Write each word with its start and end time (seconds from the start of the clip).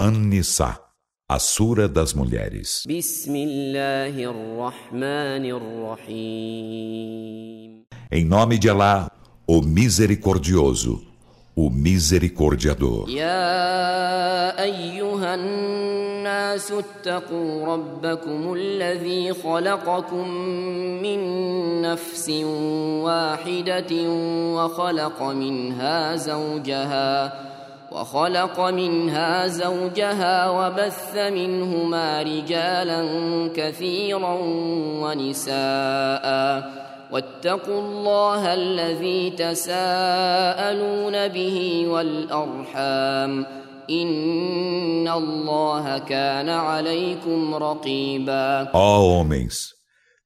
An-Nisa, 0.00 0.80
a 1.28 1.38
Sura 1.38 1.86
das 1.86 2.14
Mulheres. 2.14 2.84
Em 8.10 8.24
nome 8.24 8.58
de 8.58 8.70
Allah, 8.70 9.10
o 9.46 9.60
Misericordioso, 9.60 11.04
o 11.54 11.68
Misericordiador. 11.68 13.10
يا 13.10 14.62
أيها 14.62 15.34
الناس 15.34 16.72
اتقوا 16.72 17.66
ربكم 17.66 18.52
الذي 18.52 19.34
خلقكم 19.34 20.28
من 21.02 21.20
نفس 21.82 22.30
واحدة 23.04 23.92
وخلق 24.56 25.22
منها 25.22 26.16
زوجها 26.16 27.48
وخلق 27.92 28.60
منها 28.60 29.46
زوجها 29.46 30.50
وبث 30.50 31.16
منهما 31.16 32.22
رجالا 32.22 33.00
كثيرا 33.56 34.38
ونساء. 35.02 36.26
واتقوا 37.12 37.80
الله 37.80 38.54
الذي 38.54 39.30
تساءلون 39.30 41.28
به 41.28 41.86
والأرحام. 41.88 43.46
إن 43.90 45.08
الله 45.08 45.98
كان 45.98 46.48
عليكم 46.48 47.54
رقيبا. 47.54 48.70
Ó 48.72 49.00
homens, 49.00 49.74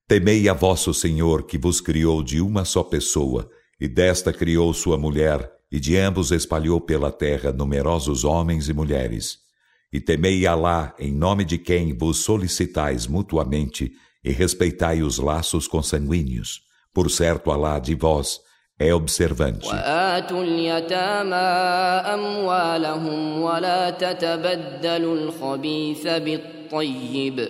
temei 0.06 0.48
a 0.48 0.52
vosso 0.52 0.92
Senhor 0.92 1.42
que 1.44 1.56
vos 1.56 1.80
criou 1.80 2.22
de 2.22 2.40
uma 2.42 2.64
só 2.64 2.82
pessoa, 2.82 3.48
e 3.80 3.88
desta 3.88 4.32
criou 4.32 4.74
sua 4.74 4.98
mulher, 4.98 5.50
e 5.73 5.79
de 5.79 5.97
ambos 5.97 6.31
espalhou 6.31 6.81
pela 6.81 7.11
terra 7.11 7.51
numerosos 7.51 8.23
homens 8.23 8.69
e 8.69 8.73
mulheres. 8.73 9.37
E 9.91 9.99
temei 9.99 10.45
Alá 10.45 10.93
em 10.99 11.11
nome 11.11 11.43
de 11.43 11.57
quem 11.57 11.97
vos 11.97 12.19
solicitais 12.19 13.07
mutuamente, 13.07 13.91
e 14.23 14.31
respeitai 14.31 15.01
os 15.01 15.17
laços 15.17 15.67
consanguíneos. 15.67 16.61
Por 16.93 17.09
certo, 17.09 17.51
Alá 17.51 17.79
de 17.79 17.95
vós 17.95 18.41
é 18.77 18.93
observante. 18.93 19.67
وآتوا 19.67 20.43
اليتامى 20.43 21.35
أموالهم 22.15 23.41
ولا 23.41 23.89
تتبدلوا 23.89 25.15
الخبيث 25.15 26.07
بالطيب 26.07 27.49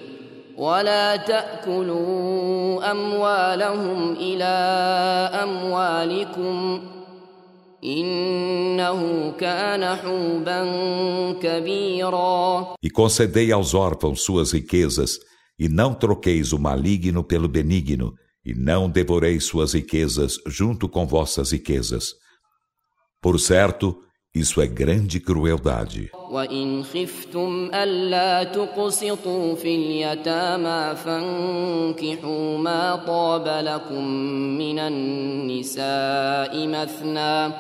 ولا 0.58 1.16
تأكلوا 1.16 2.92
أموالهم 2.92 4.14
إلى 4.14 4.46
أموالكم 5.44 6.82
E 12.82 12.90
concedei 12.92 13.52
aos 13.52 13.74
órfãos 13.74 14.22
suas 14.22 14.52
riquezas, 14.52 15.18
e 15.58 15.70
não 15.70 15.94
troqueis 15.94 16.52
o 16.52 16.60
maligno 16.60 17.24
pelo 17.24 17.48
benigno, 17.48 18.14
e 18.46 18.54
não 18.54 18.90
devoreis 18.90 19.46
suas 19.46 19.74
riquezas 19.74 20.36
junto 20.48 20.90
com 20.90 21.06
vossas 21.08 21.52
riquezas. 21.52 22.14
Por 23.22 23.40
certo, 23.40 23.98
isso 24.34 24.62
é 24.62 24.68
grande 24.68 25.20
crueldade. 25.20 26.12
وإن 26.32 26.84
خفتم 26.84 27.72
ألا 27.74 28.44
تقسطوا 28.44 29.56
في 29.56 29.76
اليتامى 29.76 30.96
فانكحوا 30.96 32.58
ما 32.58 32.96
طاب 32.96 33.48
لكم 33.66 34.04
من 34.58 34.80
النساء 34.80 36.68
مثنى 36.68 37.54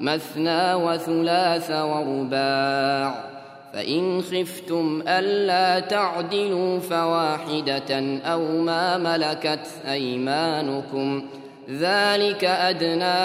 مثنى 0.00 0.74
وثلاث 0.74 1.70
ورباع 1.70 3.28
فإن 3.72 4.22
خفتم 4.22 5.02
ألا 5.08 5.80
تعدلوا 5.80 6.78
فواحدة 6.78 8.20
أو 8.20 8.62
ما 8.62 8.98
ملكت 8.98 9.66
أيمانكم 9.86 11.22
ذلك 11.70 12.44
أدنى 12.44 13.18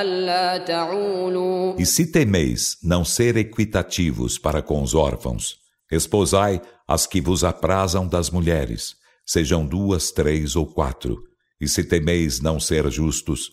ألا 0.00 0.58
تعولوا 0.58 1.74
E 1.78 1.86
se 1.86 2.06
temeis 2.06 2.76
não 2.82 3.04
ser 3.04 3.36
equitativos 3.36 4.38
para 4.38 4.60
com 4.60 4.82
os 4.82 4.94
órfãos, 4.94 5.56
esposai 5.90 6.60
as 6.86 7.06
que 7.06 7.20
vos 7.20 7.42
aprazam 7.42 8.06
das 8.06 8.30
mulheres, 8.30 8.96
sejam 9.24 9.64
duas, 9.64 10.10
três 10.10 10.56
ou 10.56 10.66
quatro. 10.66 11.22
E 11.60 11.68
se 11.68 11.84
temeis 11.84 12.40
não 12.40 12.60
ser 12.60 12.90
justos, 12.90 13.50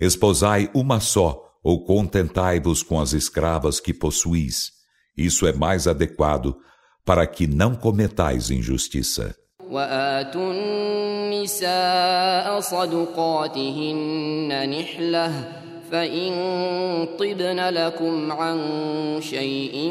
esposai 0.00 0.70
uma 0.74 1.00
só, 1.00 1.48
ou 1.62 1.84
contentai-vos 1.84 2.82
com 2.82 2.98
as 3.00 3.12
escravas 3.12 3.80
que 3.80 3.92
possuís. 3.92 4.72
Isso 5.16 5.46
é 5.46 5.52
mais 5.52 5.86
adequado 5.86 6.56
para 7.04 7.26
que 7.26 7.46
não 7.46 7.74
cometais 7.74 8.50
injustiça. 8.50 9.34
وآتوا 9.70 10.52
النساء 10.52 12.60
صدقاتهن 12.60 14.70
نحلة 14.70 15.52
فإن 15.92 16.32
طبن 17.18 17.60
لكم 17.68 18.32
عن 18.32 18.58
شيء 19.20 19.90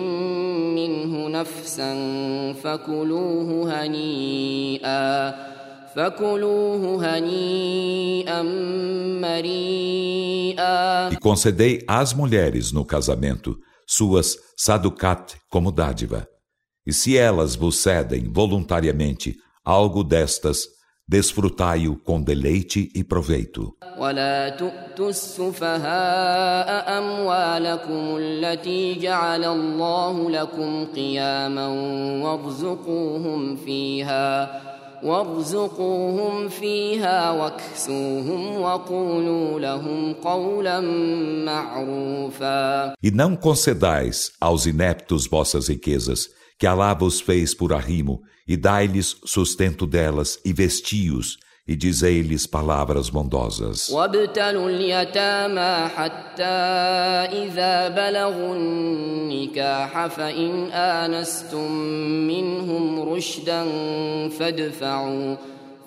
منه 0.75 1.29
نفسا 1.29 1.93
فكلوه 2.63 3.73
هنيئا 3.73 3.73
فكلوه 3.73 3.73
هنيئا 3.73 4.88
مريئا 4.88 5.60
E 11.11 11.17
concedei 11.19 11.83
às 11.88 12.13
mulheres 12.13 12.71
no 12.71 12.85
casamento 12.85 13.57
suas 13.88 14.38
saducat 14.55 15.35
como 15.49 15.71
dádiva. 15.71 16.27
E 16.85 16.93
se 16.93 17.17
elas 17.17 17.55
vos 17.55 17.79
cedem 17.79 18.31
voluntariamente 18.31 19.35
algo 19.65 20.03
destas, 20.03 20.67
desfrutai-o 21.07 21.95
com 21.97 22.21
deleite 22.21 22.91
e 22.93 23.03
proveito. 23.03 23.73
ولا 23.97 24.49
تؤتوا 24.49 25.09
السفهاء 25.09 26.97
أموالكم 26.97 28.17
التي 28.17 28.99
جعل 28.99 29.45
الله 29.45 30.29
لكم 30.29 30.85
قياما 30.85 31.67
وارزقوهم 32.23 33.55
فيها 33.55 34.49
وارزقوهم 35.03 36.49
فيها 36.49 37.31
واكسوهم 37.31 38.61
وقولوا 38.61 39.59
لهم 39.59 40.13
قولا 40.13 40.79
معروفا 41.45 42.93
E 43.03 43.11
não 43.11 43.35
concedais 43.35 44.31
aos 44.41 44.65
ineptos 44.65 45.27
vossas 45.27 45.67
riquezas, 45.67 46.27
que 46.59 46.65
Alá 46.65 46.93
vos 46.93 47.21
fez 47.21 47.53
por 47.53 47.73
arrimo, 47.73 48.21
e 48.47 48.57
dai-lhes 48.57 49.17
sustento 49.25 49.85
delas 49.85 50.39
e 50.43 50.51
vesti-os, 50.53 51.38
e 51.72 51.76
dizei-lhes 51.76 52.46
palavras 52.46 53.08
bondosas. 53.08 53.90
وابتلوا 53.90 54.68
اليتامى 54.70 55.88
حتى 55.96 56.58
إذا 57.44 57.88
بلغوا 57.88 58.54
النكاح 58.54 60.06
فإن 60.06 60.70
آنستم 60.72 61.72
منهم 62.28 63.00
رشدا 63.00 63.64
فادفعوا 64.28 65.36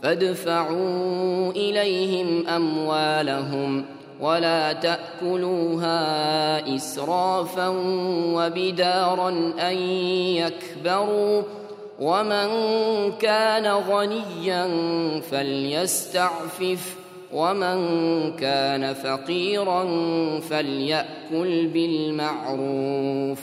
فادفعوا 0.03 1.51
إليهم 1.51 2.47
أموالهم 2.47 3.85
ولا 4.21 4.73
تأكلوها 4.73 5.95
إسرافا 6.75 7.67
وبدارا 8.35 9.29
أن 9.59 9.77
يكبروا 10.41 11.41
ومن 11.99 12.49
كان 13.11 13.67
غنيا 13.67 14.67
فليستعفف 15.21 16.95
ومن 17.33 17.77
كان 18.35 18.93
فقيرا 18.93 19.83
فليأكل 20.39 21.67
بالمعروف 21.67 23.39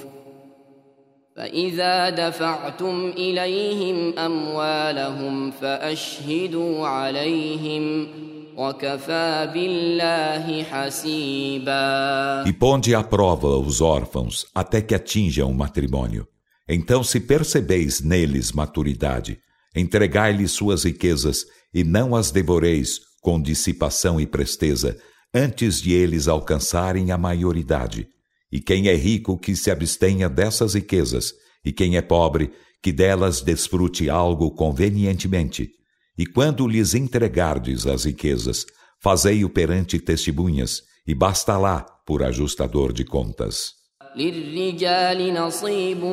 فإذا 1.37 2.11
دفعتم 2.11 3.13
إليهم 3.17 4.19
أموالهم 4.19 5.51
فأشهدوا 5.51 6.87
عليهم 6.87 8.09
وكفى 8.57 9.51
بالله 9.55 10.63
حسيبا 10.63 12.45
E 12.47 12.53
ponde 12.53 12.95
à 12.95 13.03
prova 13.03 13.49
os 13.59 13.81
órfãos 13.81 14.47
até 14.55 14.83
que 14.83 14.95
atinjam 14.95 15.51
o 15.51 15.55
matrimônio. 15.55 16.32
Então, 16.75 17.05
se 17.05 17.21
percebeis 17.21 18.01
neles 18.01 18.51
maturidade, 18.51 19.39
entregai-lhes 19.77 20.53
suas 20.53 20.85
riquezas 20.85 21.45
e 21.75 21.85
não 21.85 22.17
as 22.17 22.31
devoreis 22.31 22.99
com 23.21 23.39
dissipação 23.39 24.19
e 24.19 24.27
presteza, 24.27 24.97
antes 25.35 25.83
de 25.83 25.93
eles 25.93 26.29
alcançarem 26.29 27.11
a 27.11 27.19
maioridade. 27.19 28.09
E 28.51 28.59
quem 28.59 28.89
é 28.89 28.97
rico 28.97 29.39
que 29.39 29.55
se 29.55 29.71
abstenha 29.71 30.31
dessas 30.31 30.73
riquezas, 30.73 31.35
e 31.63 31.73
quem 31.73 31.99
é 31.99 32.03
pobre 32.03 32.51
que 32.83 32.91
delas 32.91 33.43
desfrute 33.43 34.09
algo 34.09 34.51
convenientemente. 34.53 35.71
E 36.17 36.25
quando 36.25 36.67
lhes 36.67 36.95
entregardes 36.95 37.87
as 37.87 38.05
riquezas, 38.05 38.65
fazei-o 38.99 39.51
perante 39.51 39.99
testemunhas, 40.01 40.81
e 41.07 41.15
basta 41.15 41.59
lá 41.59 41.83
por 42.07 42.23
ajustador 42.23 42.95
de 42.95 43.05
contas. 43.05 43.82
للرجال 44.17 45.35
نصيب 45.35 46.05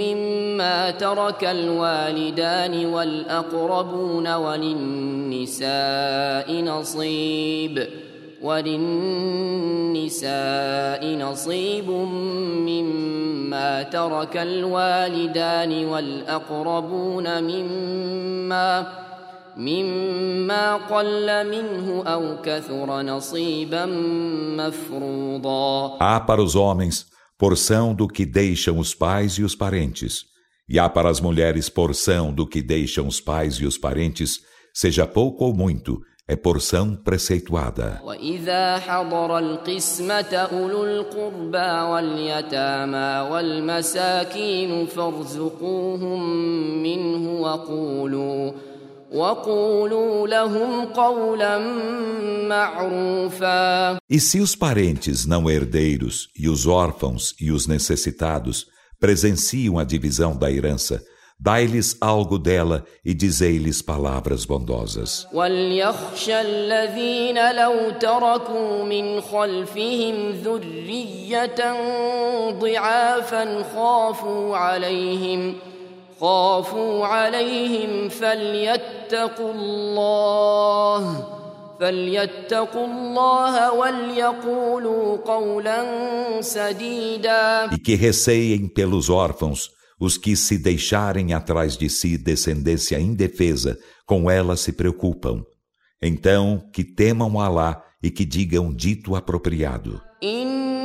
مما 0.00 0.90
ترك 0.90 1.44
الوالدان 1.44 2.86
والأقربون 2.86 4.34
وللنساء 4.34 5.68
نصيب 6.62 7.86
وللنساء 8.42 8.88
نصيب 11.16 11.90
مما 12.70 13.82
ترك 13.82 14.36
الوالدان 14.36 15.84
والأقربون 15.84 17.42
مما 17.42 18.86
مما 19.56 20.76
قل 20.76 21.46
منه 21.50 22.02
أو 22.06 22.36
كثر 22.42 23.02
نصيبا 23.02 23.86
مفروضا. 24.56 25.98
Há 25.98 26.20
para 26.20 26.42
os 26.42 26.54
homens 26.54 27.17
porção 27.37 27.93
do 27.93 28.07
que 28.07 28.25
deixam 28.25 28.79
os 28.79 28.93
pais 28.93 29.33
e 29.33 29.43
os 29.43 29.55
parentes, 29.55 30.25
e 30.67 30.79
há 30.79 30.87
para 30.89 31.09
as 31.09 31.19
mulheres 31.19 31.69
porção 31.69 32.33
do 32.33 32.47
que 32.47 32.61
deixam 32.61 33.07
os 33.07 33.19
pais 33.19 33.55
e 33.55 33.65
os 33.65 33.77
parentes, 33.77 34.39
seja 34.73 35.05
pouco 35.05 35.45
ou 35.45 35.53
muito, 35.53 36.01
é 36.25 36.35
porção 36.37 36.95
preceituada. 36.95 38.01
وإذا 38.03 38.79
حضر 38.79 39.37
القسمة 39.37 40.33
أولو 40.33 40.85
القربى 40.85 41.71
واليتامى 41.91 43.29
والمساكين 43.31 44.85
فارزقوهم 44.85 46.21
منه 46.83 47.41
وقولوا 47.41 48.51
وقولوا 49.11 50.27
لهم 50.27 50.85
قولا 50.85 51.57
معروفا 52.47 53.97
E 54.09 54.19
se 54.19 54.39
os 54.39 54.55
parentes 54.55 55.25
não 55.25 55.49
herdeiros 55.49 56.29
e 56.37 56.49
os 56.49 56.65
órfãos 56.65 57.33
e 57.39 57.51
os 57.51 57.67
necessitados 57.67 58.65
presenciam 58.99 59.77
a 59.77 59.83
divisão 59.83 60.35
da 60.35 60.51
herança, 60.51 61.01
Dai-lhes 61.39 61.97
algo 61.99 62.37
dela 62.39 62.85
e 63.03 63.13
dizei-lhes 63.13 63.81
palavras 63.81 64.45
bondosas. 64.45 65.27
وليخشى 65.33 66.41
الذين 66.41 67.55
لو 67.55 67.91
تركوا 67.99 68.83
من 68.83 69.21
خلفهم 69.21 70.29
ذرية 70.31 71.59
ضعافا 72.59 73.63
خافوا 73.75 74.57
عليهم 74.57 75.55
خافوا 76.19 77.05
عليهم 77.05 78.09
فليتقوا 78.09 79.53
الله 79.53 81.27
فليتقوا 81.79 82.85
الله 82.85 83.73
وليقولوا 83.73 85.17
قولا 85.17 85.81
سديدا 86.41 87.69
E 87.71 87.77
que 87.77 87.95
receiem 87.95 88.67
pelos 88.67 89.09
órfãos 89.09 89.69
os 89.99 90.17
que 90.17 90.35
se 90.35 90.57
deixarem 90.57 91.33
atrás 91.33 91.77
de 91.77 91.89
si 91.89 92.17
descendência 92.17 92.99
indefesa, 92.99 93.77
com 94.05 94.29
ela 94.29 94.57
se 94.57 94.73
preocupam. 94.73 95.43
Então, 96.01 96.61
que 96.73 96.83
temam 96.83 97.39
Alá 97.39 97.81
e 98.01 98.11
que 98.11 98.25
digam 98.25 98.73
dito 98.73 99.15
apropriado. 99.15 100.01
إن 100.23 100.76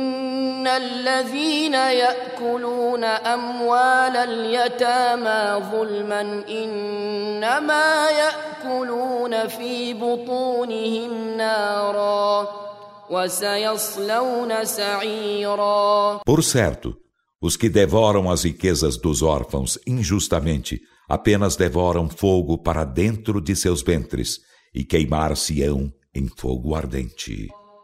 الذين 0.73 1.73
يأكلون 1.73 3.03
أموال 3.03 4.15
اليتامى 4.17 5.65
ظلما 5.71 6.21
إنما 6.49 8.09
يأكلون 8.09 9.47
في 9.47 9.93
بطونهم 9.93 11.37
نارا 11.37 12.47
وسيصلون 13.09 14.65
سعيرا 14.65 16.19
Por 16.25 16.43
certo, 16.43 16.97
os 17.41 17.55
que 17.55 17.69
devoram 17.69 18.29
as 18.29 18.43
riquezas 18.43 18.97
dos 18.97 19.21
órfãos 19.21 19.79
injustamente 19.87 20.81
apenas 21.07 21.55
devoram 21.55 22.07
fogo 22.07 22.57
para 22.57 22.83
dentro 22.83 23.41
de 23.41 23.55
seus 23.55 23.81
ventres 23.81 24.39
e 24.73 24.83
queimar-se-ão 24.83 25.91
em 26.13 26.27
fogo 26.27 26.75
ardente. 26.75 27.49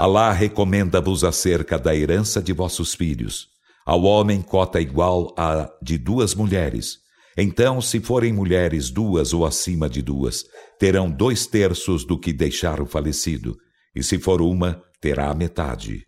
Alá 0.00 0.32
recomenda-vos 0.32 1.24
acerca 1.24 1.78
da 1.78 1.94
herança 1.94 2.40
de 2.40 2.50
vossos 2.50 2.94
filhos. 2.94 3.48
Ao 3.84 4.02
homem 4.02 4.40
cota 4.40 4.80
igual 4.80 5.34
à 5.36 5.70
de 5.82 5.98
duas 5.98 6.34
mulheres. 6.34 7.00
Então, 7.36 7.82
se 7.82 8.00
forem 8.00 8.32
mulheres 8.32 8.88
duas 8.88 9.34
ou 9.34 9.44
acima 9.44 9.90
de 9.90 10.00
duas, 10.00 10.46
terão 10.78 11.10
dois 11.10 11.46
terços 11.46 12.02
do 12.02 12.18
que 12.18 12.32
deixar 12.32 12.80
o 12.80 12.86
falecido, 12.86 13.58
e 13.94 14.02
se 14.02 14.18
for 14.18 14.40
uma, 14.40 14.82
terá 15.02 15.30
a 15.30 15.34
metade. 15.34 16.06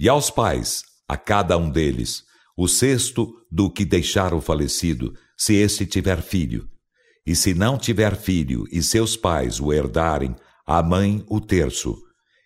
E 0.00 0.08
aos 0.08 0.30
pais, 0.30 0.84
a 1.06 1.18
cada 1.18 1.58
um 1.58 1.68
deles, 1.68 2.22
o 2.56 2.66
sexto 2.66 3.30
do 3.50 3.70
que 3.70 3.84
deixar 3.84 4.32
o 4.32 4.40
falecido, 4.40 5.12
se 5.36 5.54
esse 5.54 5.84
tiver 5.84 6.22
filho, 6.22 6.66
e 7.26 7.34
se 7.34 7.54
não 7.54 7.78
tiver 7.78 8.16
filho 8.16 8.64
e 8.70 8.82
seus 8.82 9.16
pais 9.16 9.60
o 9.60 9.72
herdarem, 9.72 10.34
a 10.66 10.82
mãe 10.82 11.24
o 11.28 11.40
terço. 11.40 11.96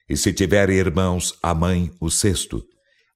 E 0.08 0.16
se 0.16 0.32
tiver 0.32 0.70
irmãos, 0.70 1.34
a 1.42 1.54
mãe 1.54 1.90
o 2.00 2.10
sexto. 2.10 2.64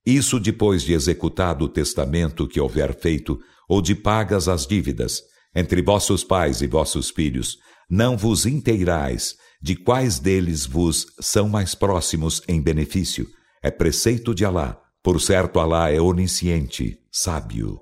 Isso 0.05 0.41
depois 0.41 0.83
de 0.83 0.93
executado 0.93 1.65
o 1.65 1.69
testamento 1.69 2.49
que 2.49 2.61
houver 2.61 2.95
feito, 2.99 3.39
ou 3.69 3.81
de 3.81 3.95
pagas 3.95 4.49
as 4.49 4.67
dívidas, 4.67 5.23
entre 5.55 5.81
vossos 5.81 6.25
pais 6.25 6.61
e 6.61 6.67
vossos 6.67 7.11
filhos, 7.11 7.59
não 7.89 8.17
vos 8.17 8.47
inteirais 8.47 9.37
de 9.63 9.77
quais 9.77 10.19
deles 10.19 10.67
vos 10.67 11.07
são 11.21 11.49
mais 11.49 11.75
próximos 11.75 12.43
em 12.49 12.61
benefício. 12.61 13.29
É 13.63 13.71
preceito 13.71 14.35
de 14.35 14.45
Alá. 14.45 14.81
Por 15.03 15.21
certo, 15.21 15.61
Alá 15.61 15.91
é 15.91 16.01
onisciente, 16.01 16.99
sábio. 17.13 17.82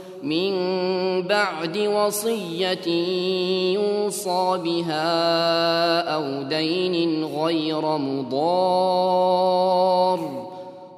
من 0.22 0.52
بعد 1.22 1.78
وصية 1.78 2.88
يوصى 3.74 4.60
بها 4.64 6.00
أو 6.00 6.42
دين 6.42 7.24
غير 7.24 7.98
مضار 7.98 9.56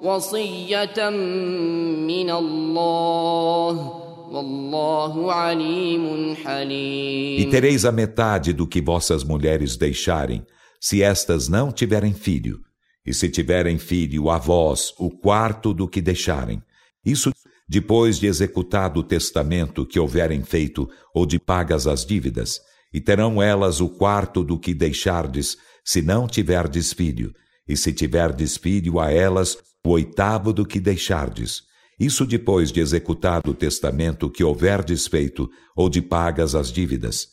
وصية 0.02 1.10
من 1.10 2.30
الله 2.30 3.98
والله 4.30 5.32
عليم 5.32 6.34
حليم 6.34 7.40
E 7.40 7.46
tereis 7.50 7.84
a 7.84 7.92
metade 7.92 8.52
do 8.52 8.66
que 8.66 8.80
vossas 8.80 9.24
mulheres 9.24 9.76
deixarem, 9.76 10.44
se 10.80 11.02
estas 11.02 11.48
não 11.48 11.72
tiverem 11.72 12.12
filho. 12.12 12.60
E 13.06 13.14
se 13.14 13.28
tiverem 13.28 13.78
filho, 13.78 14.28
a 14.28 14.38
vós, 14.38 14.92
o 14.98 15.10
quarto 15.10 15.72
do 15.72 15.88
que 15.88 16.00
deixarem. 16.02 16.62
Isso 17.04 17.32
depois 17.73 18.19
de 18.19 18.27
executado 18.27 18.99
o 18.99 19.03
testamento 19.03 19.83
que 19.83 19.99
houverem 19.99 20.43
feito 20.43 20.87
ou 21.11 21.25
de 21.25 21.39
pagas 21.39 21.87
as 21.87 22.05
dívidas, 22.05 22.61
e 22.93 23.01
terão 23.01 23.41
elas 23.41 23.81
o 23.81 23.89
quarto 23.89 24.43
do 24.43 24.59
que 24.59 24.75
deixardes, 24.75 25.57
se 25.83 25.99
não 25.99 26.27
tiverdes 26.27 26.93
filho, 26.93 27.33
e 27.67 27.75
se 27.75 27.91
tiverdes 27.91 28.57
filho 28.57 28.99
a 28.99 29.11
elas 29.11 29.57
o 29.83 29.89
oitavo 29.89 30.53
do 30.53 30.63
que 30.63 30.79
deixardes. 30.79 31.63
Isso 31.99 32.27
depois 32.27 32.71
de 32.71 32.79
executado 32.79 33.49
o 33.49 33.55
testamento 33.55 34.29
que 34.29 34.43
houverdes 34.43 35.07
feito 35.07 35.49
ou 35.75 35.89
de 35.89 35.99
pagas 35.99 36.53
as 36.53 36.71
dívidas. 36.71 37.29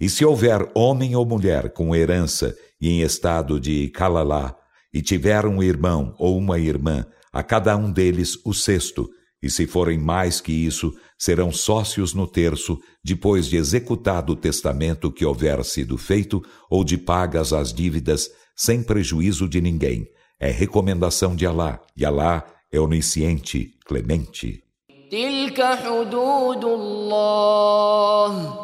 E 0.00 0.08
se 0.08 0.24
houver 0.24 0.72
homem 0.74 1.14
ou 1.14 1.26
mulher 1.26 1.70
com 1.70 1.94
herança 1.94 2.56
e 2.80 2.88
em 2.88 3.02
estado 3.02 3.60
de 3.60 3.90
calalá, 3.90 4.56
e 4.90 5.02
tiver 5.02 5.44
um 5.44 5.62
irmão 5.62 6.14
ou 6.18 6.38
uma 6.38 6.58
irmã, 6.58 7.04
a 7.30 7.42
cada 7.42 7.76
um 7.76 7.92
deles 7.92 8.38
o 8.42 8.54
sexto, 8.54 9.10
e 9.41 9.49
se 9.49 9.67
forem 9.67 9.97
mais 9.99 10.41
que 10.41 10.51
isso, 10.51 10.93
serão 11.17 11.51
sócios 11.51 12.13
no 12.13 12.27
terço, 12.27 12.79
depois 13.03 13.47
de 13.47 13.57
executado 13.57 14.33
o 14.33 14.35
testamento 14.35 15.11
que 15.11 15.25
houver 15.25 15.63
sido 15.63 15.97
feito, 15.97 16.43
ou 16.69 16.83
de 16.83 16.97
pagas 16.97 17.53
as 17.53 17.71
dívidas, 17.71 18.29
sem 18.55 18.81
prejuízo 18.81 19.47
de 19.47 19.61
ninguém. 19.61 20.07
É 20.39 20.49
recomendação 20.51 21.35
de 21.35 21.45
Alá, 21.45 21.79
e 21.95 22.03
Alá 22.03 22.45
é 22.71 22.79
onisciente, 22.79 23.73
clemente. 23.85 24.63
تلك 25.11 25.61
حدود 25.63 26.65
الله 26.65 28.55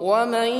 ومن 0.00 0.50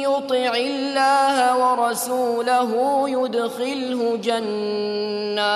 يطع 0.00 0.56
الله 0.56 1.36
ورسوله 1.58 2.70
يدخله 3.10 4.16
جنات 4.16 5.52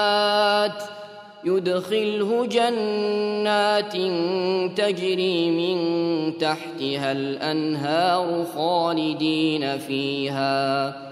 يدخله 1.45 2.47
جنات 2.47 3.93
تجري 4.79 5.50
من 5.50 6.38
تحتها 6.38 7.12
الانهار 7.12 8.47
خالدين 8.55 9.79
فيها 9.79 11.07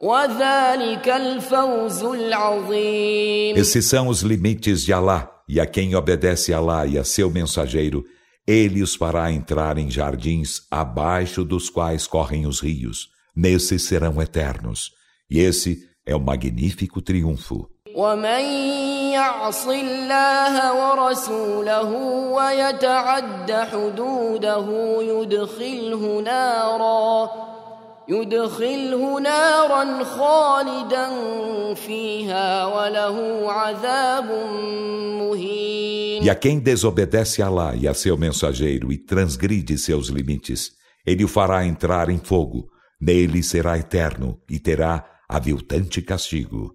وذلك 0.00 1.08
الفوز 1.08 2.02
العظيم 2.02 3.56
Esses 3.56 3.86
são 3.86 4.08
os 4.08 4.22
limites 4.22 4.84
de 4.84 4.92
Alá, 4.92 5.30
e 5.48 5.60
a 5.60 5.66
quem 5.66 5.94
obedece 5.94 6.52
a 6.52 6.58
Alá 6.58 6.86
e 6.86 6.98
a 6.98 7.04
seu 7.04 7.30
mensageiro, 7.30 8.04
ele 8.46 8.82
os 8.82 8.94
fará 8.94 9.32
entrar 9.32 9.78
em 9.78 9.90
jardins 9.90 10.62
abaixo 10.70 11.44
dos 11.44 11.70
quais 11.70 12.06
correm 12.06 12.46
os 12.46 12.60
rios. 12.60 13.08
Nesses 13.34 13.82
serão 13.82 14.20
eternos. 14.22 14.92
E 15.30 15.40
esse 15.40 15.82
é 16.04 16.14
o 16.14 16.20
magnífico 16.20 17.00
triunfo. 17.02 17.68
ومن 17.94 18.44
يعص 19.12 19.66
الله 19.66 20.54
ورسوله 20.74 21.90
ويتعد 22.36 23.52
حدوده 23.52 24.66
يدخله 25.02 26.20
نارا 26.20 27.30
يدخله 28.08 29.20
نارا 29.20 30.04
خالدا 30.04 31.06
فيها 31.74 32.66
وله 32.66 33.46
عذاب 33.52 34.30
مهين 35.20 36.22
E 36.22 36.30
a 36.30 36.34
quem 36.34 36.58
desobedece 36.58 37.42
a 37.42 37.46
Alá 37.46 37.76
e 37.76 37.86
a 37.86 37.94
seu 37.94 38.16
mensageiro 38.16 38.92
e 38.92 38.98
transgride 38.98 39.76
seus 39.78 40.08
limites, 40.08 40.72
ele 41.06 41.24
o 41.24 41.28
fará 41.28 41.64
entrar 41.64 42.08
em 42.10 42.18
fogo. 42.18 42.68
Nele 43.00 43.42
será 43.42 43.78
eterno 43.78 44.40
e 44.50 44.58
terá 44.58 45.04
aviltante 45.28 46.00
castigo. 46.02 46.74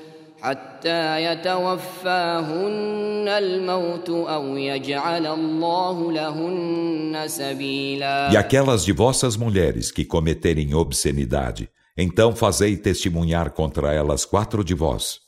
حتى 0.40 1.24
يتوفاهن 1.24 3.28
الموت 3.28 4.10
أو 4.10 4.56
يجعل 4.56 5.26
الله 5.26 6.12
لهن 6.12 7.28
سبيلا 7.28 8.30
E 8.32 8.36
aquelas 8.36 8.84
de 8.84 8.92
vossas 8.92 9.36
mulheres 9.36 9.90
que 9.90 10.04
cometerem 10.04 10.74
obscenidade, 10.74 11.68
então 11.96 12.36
fazei 12.36 12.76
testemunhar 12.76 13.50
contra 13.50 13.92
elas 13.92 14.24
quatro 14.24 14.62
de 14.62 14.74
vós. 14.74 15.18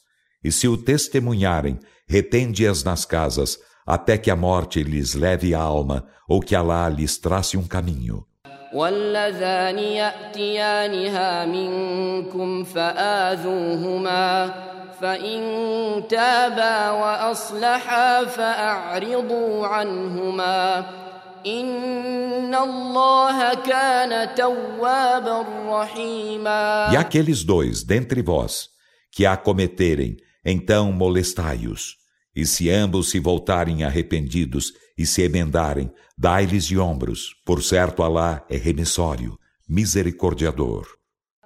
E 0.44 0.52
se 0.52 0.68
o 0.68 0.76
testemunharem, 0.76 1.78
retende-as 2.06 2.84
nas 2.84 3.04
casas, 3.04 3.58
até 3.86 4.18
que 4.18 4.30
a 4.30 4.36
morte 4.36 4.82
lhes 4.82 5.14
leve 5.14 5.54
a 5.54 5.60
alma, 5.60 6.06
ou 6.28 6.40
que 6.40 6.54
Alá 6.54 6.88
lhes 6.88 7.18
trace 7.18 7.56
um 7.56 7.66
caminho. 7.66 8.24
واللذان 8.72 9.78
يأتيانها 9.78 11.44
منكم 11.46 12.64
فآذوهما 12.64 14.54
فإن 15.00 15.40
تابا 16.08 16.90
وأصلحا 16.90 18.24
فأعرضوا 18.24 19.66
عنهما 19.66 20.86
إن 21.46 22.54
الله 22.54 23.54
كان 23.54 24.34
توابا 24.34 25.44
رحيما 25.66 26.88
E 26.92 26.96
aqueles 26.96 27.44
dois 27.44 27.82
dentre 27.84 28.22
vós 28.22 28.68
que 29.12 29.24
a 29.24 29.36
cometerem, 29.36 30.16
então 30.44 30.92
molestai-os. 30.92 31.96
E 32.34 32.44
se 32.46 32.70
ambos 32.70 33.10
se 33.10 33.18
voltarem 33.18 33.84
arrependidos 33.84 34.72
e 34.96 35.06
se 35.06 35.22
emendarem, 35.22 35.90
dai-lhes 36.17 36.67
de 36.67 36.77
ombros. 36.77 37.35
Por 37.45 37.61
certo, 37.61 38.03
Alá 38.03 38.43
é 38.49 38.57
remissório, 38.57 39.37
misericordiador. 39.67 40.85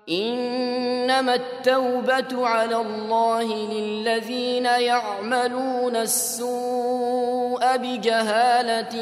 إنما 0.10 1.36
التوبة 1.36 2.48
على 2.48 2.76
الله 2.76 3.44
للذين 3.44 4.66
يعملون 4.66 5.96
السوء 5.96 7.78
بجهالة 7.78 8.94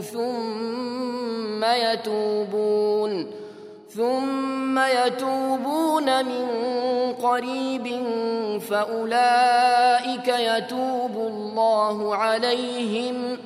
ثم 0.00 1.64
يتوبون 1.64 3.30
ثم 3.88 4.78
يتوبون 4.78 6.24
من 6.24 6.46
قريب 7.12 7.86
فأولئك 8.60 10.28
يتوب 10.28 11.16
الله 11.16 12.16
عليهم 12.16 13.38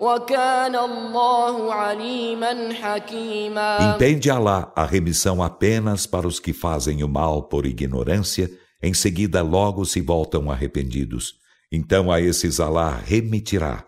وكان 0.00 0.76
الله 0.76 1.74
عليما 1.74 2.74
حكيما 2.74 3.94
Entende 3.94 4.30
Alá 4.30 4.72
a 4.74 4.84
remissão 4.84 5.42
apenas 5.42 6.06
para 6.06 6.26
os 6.26 6.40
que 6.40 6.52
fazem 6.52 7.02
o 7.02 7.08
mal 7.08 7.44
por 7.44 7.64
ignorância, 7.66 8.50
em 8.82 8.92
seguida 8.92 9.42
logo 9.42 9.84
se 9.84 10.00
voltam 10.00 10.50
arrependidos. 10.50 11.34
Então 11.70 12.12
a 12.12 12.20
esses 12.20 12.60
Alá 12.60 13.00
remitirá. 13.04 13.84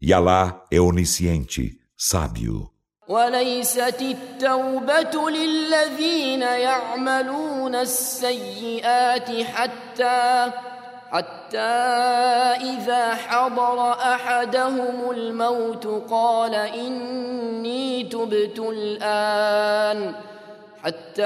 E 0.00 0.12
Alá 0.12 0.64
é 0.70 0.80
onisciente, 0.80 1.78
sábio. 1.96 2.70
وليست 3.08 4.02
التوبة 4.02 5.30
للذين 5.30 6.42
يعملون 6.42 7.74
السيئات 7.74 9.30
حتى 9.42 10.50
حتى 11.13 11.57
إذا 12.73 13.15
حضر 13.15 13.91
أحدهم 13.91 15.11
الموت 15.11 15.87
قال 16.11 16.55
إني 16.55 18.03
تبت 18.03 18.59
الآن. 18.59 20.13
حتى 20.83 21.23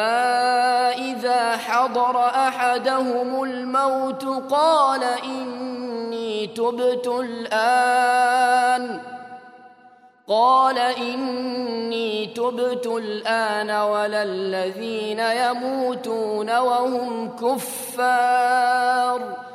إذا 0.98 1.58
حضر 1.58 2.20
أحدهم 2.20 3.44
الموت 3.44 4.26
قال 4.52 5.04
إني 5.24 6.48
تبت 6.48 7.08
الآن. 7.08 9.00
قال 10.28 10.78
إني 10.78 12.26
تبت 12.26 12.86
الآن 12.86 13.72
ولا 13.72 14.24
الذين 14.24 15.20
يموتون 15.20 16.58
وهم 16.58 17.36
كفار. 17.36 19.47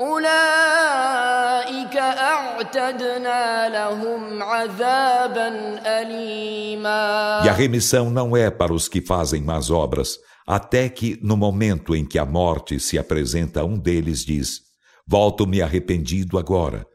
أولئك 0.00 1.96
أعتدنا 1.96 3.68
لهم 3.68 4.42
عذابا 4.42 5.80
أليما 5.86 7.42
E 7.44 7.48
a 7.48 7.52
remissão 7.52 8.10
não 8.10 8.36
é 8.36 8.50
para 8.50 8.72
os 8.72 8.88
que 8.88 9.00
fazem 9.00 9.42
más 9.42 9.70
obras, 9.70 10.18
até 10.46 10.88
que, 10.88 11.18
no 11.22 11.36
momento 11.36 11.94
em 11.94 12.04
que 12.04 12.18
a 12.18 12.26
morte 12.26 12.78
se 12.78 12.98
apresenta 12.98 13.62
a 13.62 13.64
um 13.64 13.78
deles, 13.78 14.24
diz: 14.24 14.60
Volto-me 15.06 15.62
arrependido 15.62 16.38
agora. 16.38 16.86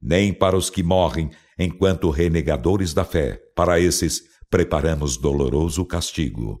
Nem 0.00 0.32
para 0.32 0.56
os 0.56 0.70
que 0.70 0.82
morrem 0.82 1.30
enquanto 1.58 2.10
renegadores 2.10 2.94
da 2.94 3.04
fé, 3.04 3.40
para 3.54 3.80
esses 3.80 4.22
preparamos 4.50 5.16
doloroso 5.16 5.84
castigo. 5.84 6.60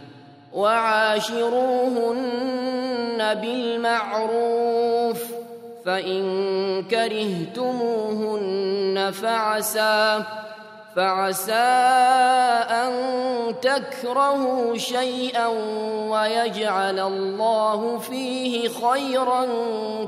وعاشروهن 0.53 2.19
بالمعروف 3.35 5.23
فإن 5.85 6.23
كرهتموهن 6.83 8.51
فعسى 9.11 10.23
فعسى 10.95 11.53
أن 12.69 12.91
تكرهوا 13.61 14.77
شيئا 14.77 15.47
ويجعل 16.11 16.99
الله 16.99 17.99
فيه 17.99 18.69
خيرا 18.69 19.45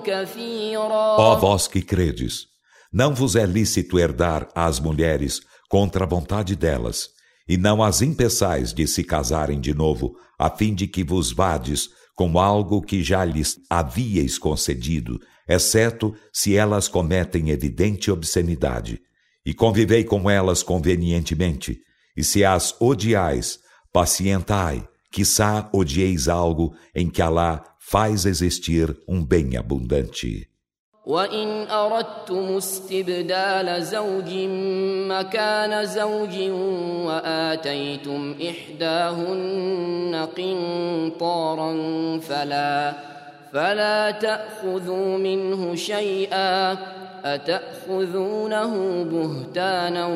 كثيرا. 0.03 1.17
Ó 1.17 1.35
vós 1.39 1.67
que 1.67 1.81
credes, 1.81 2.47
não 2.91 3.13
vos 3.13 3.35
é 3.35 3.45
lícito 3.45 3.97
herdar 3.97 4.47
as 4.53 4.79
mulheres 4.79 5.39
contra 5.69 6.03
a 6.03 6.07
vontade 6.07 6.55
delas, 6.55 7.07
e 7.47 7.57
não 7.57 7.83
as 7.83 8.01
impeçais 8.01 8.73
de 8.73 8.87
se 8.87 9.03
casarem 9.03 9.59
de 9.59 9.73
novo, 9.73 10.15
a 10.37 10.49
fim 10.49 10.73
de 10.73 10.87
que 10.87 11.03
vos 11.03 11.31
vades 11.31 11.89
com 12.15 12.39
algo 12.39 12.81
que 12.81 13.03
já 13.03 13.25
lhes 13.25 13.57
havíeis 13.69 14.37
concedido, 14.37 15.19
exceto 15.47 16.15
se 16.31 16.55
elas 16.55 16.87
cometem 16.87 17.49
evidente 17.49 18.11
obscenidade. 18.11 19.01
E 19.45 19.53
convivei 19.53 20.03
com 20.03 20.29
elas 20.29 20.63
convenientemente, 20.63 21.79
e 22.15 22.23
se 22.23 22.45
as 22.45 22.75
odiais, 22.79 23.59
pacientai, 23.91 24.87
quiçá 25.11 25.69
odieis 25.73 26.27
algo 26.27 26.73
em 26.95 27.09
que 27.09 27.21
Alá 27.21 27.63
faz 27.79 28.25
existir 28.25 28.95
um 29.07 29.23
bem 29.23 29.57
abundante. 29.57 30.52
وإن 31.08 31.70
أردتم 31.70 32.56
استبدال 32.56 33.84
زوج 33.84 34.34
مكان 35.08 35.86
زوج 35.86 36.50
وآتيتم 37.06 38.34
إحداهن 38.50 40.28
قنطارا 40.36 41.72
فلا 42.18 42.94
فلا 43.52 44.10
تأخذوا 44.10 45.18
منه 45.18 45.74
شيئا 45.74 46.76
أتأخذونه 47.24 49.02
بهتانا 49.04 50.06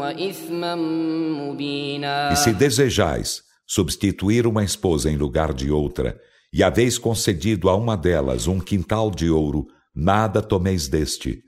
وإثما 0.00 0.74
مبينا 0.74 2.32
E 2.32 2.36
se 2.36 2.52
desejais 2.52 3.42
substituir 3.66 4.46
uma 4.46 4.64
esposa 4.64 5.10
em 5.10 5.16
lugar 5.16 5.52
de 5.52 5.70
outra, 5.70 6.18
e 6.50 6.64
haveis 6.64 6.98
concedido 6.98 7.68
a 7.68 7.76
uma 7.76 7.94
delas 7.96 8.46
um 8.46 8.58
quintal 8.58 9.10
de 9.10 9.30
ouro, 9.30 9.66
nada 9.94 10.42
tomeis 10.42 10.88
deste. 10.88 11.42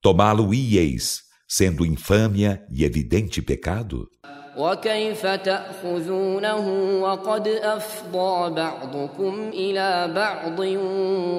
Tomá-lo-ieis, 0.00 1.20
sendo 1.48 1.84
infâmia 1.86 2.64
e 2.70 2.84
evidente 2.84 3.40
pecado? 3.42 4.08
وكيف 4.56 5.26
تأخذونه 5.26 6.68
وقد 7.02 7.48
أفضى 7.48 8.54
بعضكم 8.54 9.34
إلى 9.48 10.12
بعض 10.14 10.58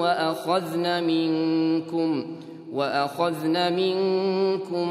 وأخذن 0.01 1.03
منكم 1.03 2.25
وأخذن 2.71 3.73
منكم 3.73 4.89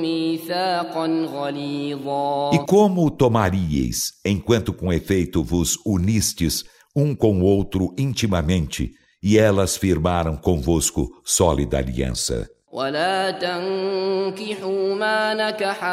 ميثاقا 0.00 1.06
غليظا 1.06 2.50
E 2.54 2.58
como 2.66 3.04
o 3.04 3.10
tomaríeis, 3.10 4.12
enquanto 4.24 4.72
com 4.72 4.90
efeito 4.90 5.44
vos 5.44 5.76
unistes 5.84 6.64
um 6.96 7.14
com 7.14 7.42
o 7.42 7.44
outro 7.44 7.94
intimamente, 7.98 8.92
e 9.22 9.38
elas 9.38 9.76
firmaram 9.76 10.36
convosco 10.36 11.20
sólida 11.24 11.78
aliança. 11.78 12.48
ولا 12.72 13.30
تنكحوا 13.30 14.94
ما 14.94 15.34
نكح 15.34 15.84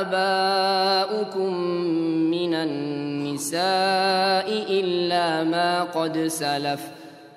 آباؤكم 0.00 1.54
من 2.30 2.54
النساء 2.54 3.62
إلا 4.70 5.44
ما 5.44 5.84
قد 5.84 6.26
سلف 6.26 6.80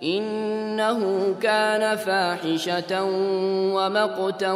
إنه 0.04 1.34
كان 1.42 1.98
فاحشة 1.98 3.04
ومقتا 3.74 4.54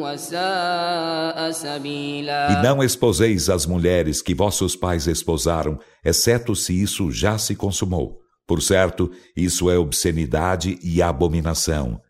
وساء 0.00 1.50
سبيلا 1.50 2.48
E 2.50 2.62
não 2.62 2.82
esposeis 2.82 3.50
as 3.50 3.66
mulheres 3.66 4.22
que 4.22 4.34
vossos 4.34 4.74
pais 4.74 5.06
esposaram, 5.06 5.78
exceto 6.04 6.56
se 6.56 6.82
isso 6.82 7.12
já 7.12 7.36
se 7.36 7.54
consumou. 7.54 8.19
Por 8.50 8.62
certo, 8.62 9.10
isso 9.36 9.70
é 9.70 9.78
obscenidade 9.78 10.78
e 10.82 11.02
abominação. 11.02 12.00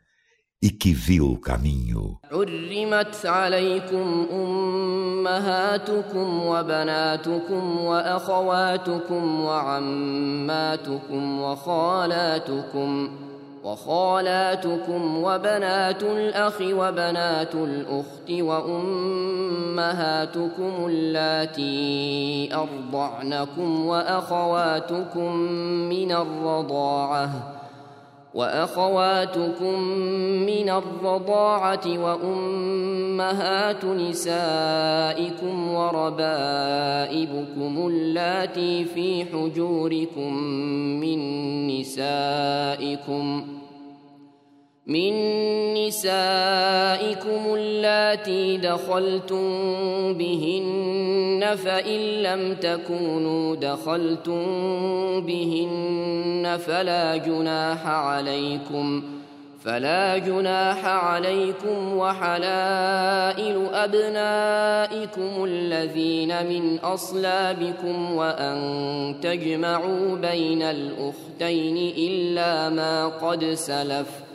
E 0.62 0.70
que 0.70 0.92
vil 0.92 1.36
caminho. 1.38 2.18
حرمت 2.30 3.26
عليكم 3.26 4.26
أمهاتكم 4.32 6.46
وبناتكم 6.46 7.80
وأخواتكم 7.80 9.40
وعماتكم 9.40 11.40
وخالاتكم 11.40 13.10
وخالاتكم 13.63 15.23
وبنات 15.23 16.03
الأخ 16.03 16.61
وبنات 16.61 17.55
الأخت 17.55 18.31
وأمهاتكم 18.31 19.91
اللاتي 20.87 22.49
أرضعنكم 22.53 23.85
وأخواتكم 23.85 25.35
من 25.89 26.11
الرضاعة 26.11 27.60
وأخواتكم 28.33 29.79
من 30.45 30.69
الرضاعة 30.69 31.87
وأمهات 32.03 33.85
نسائكم 33.85 35.73
وربائبكم 35.73 37.07
اللاتي 37.87 38.85
في 38.85 39.25
حجوركم 39.25 40.33
من 40.99 41.19
نسائكم 41.67 43.43
من 44.87 45.13
نسائكم 45.73 47.55
اللاتي 47.55 48.57
دخلتم 48.57 49.43
بهن 50.13 51.55
فإن 51.55 51.99
لم 51.99 52.55
تكونوا 52.55 53.55
دخلتم 53.55 54.45
بهن 55.21 56.57
فلا 56.65 57.17
جناح 57.17 57.87
عليكم 57.87 59.03
فلا 59.63 60.17
جناح 60.17 60.85
عليكم 60.85 61.97
وحلائل 61.97 63.67
أبنائكم 63.73 65.43
الذين 65.43 66.45
من 66.45 66.79
أصلابكم 66.79 68.15
وأن 68.15 69.15
تجمعوا 69.21 70.15
بين 70.15 70.61
الأختين 70.61 71.77
إلا 71.97 72.69
ما 72.69 73.07
قد 73.07 73.45
سلف 73.45 74.30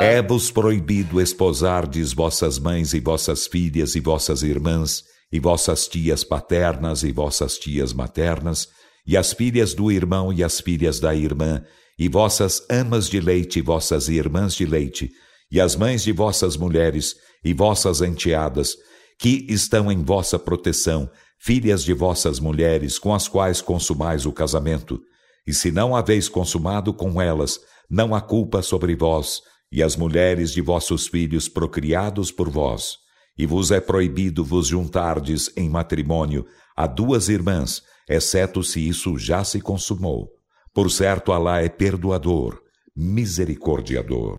É-vos 0.00 0.52
proibido 0.52 1.20
esposardes 1.20 2.12
vossas 2.12 2.58
mães 2.58 2.94
e 2.94 3.00
vossas 3.00 3.48
filhas 3.48 3.96
e 3.96 4.00
vossas 4.00 4.44
irmãs 4.44 5.02
e 5.32 5.40
vossas 5.40 5.88
tias 5.88 6.22
paternas 6.22 7.02
e 7.02 7.10
vossas 7.10 7.58
tias 7.58 7.92
maternas 7.92 8.68
e 9.08 9.16
as 9.16 9.32
filhas 9.32 9.74
do 9.74 9.90
irmão 9.90 10.32
e 10.32 10.44
as 10.44 10.60
filhas 10.60 11.00
da 11.00 11.14
irmã, 11.14 11.64
e 11.98 12.08
vossas 12.08 12.62
amas 12.70 13.08
de 13.08 13.18
leite 13.18 13.58
e 13.58 13.62
vossas 13.62 14.08
irmãs 14.08 14.54
de 14.54 14.66
leite, 14.66 15.10
e 15.50 15.58
as 15.60 15.74
mães 15.74 16.04
de 16.04 16.12
vossas 16.12 16.58
mulheres 16.58 17.16
e 17.42 17.54
vossas 17.54 18.02
enteadas, 18.02 18.76
que 19.18 19.44
estão 19.48 19.90
em 19.90 20.02
vossa 20.02 20.38
proteção, 20.38 21.10
filhas 21.38 21.82
de 21.82 21.92
vossas 21.92 22.38
mulheres 22.38 22.98
com 22.98 23.14
as 23.14 23.26
quais 23.26 23.60
consumais 23.60 24.24
o 24.26 24.32
casamento, 24.32 25.00
e 25.46 25.52
se 25.52 25.70
não 25.70 25.96
haveis 25.96 26.28
consumado 26.28 26.92
com 26.92 27.20
elas, 27.20 27.58
não 27.90 28.14
há 28.14 28.20
culpa 28.20 28.62
sobre 28.62 28.94
vós, 28.94 29.40
e 29.72 29.82
as 29.82 29.96
mulheres 29.96 30.52
de 30.52 30.60
vossos 30.60 31.06
filhos 31.06 31.48
procriados 31.48 32.30
por 32.30 32.48
vós. 32.48 32.96
E 33.36 33.46
vos 33.46 33.70
é 33.70 33.80
proibido 33.80 34.44
vos 34.44 34.66
juntardes 34.66 35.50
em 35.56 35.68
matrimônio 35.68 36.46
a 36.76 36.86
duas 36.86 37.28
irmãs, 37.28 37.82
exceto 38.08 38.62
se 38.62 38.86
isso 38.86 39.18
já 39.18 39.44
se 39.44 39.60
consumou. 39.60 40.30
Por 40.74 40.90
certo, 40.90 41.32
Alá 41.32 41.60
é 41.60 41.68
perdoador, 41.68 42.60
misericordiador. 42.94 44.38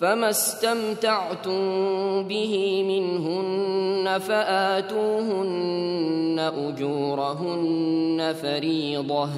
فما 0.00 0.28
استمتعتم 0.30 1.58
به 2.28 2.82
منهن 2.82 4.18
فآتوهن 4.18 5.56
أجورهن 6.38 8.34
فريضةً 8.42 9.28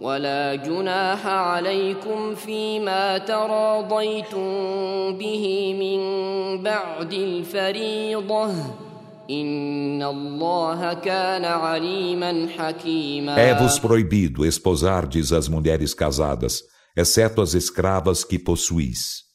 ولا 0.00 0.54
جناح 0.54 1.26
عليكم 1.26 2.34
فيما 2.34 3.18
تراضيتم 3.18 4.48
به 5.18 5.74
من 5.80 6.00
بعد 6.62 7.12
الفريضة 7.12 8.50
إن 9.30 10.02
الله 10.02 10.94
كان 10.94 11.44
عليما 11.44 12.48
حكيما 12.58 13.36
É-vos 13.36 13.78
proibido 13.78 14.44
esposardes 14.44 15.32
as 15.32 15.48
mulheres 15.48 15.94
casadas, 15.94 16.62
exceto 16.96 17.40
as 17.42 17.54
escravas 17.54 18.22
que 18.22 18.38
possuís. 18.38 19.25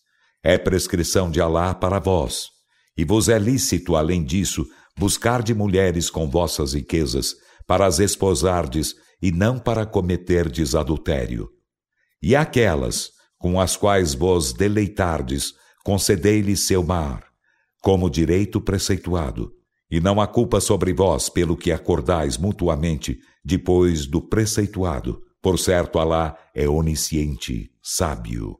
É 0.43 0.57
prescrição 0.57 1.29
de 1.29 1.39
Alá 1.39 1.73
para 1.73 1.99
vós. 1.99 2.49
E 2.97 3.05
vos 3.05 3.29
é 3.29 3.39
lícito, 3.39 3.95
além 3.95 4.23
disso, 4.23 4.65
buscar 4.97 5.41
de 5.41 5.53
mulheres 5.53 6.09
com 6.09 6.29
vossas 6.29 6.73
riquezas, 6.73 7.35
para 7.67 7.85
as 7.85 7.99
esposardes 7.99 8.95
e 9.21 9.31
não 9.31 9.59
para 9.59 9.85
cometerdes 9.85 10.75
adultério. 10.75 11.49
E 12.21 12.35
aquelas 12.35 13.11
com 13.41 13.59
as 13.59 13.75
quais 13.75 14.13
vos 14.13 14.53
deleitardes, 14.53 15.53
concedei-lhes 15.83 16.67
seu 16.67 16.83
mar, 16.83 17.25
como 17.81 18.07
direito 18.07 18.61
preceituado, 18.61 19.51
e 19.89 19.99
não 19.99 20.21
há 20.21 20.27
culpa 20.27 20.61
sobre 20.61 20.93
vós 20.93 21.27
pelo 21.27 21.57
que 21.57 21.71
acordais 21.71 22.37
mutuamente 22.37 23.17
depois 23.43 24.05
do 24.05 24.21
preceituado. 24.21 25.19
Por 25.41 25.57
certo, 25.57 25.97
Alá 25.97 26.37
é 26.53 26.69
onisciente, 26.69 27.71
sábio. 27.81 28.59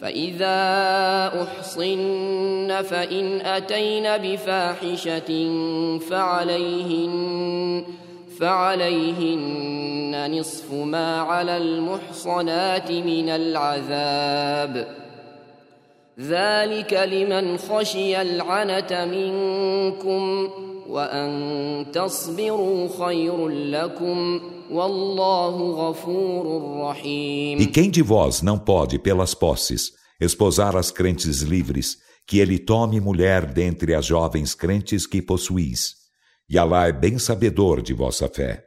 فإذا 0.00 0.52
أحصن 1.42 2.82
فإن 2.82 3.40
أتين 3.40 4.16
بفاحشة 4.16 5.30
فعليهن 6.10 7.84
فعليهن 8.40 10.38
نصف 10.38 10.72
ما 10.72 11.20
على 11.20 11.56
المحصنات 11.56 12.90
من 12.90 13.28
العذاب. 13.28 14.88
ذلك 16.20 16.92
لمن 16.92 17.58
خشي 17.58 18.22
العنة 18.22 19.04
منكم 19.04 20.50
وأن 20.87 21.91
تصبروا 21.93 22.87
خير 23.05 23.47
لكم 23.47 24.41
E 27.59 27.67
quem 27.67 27.89
de 27.89 28.01
vós 28.01 28.41
não 28.41 28.57
pode, 28.57 28.97
pelas 28.97 29.33
posses, 29.33 29.91
esposar 30.19 30.77
as 30.77 30.91
crentes 30.91 31.41
livres, 31.41 31.97
que 32.25 32.39
ele 32.39 32.57
tome 32.57 33.01
mulher 33.01 33.45
dentre 33.45 33.93
as 33.93 34.05
jovens 34.05 34.55
crentes 34.55 35.05
que 35.05 35.21
possuís? 35.21 35.95
E 36.49 36.57
Alá 36.57 36.87
é 36.87 36.93
bem 36.93 37.19
sabedor 37.19 37.81
de 37.81 37.93
vossa 37.93 38.29
fé. 38.29 38.63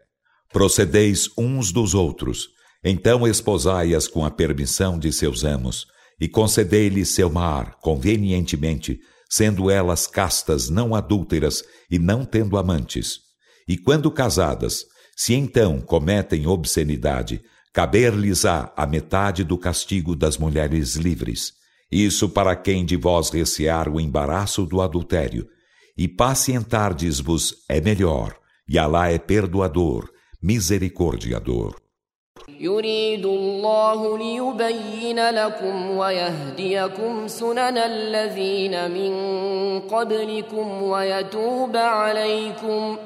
Procedeis 0.52 1.30
uns 1.38 1.72
dos 1.72 1.94
outros, 1.94 2.48
então 2.84 3.26
esposai-as 3.26 4.06
com 4.06 4.26
a 4.26 4.30
permissão 4.30 4.98
de 4.98 5.10
seus 5.10 5.42
amos, 5.42 5.86
e 6.20 6.28
concedei-lhes 6.28 7.08
seu 7.08 7.30
mar, 7.30 7.78
convenientemente, 7.80 9.00
sendo 9.29 9.69
elas 9.69 10.07
castas 10.07 10.69
não 10.69 10.95
adúlteras 10.95 11.63
e 11.89 11.99
não 11.99 12.25
tendo 12.25 12.57
amantes. 12.57 13.19
E 13.67 13.77
quando 13.77 14.09
casadas, 14.09 14.85
se 15.15 15.33
então 15.33 15.79
cometem 15.79 16.47
obscenidade, 16.47 17.41
caber-lhes-á 17.73 18.73
a 18.75 18.87
metade 18.87 19.43
do 19.43 19.57
castigo 19.57 20.15
das 20.15 20.37
mulheres 20.37 20.95
livres. 20.95 21.53
Isso 21.91 22.29
para 22.29 22.55
quem 22.55 22.85
de 22.85 22.95
vós 22.95 23.29
recear 23.29 23.87
o 23.87 23.99
embaraço 23.99 24.65
do 24.65 24.81
adultério. 24.81 25.47
E 25.97 26.07
pacientardes-vos 26.07 27.55
é 27.67 27.81
melhor, 27.81 28.35
e 28.67 28.77
Alá 28.77 29.11
é 29.11 29.17
perdoador, 29.17 30.09
misericordiador. 30.41 31.75
يريد 32.58 33.26
الله 33.26 34.18
ليبين 34.18 35.30
لكم 35.30 35.90
ويهديكم 35.90 37.28
سنن 37.28 37.78
الذين 37.78 38.90
من 38.90 39.14
قبلكم 39.80 40.82
ويتوب 40.82 41.76
عليكم 41.76 42.98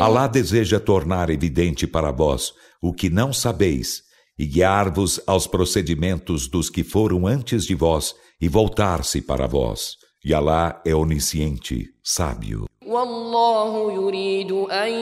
Alá 0.00 0.28
deseja 0.28 0.78
tornar 0.78 1.30
evidente 1.30 1.84
para 1.84 2.12
vós 2.12 2.52
o 2.80 2.92
que 2.92 3.10
não 3.10 3.32
sabeis 3.32 4.04
e 4.38 4.46
guiar-vos 4.46 5.20
aos 5.26 5.48
procedimentos 5.48 6.46
dos 6.46 6.70
que 6.70 6.84
foram 6.84 7.26
antes 7.26 7.64
de 7.64 7.74
vós 7.74 8.14
e 8.40 8.48
voltar-se 8.48 9.20
para 9.20 9.48
vós. 9.48 9.96
E 10.24 10.32
Alá 10.32 10.80
é 10.86 10.94
onisciente, 10.94 11.86
sábio. 12.04 12.66
والله 12.86 13.92
يريد 13.92 14.52
أن 14.52 14.92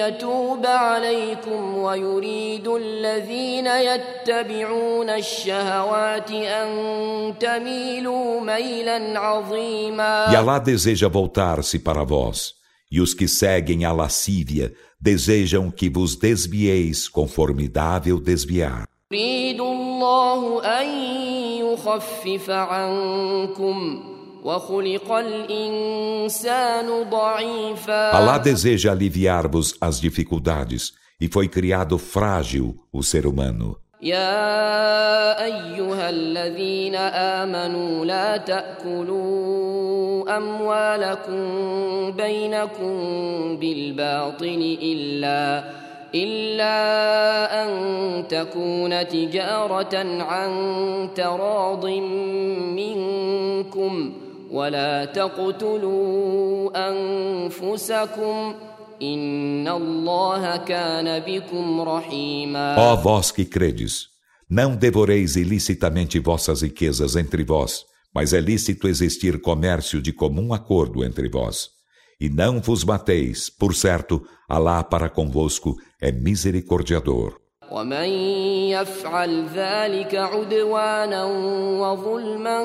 يتوب 0.00 0.66
عليكم 0.66 1.76
ويريد 1.78 2.68
الذين 2.68 3.66
يتبعون 3.66 5.10
الشهوات 5.10 6.30
أن 6.30 6.68
تميلوا 7.40 8.40
ميلا 8.40 9.18
عظيما 9.20 10.32
E 10.32 10.36
Alá 10.36 10.58
deseja 10.58 11.08
voltar-se 11.08 11.78
para 11.78 12.04
vós, 12.04 12.54
e 12.90 13.00
os 13.00 13.14
que 13.14 13.28
seguem 13.28 13.84
a 13.84 13.92
lascívia 13.92 14.72
desejam 15.00 15.70
que 15.70 15.88
vos 15.90 16.16
desvieis 16.16 17.08
conformidável 17.08 18.18
desviar. 18.20 18.84
يريد 19.12 19.60
الله 19.60 20.62
أن 20.64 20.88
يخفف 21.66 22.50
عنكم 22.50 23.76
وخلق 23.80 23.80
الإنسان 23.90 24.00
ضعيفا 24.00 24.13
Alá 28.11 28.37
deseja 28.37 28.91
aliviar-vos 28.91 29.75
as 29.81 29.99
dificuldades, 29.99 30.93
e 31.19 31.27
foi 31.27 31.47
criado 31.47 31.97
frágil 31.97 32.75
o 32.93 33.01
ser 33.01 33.25
humano. 33.25 33.77
يا 34.01 35.45
أيها 35.45 36.09
الذين 36.09 36.95
آمنوا 36.95 38.05
لا 38.05 38.37
تأكلوا 38.37 40.37
أموالكم 40.37 41.41
بينكم 42.11 42.95
بالباطل 43.57 44.77
إلا 44.81 45.63
إلا 46.15 47.63
أن 47.63 47.69
تكون 48.27 49.07
تجارة 49.07 49.95
عن 50.21 50.49
تراض 51.15 51.85
منكم 52.75 54.13
ولا 54.54 55.04
تقتلوا 55.04 56.70
أنفسكم 56.90 58.54
إن 59.02 59.68
الله 59.68 60.56
كان 60.56 61.20
بكم 61.20 61.80
رحيما 61.80 62.76
Ó 62.76 62.96
vós 62.96 63.30
que 63.30 63.44
credes, 63.44 64.08
não 64.48 64.76
devoreis 64.76 65.36
ilicitamente 65.36 66.18
vossas 66.18 66.62
riquezas 66.62 67.16
entre 67.16 67.44
vós, 67.44 67.84
mas 68.14 68.32
é 68.32 68.40
lícito 68.40 68.88
existir 68.88 69.40
comércio 69.40 70.02
de 70.02 70.12
comum 70.12 70.52
acordo 70.52 71.04
entre 71.04 71.28
vós. 71.28 71.68
E 72.20 72.28
não 72.28 72.60
vos 72.60 72.84
mateis, 72.84 73.48
por 73.48 73.74
certo, 73.74 74.22
Alá 74.50 74.82
para 74.82 75.08
convosco 75.08 75.76
é 76.00 76.10
misericordiador. 76.10 77.40
ومن 77.70 78.08
يفعل 78.74 79.46
ذلك 79.54 80.14
عدوانا 80.14 81.24
وظلما 81.80 82.60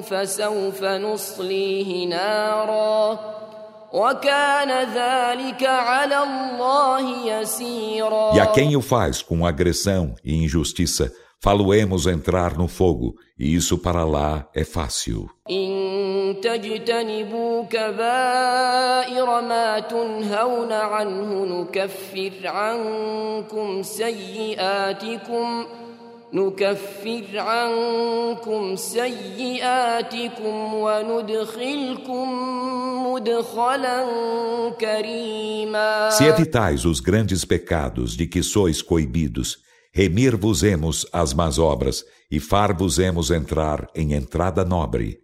فسوف 0.00 0.84
نصليه 0.84 2.06
نارا 2.06 3.18
وكان 3.92 4.70
ذلك 4.94 5.62
على 5.64 6.18
الله 6.22 7.26
يسيرا 7.26 8.32
E 8.34 8.40
a 8.40 8.46
quem 8.46 8.76
o 8.76 8.82
faz 8.82 9.22
com 9.22 9.46
agressão 9.46 10.14
e 10.24 10.34
injustiça, 10.44 11.12
faloemos 11.40 12.06
entrar 12.06 12.56
no 12.56 12.68
fogo, 12.68 13.14
e 13.38 13.54
isso 13.54 13.78
para 13.78 14.04
lá 14.04 14.48
é 14.54 14.64
fácil. 14.64 15.28
إن 16.34 16.40
تجتنبوا 16.40 17.64
كبائر 17.70 19.40
ما 19.40 19.78
تنهون 19.78 20.72
عنه 20.72 21.44
نكفر 21.44 22.32
عنكم 22.44 23.82
سيئاتكم 23.82 25.64
نكفر 26.32 27.24
عنكم 27.34 28.76
سيئاتكم 28.76 30.54
وندخلكم 30.74 32.28
مدخلا 33.06 34.06
كريما 34.80 36.10
Se 36.10 36.24
evitais 36.24 36.84
os 36.84 37.00
grandes 37.00 37.44
pecados 37.44 38.16
de 38.16 38.26
que 38.26 38.42
sois 38.42 38.82
coibidos, 38.82 39.58
remir-vos-emos 39.92 41.06
as 41.12 41.32
más 41.34 41.58
obras 41.58 42.04
e 42.30 42.38
far-vos-emos 42.40 43.30
entrar 43.30 43.88
em 43.94 44.12
entrada 44.12 44.64
nobre. 44.64 45.23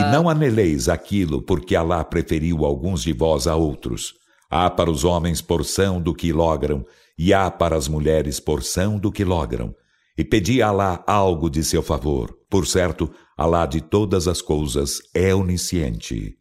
E 0.00 0.12
não 0.12 0.28
aneleis 0.28 0.88
aquilo 0.88 1.40
porque 1.40 1.74
Alá 1.74 2.04
preferiu 2.04 2.64
alguns 2.64 3.02
de 3.02 3.12
vós 3.12 3.46
a 3.46 3.56
outros. 3.56 4.14
Há 4.50 4.68
para 4.68 4.90
os 4.90 5.04
homens 5.04 5.40
porção 5.40 6.00
do 6.00 6.14
que 6.14 6.32
logram, 6.32 6.84
e 7.18 7.32
há 7.32 7.50
para 7.50 7.76
as 7.76 7.88
mulheres 7.88 8.38
porção 8.38 8.98
do 8.98 9.10
que 9.10 9.24
logram. 9.24 9.74
E 10.18 10.24
pedi 10.24 10.60
a 10.60 10.68
Alá 10.68 11.02
algo 11.06 11.48
de 11.48 11.64
seu 11.64 11.82
favor. 11.82 12.36
Por 12.50 12.66
certo, 12.66 13.10
Alá 13.36 13.66
de 13.66 13.80
todas 13.80 14.28
as 14.28 14.42
coisas 14.42 15.00
é 15.14 15.34
onisciente. 15.34 16.36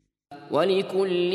ولكل 0.51 1.31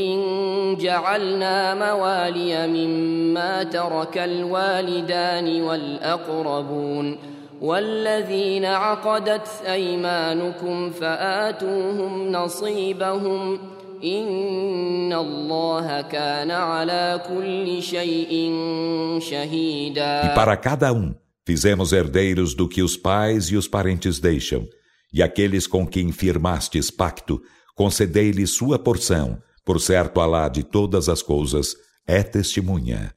جعلنا 0.81 1.75
موالي 1.75 2.67
مما 2.67 3.63
ترك 3.63 4.19
الوالدان 4.19 5.63
والأقربون 5.63 7.19
والذين 7.61 8.65
عقدت 8.65 9.49
أيمانكم 9.67 10.91
فآتوهم 10.91 12.33
نصيبهم 12.33 13.59
إن 14.05 15.13
الله 15.13 16.01
كان 16.01 16.51
على 16.51 17.21
كل 17.29 17.83
شيء 17.83 18.33
شهيدا. 19.21 20.23
E 20.23 20.35
para 20.35 20.57
cada 20.57 20.93
um 20.93 21.15
fizemos 21.47 21.93
herdeiros 21.93 22.55
do 22.55 22.67
que 22.69 22.83
os 22.83 22.97
pais 22.97 23.51
e 23.51 23.57
os 23.57 23.69
parentes 23.69 24.19
deixam, 24.19 24.67
e 25.13 25.23
aqueles 25.23 25.67
com 25.67 25.87
quem 25.87 26.13
firmastes 26.13 26.91
pacto, 26.91 27.43
concedei-lhes 27.80 28.52
sua 28.52 28.80
porção, 28.80 29.38
por 29.64 29.80
certo 29.80 30.22
Alá 30.22 30.48
de 30.48 30.64
todas 30.64 31.10
as 31.10 31.22
coisas 31.22 31.76
é 32.08 32.24
testemunha. 32.24 33.16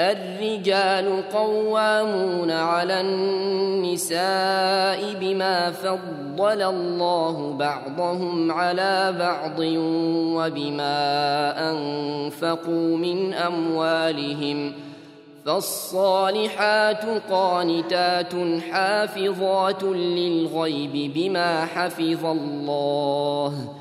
الرجال 0.00 1.22
قوامون 1.32 2.50
على 2.50 3.00
النساء 3.00 4.14
بما 5.20 5.70
فضل 5.70 6.62
الله 6.62 7.52
بعضهم 7.52 8.52
على 8.52 9.14
بعض 9.18 9.58
وبما 10.34 11.00
أنفقوا 11.70 12.96
من 12.96 13.34
أموالهم 13.34 14.72
فالصالحات 15.46 17.04
قانتات 17.30 18.32
حافظات 18.70 19.82
للغيب 19.82 21.12
بما 21.14 21.64
حفظ 21.64 22.24
الله 22.24 23.77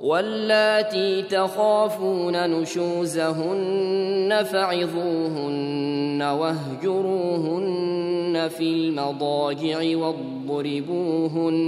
واللاتي 0.00 1.22
تخافون 1.22 2.50
نشوزهن 2.50 4.44
فعظوهن 4.52 6.22
واهجروهن 6.22 7.70
في 8.48 8.64
المضاجع 8.64 9.96
واضربوهن 9.96 11.60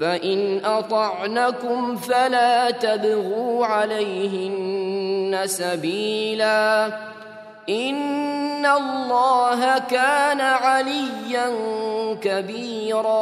فإن 0.00 0.60
أطعنكم 0.64 1.96
فلا 1.96 2.70
تبغوا 2.70 3.66
عليهن 3.66 5.40
سبيلا 5.44 6.92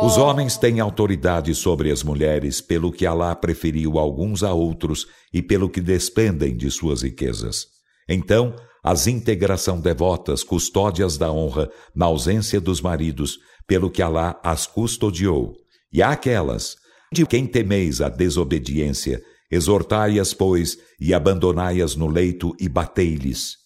Os 0.02 0.16
homens 0.16 0.56
têm 0.56 0.78
autoridade 0.78 1.52
sobre 1.52 1.90
as 1.90 2.04
mulheres 2.04 2.60
pelo 2.60 2.92
que 2.92 3.04
Alá 3.04 3.34
preferiu 3.34 3.98
alguns 3.98 4.44
a 4.44 4.52
outros 4.52 5.08
e 5.34 5.42
pelo 5.42 5.68
que 5.68 5.80
despendem 5.80 6.56
de 6.56 6.70
suas 6.70 7.02
riquezas. 7.02 7.66
Então, 8.08 8.54
as 8.84 9.08
íntegras 9.08 9.62
são 9.62 9.80
devotas, 9.80 10.44
custódias 10.44 11.18
da 11.18 11.32
honra, 11.32 11.68
na 11.92 12.06
ausência 12.06 12.60
dos 12.60 12.80
maridos, 12.80 13.40
pelo 13.66 13.90
que 13.90 14.00
Alá 14.00 14.40
as 14.44 14.64
custodiou. 14.64 15.54
E 15.92 16.00
aquelas, 16.00 16.76
de 17.12 17.26
quem 17.26 17.48
temeis 17.48 18.00
a 18.00 18.08
desobediência, 18.08 19.20
exortai-as, 19.50 20.32
pois, 20.32 20.78
e 21.00 21.12
abandonai-as 21.12 21.96
no 21.96 22.06
leito 22.06 22.54
e 22.60 22.68
batei-lhes. 22.68 23.65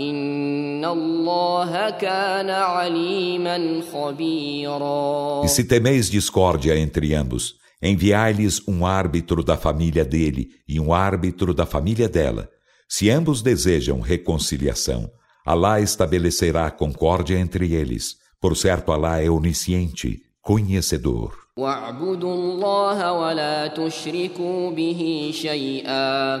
إن 0.00 0.84
الله 0.84 1.90
كان 1.90 2.50
عليما 2.50 3.82
خبيرا 3.92 5.42
E 5.44 5.48
se 5.48 5.64
temeis 5.64 6.08
discórdia 6.10 6.78
entre 6.78 7.14
ambos, 7.14 7.54
enviai-lhes 7.82 8.60
um 8.68 8.86
árbitro 8.86 9.42
da 9.42 9.56
família 9.56 10.04
dele 10.04 10.48
e 10.68 10.78
um 10.78 10.92
árbitro 10.92 11.52
da 11.52 11.66
família 11.66 12.08
dela. 12.08 12.48
Se 12.88 13.10
ambos 13.10 13.42
desejam 13.42 14.00
reconciliação, 14.00 15.10
Alá 15.44 15.80
estabelecerá 15.80 16.70
concórdia 16.70 17.38
entre 17.38 17.72
eles. 17.72 18.16
Por 18.40 18.54
certo, 18.56 18.92
Alá 18.92 19.22
é 19.22 19.30
onisciente, 19.30 20.20
conhecedor. 20.42 21.32
واعبدوا 21.56 22.34
الله 22.34 23.12
ولا 23.12 23.66
تشركوا 23.66 24.70
به 24.70 25.30
شيئا 25.34 26.40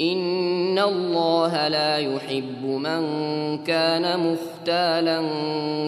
إن 0.00 0.78
الله 0.78 1.68
لا 1.68 1.98
يحب 1.98 2.64
من 2.64 3.02
كان 3.64 4.20
مختالا 4.20 5.18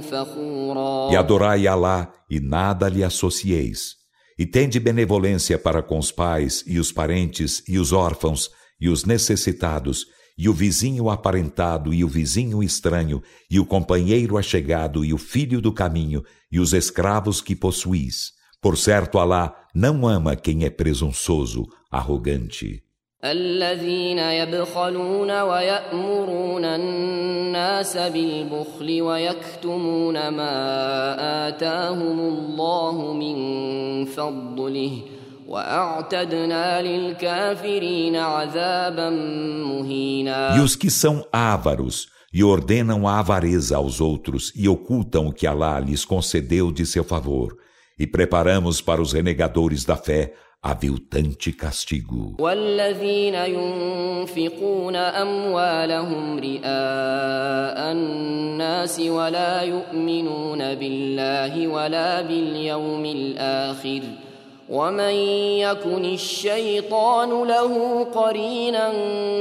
فخورا 0.00 1.10
E 1.10 1.16
adorai 1.16 1.66
Alá 1.66 2.12
e 2.30 2.40
nada 2.40 2.88
lhe 2.88 3.02
associeis. 3.02 3.96
E 4.38 4.46
tende 4.46 4.78
benevolência 4.80 5.58
para 5.58 5.82
com 5.82 5.98
os 5.98 6.10
pais 6.10 6.64
e 6.66 6.78
os 6.78 6.92
parentes 6.92 7.62
e 7.68 7.78
os 7.78 7.92
órfãos 7.92 8.50
e 8.80 8.88
os 8.88 9.04
necessitados 9.04 10.06
e 10.36 10.48
o 10.48 10.52
vizinho 10.52 11.08
aparentado 11.08 11.94
e 11.94 12.04
o 12.04 12.08
vizinho 12.08 12.62
estranho 12.62 13.22
e 13.50 13.60
o 13.60 13.64
companheiro 13.64 14.36
achegado 14.36 15.04
e 15.04 15.12
o 15.14 15.18
filho 15.18 15.60
do 15.60 15.72
caminho 15.72 16.22
e 16.50 16.58
os 16.58 16.72
escravos 16.72 17.40
que 17.40 17.54
possuís. 17.54 18.32
Por 18.60 18.76
certo, 18.76 19.18
Alá 19.18 19.54
não 19.74 20.06
ama 20.06 20.34
quem 20.34 20.64
é 20.64 20.70
presunçoso, 20.70 21.64
arrogante. 21.90 22.82
الذين 23.24 24.18
يبخلون 24.18 25.40
ويأمرون 25.40 26.64
الناس 26.64 27.96
بالبخل 27.96 29.02
ويكتمون 29.02 30.28
ما 30.28 31.48
آتاهم 31.48 32.20
الله 32.20 33.12
من 33.12 34.04
فضله 34.04 35.02
وأعتدنا 35.48 36.82
للكافرين 36.82 38.16
عذابا 38.16 39.10
مهينا 39.10 40.56
E 40.56 40.60
os 40.60 40.76
que 40.76 40.90
são 40.90 41.24
ávaros 41.32 42.08
e 42.32 42.44
ordenam 42.44 43.08
a 43.08 43.20
avareza 43.20 43.76
aos 43.76 44.00
outros 44.00 44.52
e 44.54 44.68
ocultam 44.68 45.28
o 45.28 45.32
que 45.32 45.46
Alá 45.46 45.80
lhes 45.80 46.04
concedeu 46.04 46.72
de 46.72 46.84
seu 46.84 47.04
favor, 47.04 47.56
e 47.98 48.06
preparamos 48.06 48.80
para 48.80 49.00
os 49.00 49.12
renegadores 49.12 49.84
da 49.84 49.96
fé 49.96 50.34
aviltante 50.63 51.51
castigo. 51.51 52.35
والذين 52.39 53.35
ينفقون 53.35 54.95
أموالهم 54.95 56.39
رئاء 56.39 57.91
الناس 57.91 58.99
ولا 58.99 59.61
يؤمنون 59.61 60.75
بالله 60.75 61.67
ولا 61.67 62.21
باليوم 62.21 63.05
الآخر 63.05 64.28
ومن 64.68 65.14
يكن 65.60 66.04
الشيطان 66.04 67.30
له 67.48 68.04
قرينا 68.04 68.92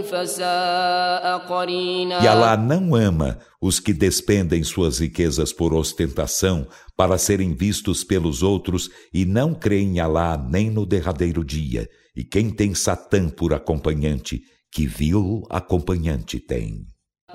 فساء 0.02 1.38
قرينا 1.48 2.20
E 2.20 2.28
Allah 2.28 2.58
não 2.58 2.94
ama 2.96 3.40
os 3.62 3.80
que 3.80 3.94
despendem 3.94 4.64
suas 4.64 5.00
riquezas 5.00 5.54
por 5.54 5.74
ostentação 5.74 6.68
para 6.98 7.18
serem 7.18 7.56
vistos 7.56 8.04
pelos 8.04 8.44
outros 8.44 8.90
e 9.14 9.26
não 9.26 9.54
creem 9.54 9.96
em 9.96 10.00
Allah 10.00 10.38
nem 10.38 10.70
no 10.70 10.86
derradeiro 10.86 11.44
dia. 11.44 11.88
E 12.16 12.24
quem 12.24 12.50
tem 12.50 12.76
Satã 12.76 13.30
por 13.30 13.54
acompanhante, 13.54 14.42
que 14.72 14.86
vil 14.86 15.44
acompanhante 15.50 16.40
tem. 16.40 16.86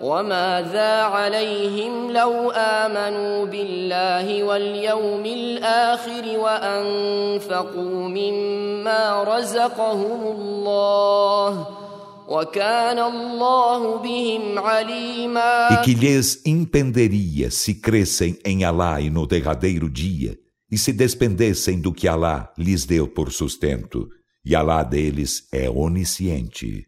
وماذا 0.02 1.02
عليهم 1.02 2.10
لو 2.10 2.50
آمنوا 2.50 3.46
بالله 3.46 4.42
واليوم 4.42 5.26
الآخر 5.26 6.38
وأنفقوا 6.38 8.08
مما 8.08 9.24
رزقهم 9.24 10.22
الله 10.26 11.66
وكان 12.28 12.98
الله 12.98 13.96
بهم 13.98 14.58
عليما 14.58 15.68
E 15.70 15.76
que 15.84 15.94
lhes 15.94 16.42
impenderia 16.46 17.50
se 17.50 17.74
crescem 17.74 18.38
em 18.44 18.64
Alá 18.64 19.00
e 19.00 19.10
no 19.10 19.26
derradeiro 19.26 19.88
dia, 19.90 20.38
e 20.70 20.78
se 20.78 20.92
despendessem 20.92 21.80
do 21.80 21.92
que 21.92 22.06
Alá 22.06 22.52
lhes 22.56 22.84
deu 22.84 23.08
por 23.08 23.32
sustento. 23.32 24.08
E 24.44 24.54
Alá 24.54 24.82
deles 24.82 25.48
é 25.52 25.68
onisciente. 25.68 26.86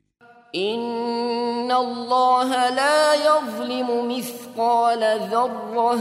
إن 1.64 1.72
الله 1.72 2.70
لا 2.70 3.14
يظلم 3.14 4.16
مثقال 4.16 5.20
ذرة 5.30 6.00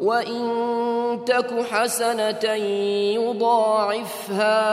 وإن 0.00 0.44
تك 1.26 1.50
حسنة 1.70 2.44
يضاعفها 3.20 4.66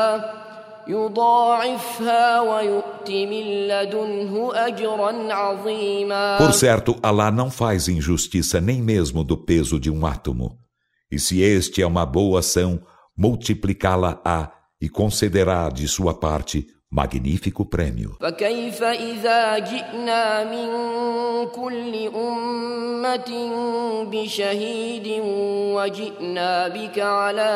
يضاعفها 0.88 2.42
ويؤت 2.42 3.10
من 3.10 3.68
لدنه 3.68 4.52
أجرا 4.54 5.34
عظيما 5.34 6.38
Por 6.38 6.54
certo, 6.54 6.96
Alá 7.02 7.32
não 7.32 7.50
faz 7.52 7.88
injustiça 7.88 8.60
nem 8.60 8.82
mesmo 8.82 9.24
do 9.24 9.38
peso 9.38 9.80
de 9.80 9.90
um 9.90 10.06
átomo. 10.06 10.58
E 11.12 11.20
se 11.20 11.42
este 11.42 11.82
é 11.82 11.88
uma 11.88 12.06
boa 12.06 12.40
ação, 12.40 12.80
multiplicá-la-á 13.18 14.52
e 14.82 14.90
concederá 14.90 15.70
de 15.70 15.88
sua 15.88 16.14
parte 16.14 16.68
magnífico 16.92 17.66
prêmio. 17.66 18.18
فكيف 18.22 18.84
إذا 18.84 19.60
جئنا 19.60 20.44
من 20.44 20.68
كل 21.50 22.10
أمة 22.16 23.30
بشهيد 24.12 25.08
وجئنا 25.76 26.68
بك 26.68 27.00
على 27.00 27.52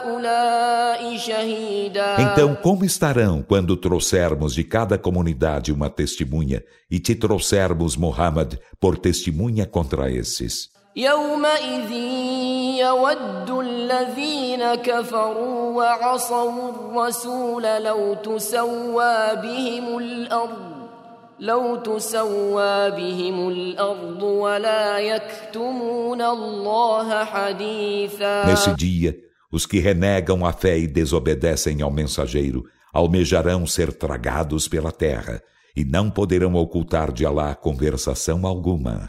هؤلاء 0.00 1.16
شهيدا 1.16 2.16
Então, 2.18 2.54
como 2.56 2.84
estarão 2.84 3.42
quando 3.42 3.76
trouxermos 3.76 4.54
de 4.54 4.64
cada 4.64 4.98
comunidade 4.98 5.72
uma 5.72 5.88
testemunha 5.88 6.62
e 6.90 6.98
te 7.00 7.14
trouxermos 7.14 7.96
Muhammad 7.96 8.54
por 8.78 8.98
testemunha 8.98 9.66
contra 9.66 10.10
esses? 10.10 10.68
يومئذ 10.96 11.92
يود 12.80 13.50
الذين 13.50 14.74
كفروا 14.74 15.76
وعصوا 15.76 16.70
الرسول 16.70 17.62
لو 17.62 18.14
تسوى 18.14 19.36
بهم 19.42 19.98
الأرض 19.98 20.80
لو 21.38 21.76
تسوى 21.76 22.90
بهم 22.90 23.48
الأرض 23.48 24.22
ولا 24.22 24.98
يكتمون 24.98 26.22
الله 26.22 27.24
حديثا 27.24 28.44
Nesse 28.46 28.74
dia, 28.74 29.16
os 29.52 29.66
que 29.66 29.78
renegam 29.78 30.44
a 30.44 30.52
fé 30.52 30.76
e 30.76 30.88
desobedecem 30.88 31.82
ao 31.82 31.90
mensageiro 31.92 32.64
almejarão 32.92 33.64
ser 33.64 33.92
tragados 33.92 34.66
pela 34.66 34.90
terra 34.90 35.40
e 35.76 35.84
não 35.84 36.10
poderão 36.10 36.56
ocultar 36.56 37.12
de 37.12 37.24
Alá 37.24 37.54
conversação 37.54 38.44
alguma. 38.44 39.08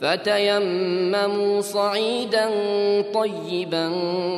فتيمموا 0.00 1.60
صعيدا 1.60 2.48
طيبا 3.14 3.92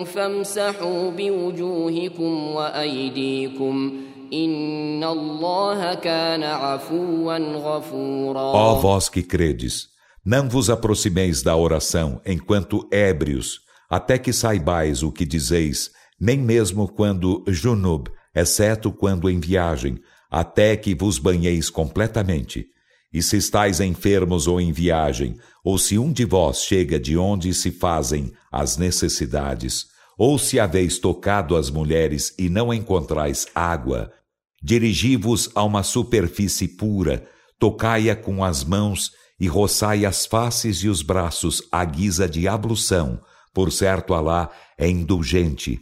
فامسحوا 0.04 1.10
بوجوهكم 1.10 2.46
وأيديكم 2.48 3.92
إن 4.32 5.04
الله 5.04 5.94
كان 5.94 6.42
عفوا 6.42 7.38
غفورا 7.38 8.52
Ó 8.52 8.74
vós 8.80 9.08
que 9.08 9.22
credes, 9.22 9.88
não 10.24 10.48
vos 10.48 10.70
aproximeis 10.70 11.42
da 11.42 11.56
oração 11.56 12.20
enquanto 12.26 12.88
ébrios, 12.90 13.60
até 13.90 14.18
que 14.18 14.32
saibais 14.32 15.02
o 15.02 15.12
que 15.12 15.26
dizeis, 15.26 15.90
nem 16.18 16.38
mesmo 16.38 16.88
quando 16.88 17.44
junub, 17.46 18.08
exceto 18.34 18.90
quando 18.90 19.28
em 19.28 19.38
viagem, 19.38 19.98
até 20.30 20.76
que 20.76 20.94
vos 20.94 21.18
banheis 21.18 21.68
completamente. 21.68 22.66
e 23.17 23.23
se 23.23 23.35
estáis 23.35 23.79
enfermos 23.79 24.45
ou 24.45 24.61
em 24.61 24.71
viagem, 24.71 25.39
ou 25.63 25.79
se 25.79 25.97
um 25.97 26.13
de 26.13 26.23
vós 26.23 26.61
chega 26.61 26.99
de 26.99 27.17
onde 27.17 27.51
se 27.51 27.71
fazem 27.71 28.31
as 28.51 28.77
necessidades, 28.77 29.87
ou 30.15 30.37
se 30.37 30.59
haveis 30.59 30.99
tocado 30.99 31.55
as 31.55 31.71
mulheres 31.71 32.31
e 32.37 32.47
não 32.47 32.71
encontrais 32.71 33.47
água, 33.55 34.11
dirigi-vos 34.61 35.49
a 35.55 35.63
uma 35.63 35.81
superfície 35.81 36.67
pura, 36.67 37.27
tocai-a 37.57 38.15
com 38.15 38.43
as 38.43 38.63
mãos 38.63 39.09
e 39.39 39.47
roçai 39.47 40.05
as 40.05 40.27
faces 40.27 40.83
e 40.83 40.87
os 40.87 41.01
braços 41.01 41.63
à 41.71 41.83
guisa 41.83 42.29
de 42.29 42.47
ablução, 42.47 43.19
por 43.51 43.71
certo 43.71 44.13
Alá 44.13 44.51
é 44.77 44.87
indulgente, 44.87 45.81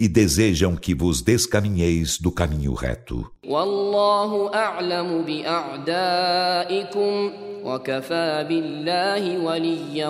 e 0.00 0.06
desejam 0.06 0.76
que 0.76 0.94
vos 0.94 1.20
descaminheis 1.22 2.18
do 2.20 2.30
caminho 2.30 2.72
reto. 2.74 3.32
والله 3.44 4.54
أعلم 4.54 5.22
بأعدائكم 6.18 7.32
وكفى 7.64 8.46
بالله 8.48 9.38
وليا 9.44 10.08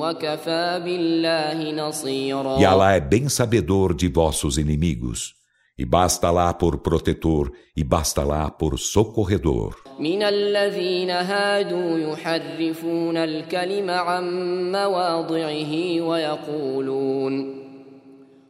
وكفى 0.00 0.80
بالله 0.84 1.72
نصيرا 1.72 2.58
E 2.58 2.64
Alá 2.64 2.92
é 2.96 3.00
bem 3.00 3.28
sabedor 3.28 3.94
de 3.94 4.08
vossos 4.08 4.58
inimigos. 4.58 5.34
E 5.78 5.84
basta 5.86 6.30
lá 6.30 6.52
por 6.52 6.78
protetor, 6.78 7.52
e 7.74 7.82
basta 7.84 8.22
lá 8.24 8.50
por 8.50 8.78
socorredor. 8.78 9.76
من 10.00 10.22
الذين 10.22 11.10
هادوا 11.10 11.98
يحرفون 11.98 13.16
الكلم 13.16 13.90
عن 13.90 14.72
مواضعه 14.72 16.00
ويقولون 16.00 17.63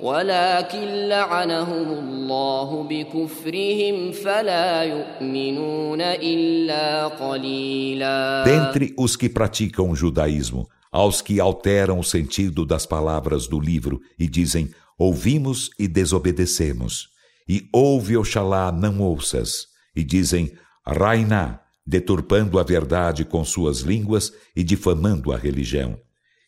ولكن 0.00 1.08
لعنهم 1.08 1.92
الله 1.92 2.88
بكفرهم 2.88 4.12
فلا 4.12 4.82
يؤمنون 4.82 6.00
إلا 6.00 7.06
قليلا 7.06 8.44
Dentre 8.44 8.94
os 8.96 9.16
que 9.16 9.28
praticam 9.28 9.90
o 9.90 9.96
judaísmo, 9.96 10.66
aos 10.90 11.20
que 11.20 11.38
alteram 11.38 11.98
o 11.98 12.04
sentido 12.04 12.64
das 12.64 12.86
palavras 12.86 13.46
do 13.46 13.60
livro 13.60 14.00
e 14.18 14.26
dizem: 14.26 14.70
Ouvimos 14.98 15.70
e 15.78 15.86
desobedecemos. 15.86 17.08
E 17.48 17.68
ouve, 17.72 18.16
Oxalá, 18.16 18.72
não 18.72 19.00
ouças. 19.00 19.66
E 19.94 20.02
dizem: 20.02 20.52
Rainá, 20.86 21.60
deturpando 21.86 22.58
a 22.58 22.62
verdade 22.62 23.24
com 23.24 23.44
suas 23.44 23.80
línguas 23.80 24.32
e 24.56 24.62
difamando 24.62 25.32
a 25.32 25.36
religião. 25.36 25.98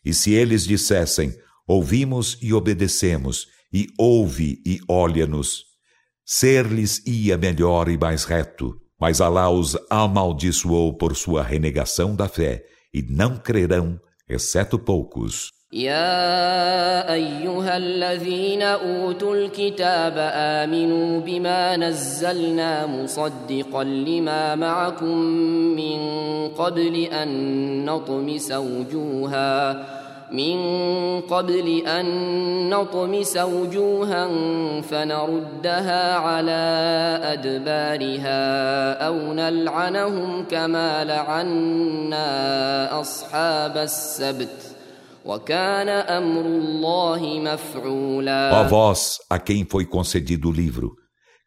E 0.04 0.12
se 0.12 0.32
eles 0.32 0.64
dissessem: 0.66 1.34
Ouvimos 1.66 2.38
e 2.42 2.52
obedecemos, 2.52 3.46
e 3.72 3.86
ouve 3.98 4.60
e 4.66 4.80
olha-nos. 4.88 5.64
Ser-lhes 6.24 7.04
ia 7.06 7.36
melhor 7.36 7.88
e 7.88 7.96
mais 7.96 8.24
reto, 8.24 8.76
mas 9.00 9.20
Alá 9.20 9.50
os 9.50 9.76
amaldiçoou 9.90 10.96
por 10.96 11.16
sua 11.16 11.42
renegação 11.42 12.14
da 12.14 12.28
fé, 12.28 12.64
e 12.92 13.02
não 13.02 13.38
crerão, 13.38 13.98
exceto 14.28 14.78
poucos. 14.78 15.50
يا 15.72 17.12
ايها 17.12 17.76
الذين 17.76 18.62
اوتوا 18.62 19.36
الكتاب 19.36 20.14
امنوا 20.34 21.20
بما 21.20 21.76
نزلنا 21.76 22.86
مصدقا 22.86 23.84
لما 23.84 24.54
معكم 24.54 25.18
من 25.76 26.00
قبل 26.48 26.96
ان 26.96 27.84
نطمس 27.84 28.52
وجوها 28.52 29.84
من 30.32 31.20
قبل 31.20 31.86
ان 31.86 32.06
نطمس 32.70 33.36
وجوها 33.36 34.28
فنردها 34.80 36.14
على 36.14 36.62
ادبارها 37.22 38.92
او 39.06 39.32
نلعنهم 39.32 40.44
كما 40.44 41.04
لعنا 41.04 43.00
اصحاب 43.00 43.76
السبت 43.76 44.76
وكان 45.24 45.88
امر 45.88 46.40
الله 46.40 47.20
مفعولا 47.40 48.52
Ó 48.52 48.68
vós, 48.68 49.18
a 49.30 49.38
quem 49.38 49.64
foi 49.64 49.84
concedido 49.84 50.48
o 50.48 50.52
livro, 50.52 50.96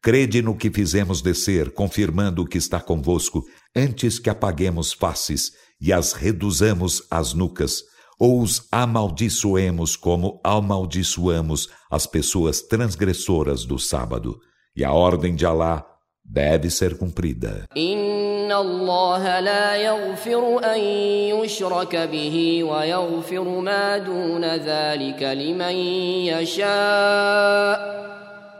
crede 0.01 0.41
no 0.43 0.55
que 0.55 0.69
fizemos 0.69 1.21
descer, 1.21 1.73
confirmando 1.73 2.43
o 2.43 2.45
que 2.45 2.59
está 2.59 2.79
convosco, 2.79 3.43
antes 3.75 4.19
que 4.19 4.29
apaguemos 4.29 4.93
faces 4.93 5.51
e 5.81 5.91
as 5.91 6.13
reduzamos 6.13 7.03
às 7.09 7.33
nucas, 7.33 7.81
ou 8.19 8.41
os 8.41 8.67
amaldiçoemos 8.71 9.95
como 9.95 10.39
amaldiçoamos 10.43 11.69
as 11.91 12.05
pessoas 12.05 12.61
transgressoras 12.61 13.65
do 13.65 13.77
sábado. 13.77 14.39
E 14.75 14.83
a 14.83 14.91
ordem 14.91 15.35
de 15.35 15.45
Alá 15.45 15.85
deve 16.23 16.69
ser 16.69 16.97
cumprida. 16.97 17.65
إن 17.77 18.51
الله 18.51 19.39
لا 19.39 19.75
يغفر 19.75 20.59
أن 20.63 20.79
يشرك 21.39 21.95
به 21.95 22.63
ويغفر 22.63 23.43
ما 23.43 23.97
دون 23.97 24.45
ذلك 24.45 25.23
لمن 25.23 25.75
يشاء 26.29 27.95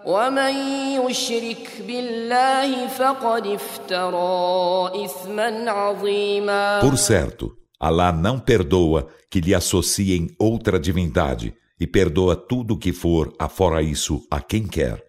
ومن 0.06 0.56
يشرك 1.02 1.82
بالله 1.88 2.88
فقد 2.88 3.48
افترى 3.48 5.06
إثما 5.06 5.72
عظيما 5.72 6.82
Por 6.82 6.98
certo, 6.98 7.59
Alá 7.80 8.12
não 8.12 8.40
perdoa 8.40 9.08
que 9.30 9.42
lhe 9.42 9.54
associem 9.54 10.28
outra 10.40 10.80
divindade 10.80 11.54
e 11.80 11.86
perdoa 11.86 12.36
tudo 12.36 12.78
que 12.78 12.94
for 12.94 13.34
afora 13.38 13.82
isso 13.82 14.26
a 14.32 14.40
quem 14.42 14.66
quer. 14.66 15.04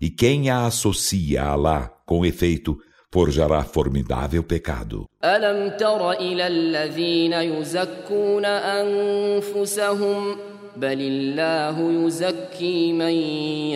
E 0.00 0.08
quem 0.10 0.50
a 0.50 0.66
associa 0.66 1.42
a 1.42 1.50
Alá, 1.50 1.90
com 2.06 2.24
efeito, 2.24 2.76
forjará 3.12 3.62
formidável 3.62 4.42
pecado. 4.42 5.06
ألم 5.24 5.76
تر 5.76 6.12
إلى 6.12 6.46
الذين 6.46 7.32
يزكون 7.32 8.44
أنفسهم 8.44 10.36
بل 10.76 11.00
الله 11.00 12.06
يزكي 12.06 12.92
من 12.92 13.12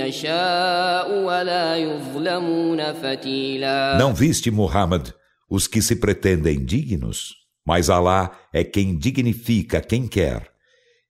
يشاء 0.00 1.24
ولا 1.24 1.76
يظلمون 1.76 2.92
فتيلا 2.92 3.98
Não 3.98 4.14
viste, 4.14 4.50
Muhammad, 4.50 5.12
os 5.50 5.66
que 5.68 5.82
se 5.82 5.96
pretendem 5.96 6.64
dignos? 6.64 7.39
Mas 7.66 7.90
Alá 7.90 8.30
é 8.52 8.62
quem 8.62 8.96
dignifica 8.96 9.80
quem 9.80 10.06
quer. 10.06 10.48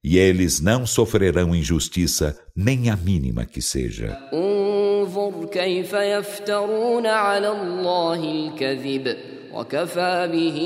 E 0.02 0.18
eles 0.18 0.60
não 0.60 0.86
sofrerão 0.86 1.54
injustiça, 1.54 2.38
nem 2.54 2.90
a 2.90 2.96
mínima 2.96 3.44
que 3.44 3.60
seja. 3.60 4.16
انظر 4.32 5.46
كيف 5.46 5.92
يفترون 5.92 7.06
على 7.06 7.48
الله 7.48 8.20
الكذب 8.24 9.16
وكفى 9.53 10.29
به 10.31 10.57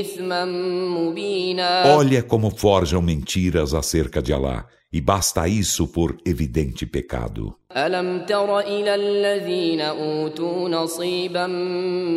إثما 0.00 0.44
مبينا 0.44 1.96
Olha 1.96 2.22
como 2.22 2.50
forjam 2.50 3.02
mentiras 3.02 3.74
acerca 3.74 4.22
de 4.22 4.32
Allah, 4.32 4.66
e 4.92 5.00
basta 5.00 5.48
isso 5.48 5.88
por 5.88 6.16
evidente 6.24 6.86
pecado. 6.86 7.54
ألم 7.76 8.24
تر 8.26 8.58
إلى 8.58 8.94
الذين 8.94 9.80
أوتوا 9.80 10.68
نصيبا 10.68 11.46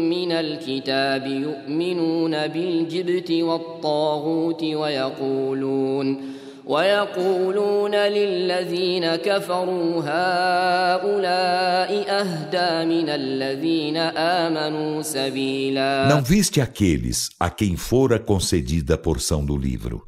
من 0.09 0.31
الكتاب 0.31 1.27
يؤمنون 1.27 2.47
بالجبت 2.47 3.31
والطاغوت 3.31 4.63
ويقولون 4.63 6.35
ويقولون 6.66 7.94
للذين 7.94 9.16
كفروا 9.16 10.02
هؤلاء 10.04 11.90
أهدى 12.20 12.84
من 12.84 13.08
الذين 13.08 13.96
آمنوا 13.96 15.02
سبيلا 15.02 16.08
Não 16.08 16.22
viste 16.22 16.60
aqueles 16.60 17.28
a 17.40 17.50
quem 17.50 17.76
fora 17.76 18.18
concedida 18.18 18.94
a 18.94 18.98
porção 18.98 19.44
do 19.44 19.56
livro? 19.56 20.02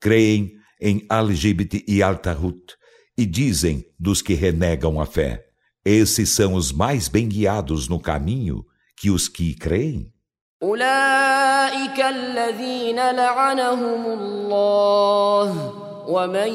Creem 0.00 0.52
em 0.80 1.04
Al-Jibt 1.08 1.84
e 1.88 2.02
Al-Tahut 2.02 2.74
e 3.18 3.26
dizem 3.26 3.84
dos 3.98 4.22
que 4.22 4.34
renegam 4.34 5.00
a 5.00 5.06
fé: 5.06 5.46
esses 5.84 6.30
são 6.30 6.54
os 6.54 6.72
mais 6.72 7.08
bem 7.08 7.28
guiados 7.28 7.88
no 7.88 7.98
caminho 7.98 8.64
que 8.98 9.10
os 9.10 9.28
que 9.28 9.54
creem? 9.54 10.12
أولئك 10.62 12.00
الذين 12.00 12.96
لعنهم 12.96 14.06
الله 14.06 15.72
ومن 16.10 16.52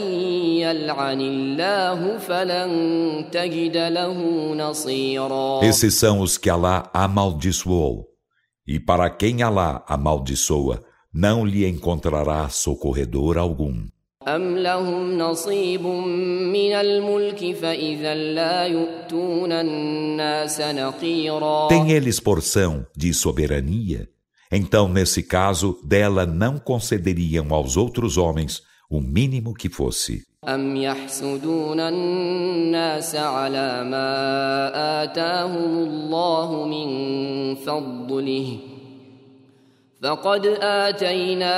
يلعن 0.63 1.21
الله 1.21 2.17
فلن 2.17 2.71
تجد 3.31 3.77
له 3.77 4.17
نصيرا 4.55 5.61
Esses 5.63 5.93
são 5.95 6.19
os 6.21 6.37
que 6.37 6.49
Alá 6.49 6.89
amaldiçoou. 6.93 8.07
E 8.67 8.79
para 8.79 9.09
quem 9.09 9.43
Alá 9.43 9.83
amaldiçoa, 9.87 10.81
não 11.13 11.45
lhe 11.45 11.67
encontrará 11.67 12.47
socorredor 12.49 13.37
algum. 13.37 13.87
أم 14.27 14.57
لهم 14.57 15.17
نصيب 15.17 15.81
من 15.81 16.71
الملك 16.73 17.55
فإذا 17.55 18.13
لا 18.13 18.65
يؤتون 18.65 19.51
الناس 19.51 20.61
نقيرا 20.61 21.67
Tem 21.69 21.91
eles 21.91 22.19
porção 22.19 22.85
de 22.95 23.13
soberania? 23.13 24.07
Então, 24.51 24.87
nesse 24.87 25.23
caso, 25.23 25.79
dela 25.83 26.25
não 26.25 26.59
concederiam 26.59 27.47
aos 27.49 27.77
outros 27.77 28.17
homens 28.17 28.61
o 28.89 28.99
mínimo 28.99 29.53
que 29.53 29.69
fosse. 29.69 30.23
أم 30.47 30.75
يحسدون 30.75 31.79
الناس 31.79 33.15
على 33.15 33.83
ما 33.83 35.03
آتاهم 35.03 35.77
الله 35.77 36.65
من 36.65 37.55
فضله 37.55 38.57
فقد 40.01 40.45
آتينا 40.61 41.55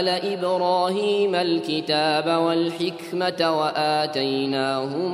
آل 0.00 0.08
إبراهيم 0.08 1.34
الكتاب 1.34 2.26
والحكمة 2.42 3.58
وآتيناهم 3.58 5.12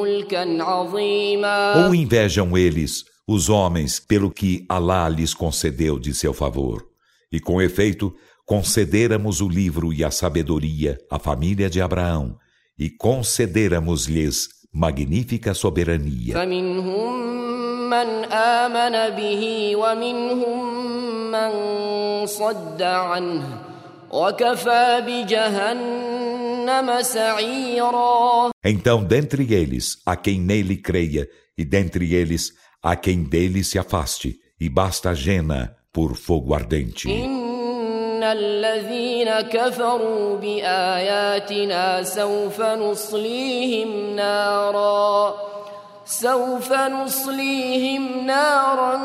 ملكا 0.00 0.62
عظيما 0.62 1.86
Ou 1.86 1.94
invejam 1.94 2.56
eles, 2.56 3.04
os 3.28 3.50
homens, 3.50 4.00
pelo 4.00 4.30
que 4.30 4.64
Alá 4.70 5.06
lhes 5.08 5.34
concedeu 5.34 5.98
de 5.98 6.14
seu 6.14 6.32
favor. 6.32 6.82
E 7.30 7.38
com 7.38 7.60
efeito, 7.60 8.14
concederamos 8.48 9.40
o 9.40 9.48
livro 9.48 9.92
e 9.92 10.04
a 10.04 10.10
sabedoria 10.10 10.98
à 11.10 11.18
família 11.18 11.70
de 11.70 11.80
Abraão, 11.80 12.36
e 12.78 12.90
concederamos-lhes 12.90 14.48
magnífica 14.72 15.54
soberania. 15.54 16.34
فمنهم 16.34 17.44
من 17.90 18.24
آمن 18.32 19.16
به 19.16 19.76
ومنهم 19.76 20.74
من 21.30 21.50
صد 22.26 22.82
عنه 22.82 23.62
وكفى 24.10 25.02
بجهنم 25.06 27.02
سعيرا 27.02 28.50
Então, 28.64 29.04
dentre 29.04 29.52
eles, 29.54 29.98
a 30.06 30.16
quem 30.16 30.40
nele 30.40 30.76
creia, 30.76 31.28
e 31.56 31.64
dentre 31.64 32.14
eles, 32.14 32.52
a 32.82 32.96
quem 32.96 33.22
dele 33.22 33.62
se 33.62 33.78
afaste, 33.78 34.36
e 34.60 34.68
basta 34.68 35.14
jena 35.14 35.76
por 35.92 36.16
fogo 36.16 36.54
ardente. 36.54 37.08
إن 38.19 38.23
الذين 38.23 39.31
كفروا 39.31 40.37
بآياتنا 40.37 42.03
سوف 42.03 42.61
نصليهم 42.61 44.15
نارا 44.15 45.35
سوف 46.05 46.73
نصليهم 46.73 48.25
نارا 48.25 48.99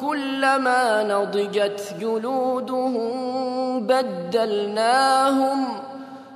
كلما 0.00 1.02
نضجت 1.02 1.94
جلودهم 2.00 3.86
بدلناهم 3.86 5.66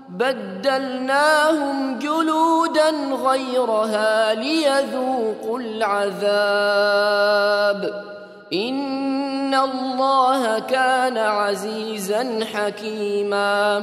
بدلناهم 0.08 1.98
جلودا 1.98 2.90
غيرها 3.24 4.34
ليذوقوا 4.34 5.58
العذاب 5.58 6.88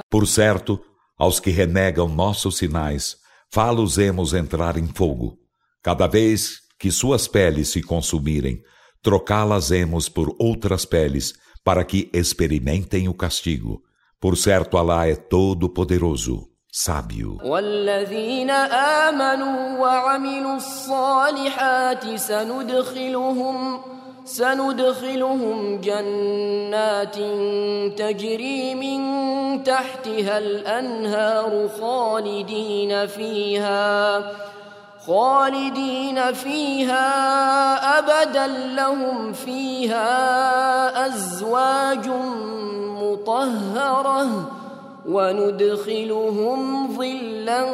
Por 0.09 0.27
certo, 0.27 0.81
aos 1.17 1.39
que 1.39 1.51
renegam 1.51 2.07
nossos 2.07 2.57
sinais, 2.57 3.17
falosemos 3.51 4.33
entrar 4.33 4.77
em 4.77 4.87
fogo. 4.87 5.37
Cada 5.81 6.07
vez 6.07 6.59
que 6.79 6.91
suas 6.91 7.27
peles 7.27 7.69
se 7.69 7.81
consumirem, 7.81 8.61
trocá-las-emos 9.01 10.09
por 10.09 10.35
outras 10.39 10.85
peles, 10.85 11.33
para 11.63 11.83
que 11.83 12.09
experimentem 12.13 13.07
o 13.07 13.13
castigo. 13.13 13.81
Por 14.19 14.37
certo, 14.37 14.77
Alá 14.77 15.07
é 15.07 15.15
todo-poderoso 15.15 16.55
sábio. 16.75 17.37
سندخلهم 24.25 25.81
جنات 25.81 27.15
تجري 27.99 28.75
من 28.75 28.99
تحتها 29.63 30.37
الأنهار 30.37 31.69
خالدين 31.81 33.07
فيها 33.07 34.21
خالدين 35.07 36.33
فيها 36.33 37.05
أبدا. 37.99 38.47
لهم 38.75 39.33
فيها 39.33 40.07
أزواج 41.07 42.07
مطهرة 43.01 44.49
وندخلهم 45.05 46.87
ظلا 46.97 47.65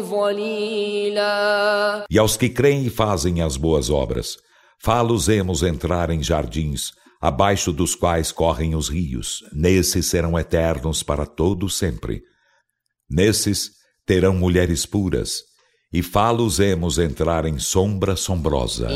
ظليلا. 0.00 2.04
E 2.10 2.18
aos 2.18 2.36
que 2.36 2.48
creem 2.48 2.86
e 2.86 2.90
fazem 2.90 3.42
as 3.42 3.56
boas 3.56 3.90
obras, 3.90 4.38
fá-los-emos 4.81 5.63
entrar 5.63 6.09
em 6.09 6.23
jardins, 6.23 6.91
abaixo 7.21 7.71
dos 7.73 7.95
quais 7.95 8.31
correm 8.31 8.75
os 8.75 8.89
rios. 8.89 9.43
Nesses 9.53 10.05
serão 10.05 10.37
eternos 10.37 11.03
para 11.03 11.25
todo 11.25 11.69
sempre. 11.69 12.23
Nesses 13.09 13.71
terão 14.05 14.33
mulheres 14.33 14.85
puras, 14.85 15.41
e 15.91 16.03
fá-los-emos 16.03 16.99
entrar 16.99 17.45
em 17.45 17.59
sombra 17.59 18.15
sombrosa. 18.15 18.89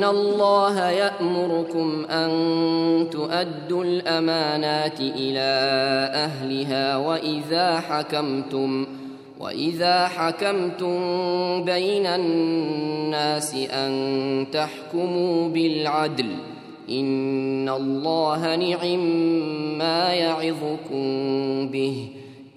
إن 0.00 0.04
الله 0.04 0.90
يأمركم 0.90 2.04
أن 2.04 2.30
تؤدوا 3.10 3.84
الأمانات 3.84 5.00
إلى 5.00 5.50
أهلها 6.14 6.96
وإذا 6.96 7.80
حكمتم 7.80 8.86
وإذا 9.40 10.08
حكمتم 10.08 10.94
بين 11.64 12.06
الناس 12.06 13.54
أن 13.54 14.46
تحكموا 14.52 15.48
بالعدل 15.48 16.36
إن 16.90 17.68
الله 17.68 18.56
نعم 18.56 19.00
ما 19.78 20.14
يعظكم 20.14 21.04
به 21.68 22.08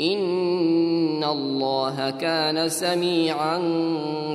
إن 0.01 1.23
الله 1.23 2.09
كان 2.09 2.69
سميعا 2.69 3.57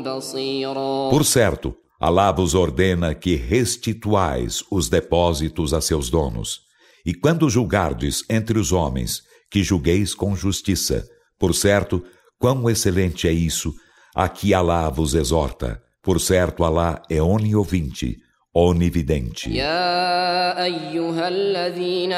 بصيرا 0.07 1.11
Por 1.11 1.25
certo, 1.25 1.75
Alá 2.01 2.31
vos 2.31 2.55
ordena 2.55 3.13
que 3.13 3.35
restituais 3.35 4.63
os 4.71 4.89
depósitos 4.89 5.75
a 5.75 5.81
seus 5.81 6.09
donos. 6.09 6.61
E 7.05 7.13
quando 7.13 7.51
julgardes 7.51 8.23
entre 8.31 8.57
os 8.57 8.71
homens, 8.71 9.23
que 9.51 9.65
julgueis 9.65 10.15
com 10.15 10.37
justiça. 10.37 11.05
Por 11.41 11.53
certo, 11.53 12.05
quão 12.43 12.69
excelente 12.69 13.27
é 13.29 13.33
isso, 13.33 13.75
a 14.15 14.29
que 14.29 14.55
Alá 14.55 14.89
vos 14.91 15.15
exorta. 15.15 15.83
Por 16.03 16.21
certo, 16.21 16.65
Alá 16.65 17.03
é 17.11 17.21
oniovinte, 17.23 18.19
onividente. 18.55 19.51
يا 19.51 20.65
أيها 20.65 21.29
الذين 21.29 22.13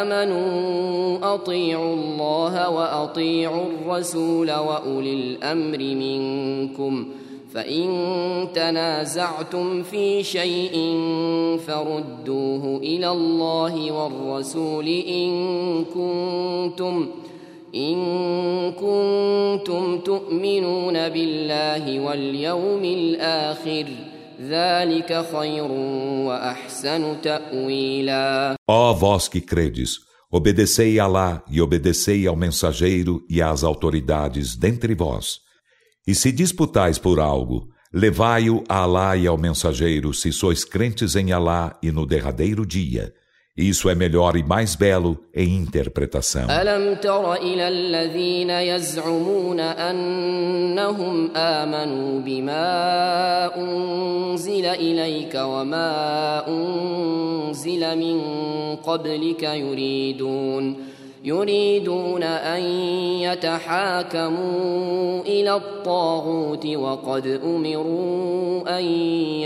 آمنوا 0.00 1.34
أطيعوا 1.34 1.94
الله 1.94 2.68
وأطيعوا 2.70 3.64
الرسول 3.66 4.52
وأولي 4.52 5.14
الأمر 5.14 5.78
منكم 5.78 7.08
فإن 7.54 8.48
تنازعتم 8.54 9.82
في 9.82 10.22
شيء 10.22 10.74
فردوه 11.66 12.76
إلى 12.76 13.08
الله 13.10 13.92
والرسول 13.92 14.88
إن 14.88 15.30
كنتم 15.84 17.08
إن 17.74 18.72
كنتم 18.72 19.98
تؤمنون 19.98 21.08
بالله 21.08 22.00
واليوم 22.00 22.84
الآخر 22.84 23.86
ذلك 24.40 25.26
خير 25.32 25.70
وأحسن 26.26 27.20
تأويلا 27.22 28.56
Ó 28.68 28.94
vós 28.94 29.28
que 29.28 29.40
credes, 29.40 29.98
obedecei 30.30 30.98
a 30.98 31.04
Alá 31.04 31.42
e 31.50 31.60
obedecei 31.60 32.26
ao 32.26 32.36
mensageiro 32.36 33.22
e 33.28 33.42
às 33.42 33.62
autoridades 33.64 34.56
dentre 34.56 34.94
vós. 34.94 35.40
E 36.06 36.14
se 36.14 36.32
disputais 36.32 36.98
por 36.98 37.18
algo, 37.20 37.68
levai-o 37.92 38.62
a 38.68 38.78
Alá 38.78 39.16
e 39.16 39.26
ao 39.26 39.38
mensageiro, 39.38 40.12
se 40.14 40.32
sois 40.32 40.64
crentes 40.64 41.16
em 41.16 41.32
Alá 41.32 41.78
e 41.82 41.90
no 41.90 42.06
derradeiro 42.06 42.64
dia. 42.64 43.12
Isso 43.61 43.89
é 43.89 43.95
melhor 43.95 44.35
e 44.35 44.43
mais 44.43 44.75
belo 44.75 45.17
em 45.33 45.55
interpretação. 45.55 46.47
يريدون 61.23 62.23
أن 62.23 62.61
يتحاكموا 63.21 65.21
إلى 65.21 65.55
الطاغوت 65.55 66.65
وقد 66.65 67.27
أمروا 67.27 68.79
أن 68.79 68.85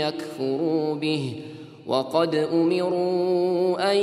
يكفروا 0.00 0.94
به 0.94 1.32
وقد 1.85 2.35
أمروا 2.35 3.91
أن 3.91 3.97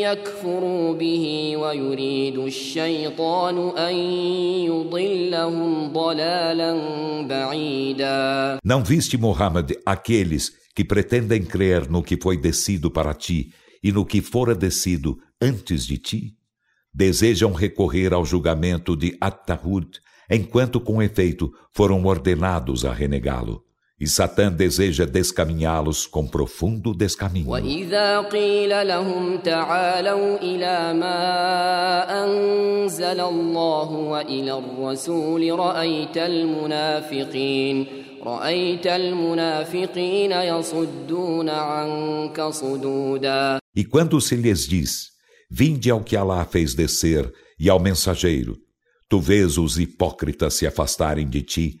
يكفروا 0.00 0.94
به 0.94 1.56
ويريد 1.56 2.38
الشيطان 2.38 3.78
أن 3.78 3.94
يضلهم 4.66 5.92
ضلالا 5.92 6.72
بعيدا 7.26 8.58
Não 8.64 8.84
viste, 8.84 9.16
Muhammad, 9.16 9.72
aqueles 9.86 10.52
que 10.74 10.84
pretendem 10.84 11.44
crer 11.44 11.88
no 11.88 12.02
que 12.02 12.16
foi 12.16 12.36
descido 12.36 12.90
para 12.90 13.14
ti 13.14 13.52
e 13.82 13.92
no 13.92 14.04
que 14.04 14.20
fora 14.20 14.54
descido 14.54 15.18
antes 15.40 15.86
de 15.86 15.98
ti? 15.98 16.34
Desejam 16.92 17.52
recorrer 17.52 18.12
ao 18.12 18.24
julgamento 18.24 18.96
de 18.96 19.16
At-Tahud, 19.20 20.00
enquanto 20.28 20.80
com 20.80 21.00
efeito 21.00 21.52
foram 21.72 22.04
ordenados 22.04 22.84
a 22.84 22.92
renegá-lo. 22.92 23.63
E 24.00 24.06
Satã 24.06 24.50
deseja 24.50 25.04
descaminhá-los 25.04 26.06
com 26.06 26.26
profundo 26.26 26.94
descaminho. 26.94 27.50
وإذا 27.50 28.20
قيل 28.20 28.88
لهم 28.88 29.38
تعالوا 29.38 30.38
إلى 30.38 30.94
ما 30.94 32.24
أنزل 32.24 33.20
الله 33.20 33.90
وإلى 33.90 34.58
الرسول 34.58 35.58
رأيت 35.58 36.16
المنافقين 36.16 37.86
رأيت 38.24 38.86
المنافقين 38.86 40.32
يصدون 40.32 41.48
عنك 41.48 42.40
صدودا 42.40 43.58
E 43.76 43.84
quando 43.84 44.18
se 44.20 44.34
lhes 44.34 44.66
diz, 44.66 45.10
vinde 45.50 45.90
ao 45.90 46.00
que 46.02 46.16
Alá 46.16 46.44
fez 46.46 46.74
descer 46.74 47.30
e 47.58 47.68
ao 47.68 47.78
mensageiro, 47.78 48.56
tu 49.10 49.20
vês 49.20 49.58
os 49.58 49.78
hipócritas 49.78 50.54
se 50.54 50.66
afastarem 50.66 51.28
de 51.28 51.42
ti 51.42 51.80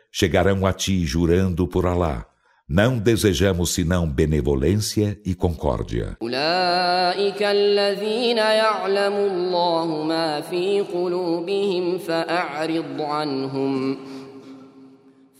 chegarão 0.10 0.66
a 0.66 0.72
ti 0.72 1.04
jurando 1.04 1.66
por 1.66 1.86
Alá. 1.86 2.26
Não 2.68 2.98
desejamos 2.98 3.74
senão 3.74 4.10
benevolência 4.10 5.18
e 5.24 5.34
concórdia. 5.34 6.16
أولئك 6.22 7.42
الذين 7.42 8.36
يعلم 8.38 9.12
الله 9.12 10.02
ما 10.02 10.40
في 10.40 10.80
قلوبهم 10.80 11.98
فأعرض 11.98 13.00
عنهم 13.00 13.98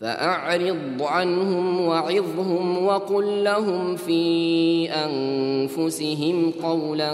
فأعرض 0.00 1.02
عنهم 1.02 1.80
وعظهم 1.80 2.84
وقل 2.84 3.44
لهم 3.44 3.96
في 3.96 4.88
أنفسهم 4.90 6.50
قولا 6.62 7.12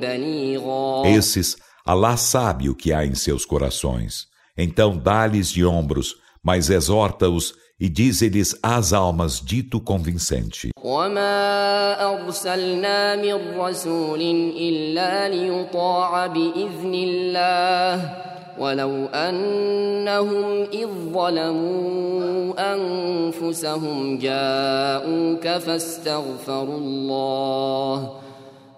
بليغا 0.00 1.02
Esses, 1.18 1.56
Alá 1.84 2.16
sabe 2.16 2.70
o 2.70 2.74
que 2.74 2.92
há 2.92 3.04
em 3.04 3.14
seus 3.14 3.44
corações. 3.44 4.26
Então 4.56 4.96
dá-lhes 4.96 5.50
de 5.50 5.64
ombros, 5.64 6.14
mas 6.42 6.70
exorta-os 6.70 7.54
e 7.80 7.88
dize-lhes 7.88 8.56
às 8.62 8.92
almas 8.92 9.40
dito 9.40 9.80
convincente. 9.80 10.70
وما 10.82 11.94
أرسلنا 12.14 13.16
من 13.16 13.58
رسول 13.60 14.20
إلا 14.58 15.28
ليطاع 15.28 16.26
بإذن 16.26 16.94
الله 16.94 18.10
ولو 18.58 19.06
أنهم 19.06 20.62
إذ 20.72 20.88
ظلموا 21.12 22.54
أنفسهم 22.74 24.18
جاءوك 24.18 25.48
فاستغفروا 25.48 26.78
الله 26.78 28.10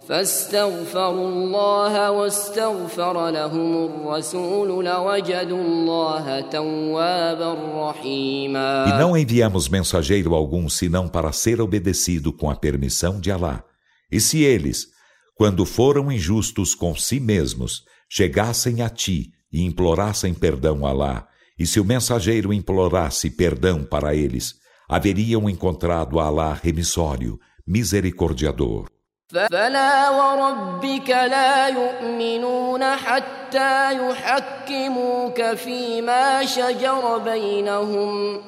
فاستغفروا 0.09 1.29
الله 1.29 2.11
واستغفر 2.11 3.31
لهم 3.31 3.85
الرسول 3.85 4.85
لوجدوا 4.85 5.63
الله 5.63 6.41
توابا 6.41 7.55
رحيما 7.75 8.87
E 8.89 8.99
não 8.99 9.17
enviamos 9.17 9.69
mensageiro 9.69 10.35
algum 10.35 10.69
senão 10.69 11.09
para 11.09 11.33
ser 11.33 11.61
obedecido 11.61 12.33
com 12.33 12.51
a 12.51 12.57
permissão 12.57 13.19
de 13.19 13.31
Alá. 13.31 13.65
E 14.13 14.21
se 14.21 14.43
eles, 14.43 14.87
quando 15.35 15.65
foram 15.65 16.13
injustos 16.13 16.75
com 16.75 16.95
si 16.95 17.19
mesmos, 17.19 17.83
chegassem 18.09 18.83
a 18.83 18.91
ti 18.91 19.31
e 19.51 19.63
implorassem 19.63 20.35
perdão 20.35 20.87
a 20.87 20.91
Alá, 20.91 21.27
e 21.59 21.67
se 21.67 21.81
o 21.81 21.85
mensageiro 21.85 22.53
implorasse 22.53 23.31
perdão 23.31 23.85
para 23.85 24.15
eles, 24.15 24.55
haveriam 24.89 25.49
encontrado 25.49 26.21
a 26.21 26.27
Alá 26.27 26.53
remissório, 26.53 27.39
misericordiador. 27.67 28.87
فلا 29.30 30.10
وربك 30.10 31.10
لا 31.10 31.68
يؤمنون 31.68 32.84
حتى 32.84 33.94
يحكموك 33.94 35.42
فيما 35.42 36.46
شجر 36.46 37.18
بينهم 37.18 38.42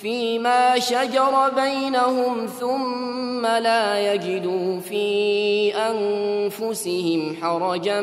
فيما 0.00 0.78
شجر 0.78 1.50
بينهم 1.56 2.46
ثم 2.46 3.46
لا 3.46 4.14
يجدوا 4.14 4.80
في 4.80 5.74
أنفسهم 5.74 7.36
حرجا 7.42 8.00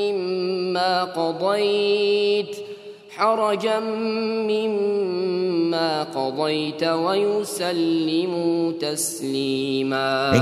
مما 0.00 1.04
قضيت 1.04 2.56
حرجا 3.10 3.80
مما 4.50 6.02
قضيت 6.02 6.84
ويسلموا 6.84 8.72
تسليما. 8.72 10.32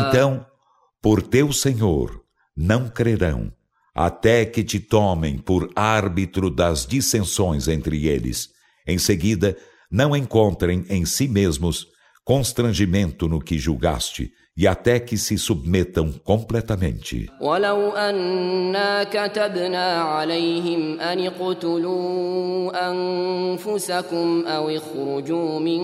por 1.02 1.22
teu 1.22 1.52
Senhor, 1.52 2.22
não 2.56 2.90
crerão, 2.90 3.52
até 3.94 4.46
que 4.46 4.64
te 4.64 4.80
tomem 4.80 5.38
por 5.38 5.70
árbitro 5.76 6.50
das 6.50 6.86
dissensões 6.86 7.68
entre 7.68 8.08
eles. 8.08 8.50
Em 8.88 8.98
seguida, 8.98 9.58
não 9.92 10.16
encontrem 10.16 10.86
em 10.90 11.06
si 11.06 11.28
mesmos 11.28 11.88
constrangimento 12.24 13.28
no 13.28 13.40
que 13.40 13.58
julgaste, 13.58 14.32
e 14.56 14.68
até 14.68 15.00
que 15.00 15.18
se 15.18 15.38
submetam 15.38 16.14
completamente. 16.24 17.30
ولو 17.42 17.90
أنا 17.90 19.04
كتبنا 19.04 20.02
عليهم 20.02 21.00
أن 21.00 21.28
اقتلوا 21.28 22.90
أنفسكم 22.90 24.46
أو 24.48 24.70
اخرجوا 24.70 25.60
من 25.60 25.82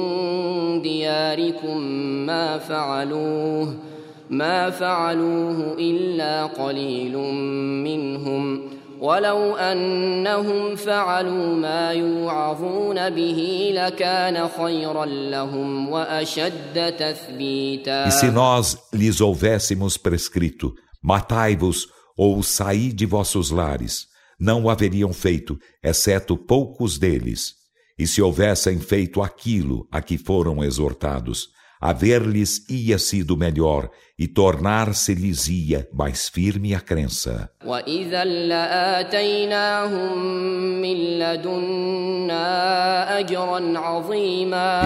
دياركم 0.82 1.78
ما 2.26 2.58
فعلوه 2.58 3.76
ما 4.30 4.70
فعلوه 4.70 5.76
إلا 5.80 6.46
قليل 6.46 7.18
منهم 7.84 8.70
ولو 9.00 9.56
أنهم 9.56 10.76
فعلوا 10.76 11.56
ما 11.56 11.92
يوعظون 11.92 13.10
به 13.10 13.72
لكان 13.74 14.48
خيرا 14.48 15.06
لهم 15.06 15.90
وأشد 15.90 16.96
تثبيتا 16.98 18.08
E 18.08 18.12
se 18.12 18.32
nós 18.32 18.78
lhes 18.94 19.22
houvéssemos 19.22 19.98
prescrito, 19.98 20.74
matai-vos 21.02 21.88
ou 22.18 22.44
saí 22.44 22.92
de 22.92 23.06
vossos 23.06 23.50
lares, 23.50 24.08
não 24.40 24.64
o 24.64 24.70
haveriam 24.70 25.14
feito, 25.14 25.58
exceto 25.84 26.38
poucos 26.38 26.98
deles. 26.98 27.54
E 27.98 28.06
se 28.08 28.22
houvessem 28.22 28.80
feito 28.80 29.22
aquilo 29.22 29.88
a 29.92 30.02
que 30.02 30.18
foram 30.18 30.64
exortados, 30.64 31.50
haver-lhes-ia 31.85 32.99
sido 32.99 33.37
melhor 33.37 33.91
e 34.19 34.27
tornar-se-lhes-ia 34.27 35.87
mais 35.93 36.31
firme 36.31 36.75
a 36.75 36.81
crença. 36.81 37.51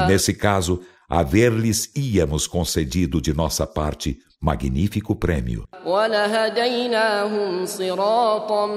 E 0.04 0.08
nesse 0.08 0.34
caso, 0.34 0.80
haver-lhes-íamos 1.08 2.48
concedido 2.48 3.20
de 3.20 3.32
nossa 3.32 3.64
parte 3.64 4.18
magnífico 4.41 5.15
prêmio. 5.15 5.63
ولهديناهم 5.85 7.65
صراطا 7.65 8.67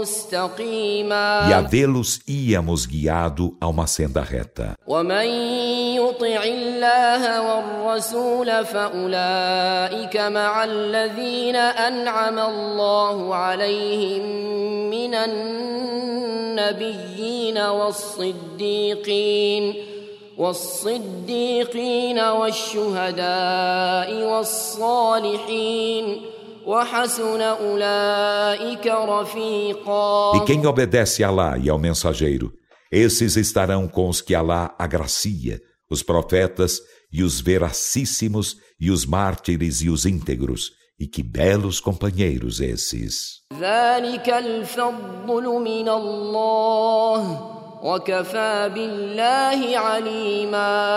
مستقيما 0.00 1.48
E 1.50 1.52
a 1.54 1.60
vê-los 1.60 2.20
íamos 2.28 2.86
guiado 2.86 3.56
a 3.60 3.66
uma 3.68 3.86
senda 3.86 4.22
reta. 4.22 4.74
ومن 4.86 5.26
يطع 5.96 6.42
الله 6.44 7.40
والرسول 7.42 8.64
فأولئك 8.64 10.16
مع 10.16 10.64
الذين 10.64 11.56
أنعم 11.56 12.38
الله 12.38 13.34
عليهم 13.34 14.22
من 14.90 15.14
النبيين 16.60 17.58
والصديقين 18.60 19.74
والصديقين 20.38 22.18
والشهداء 22.18 24.08
والصالحين 24.24 26.22
وحسن 26.66 27.40
أولئك 27.40 28.86
رفيقا 28.86 30.32
E 30.36 30.40
quem 30.44 30.66
obedece 30.66 31.24
a 31.24 31.28
Alá 31.28 31.58
e 31.58 31.68
ao 31.68 31.78
mensageiro, 31.78 32.52
esses 32.90 33.36
estarão 33.36 33.86
com 33.88 34.08
os 34.08 34.20
que 34.20 34.34
Alá 34.34 34.74
agracia, 34.78 35.60
os 35.90 36.02
profetas 36.02 36.80
e 37.12 37.22
os 37.22 37.40
veracíssimos 37.40 38.56
e 38.80 38.90
os 38.90 39.04
mártires 39.04 39.82
e 39.82 39.90
os 39.90 40.06
íntegros. 40.06 40.70
E 40.98 41.06
que 41.06 41.22
belos 41.22 41.80
companheiros 41.80 42.60
esses. 42.60 43.40
ذلك 43.58 44.28
الفضل 44.28 45.44
من 45.44 45.88
الله 45.88 47.20
وكفى 47.20 47.30
بالله 47.30 47.30
عليما 47.30 47.63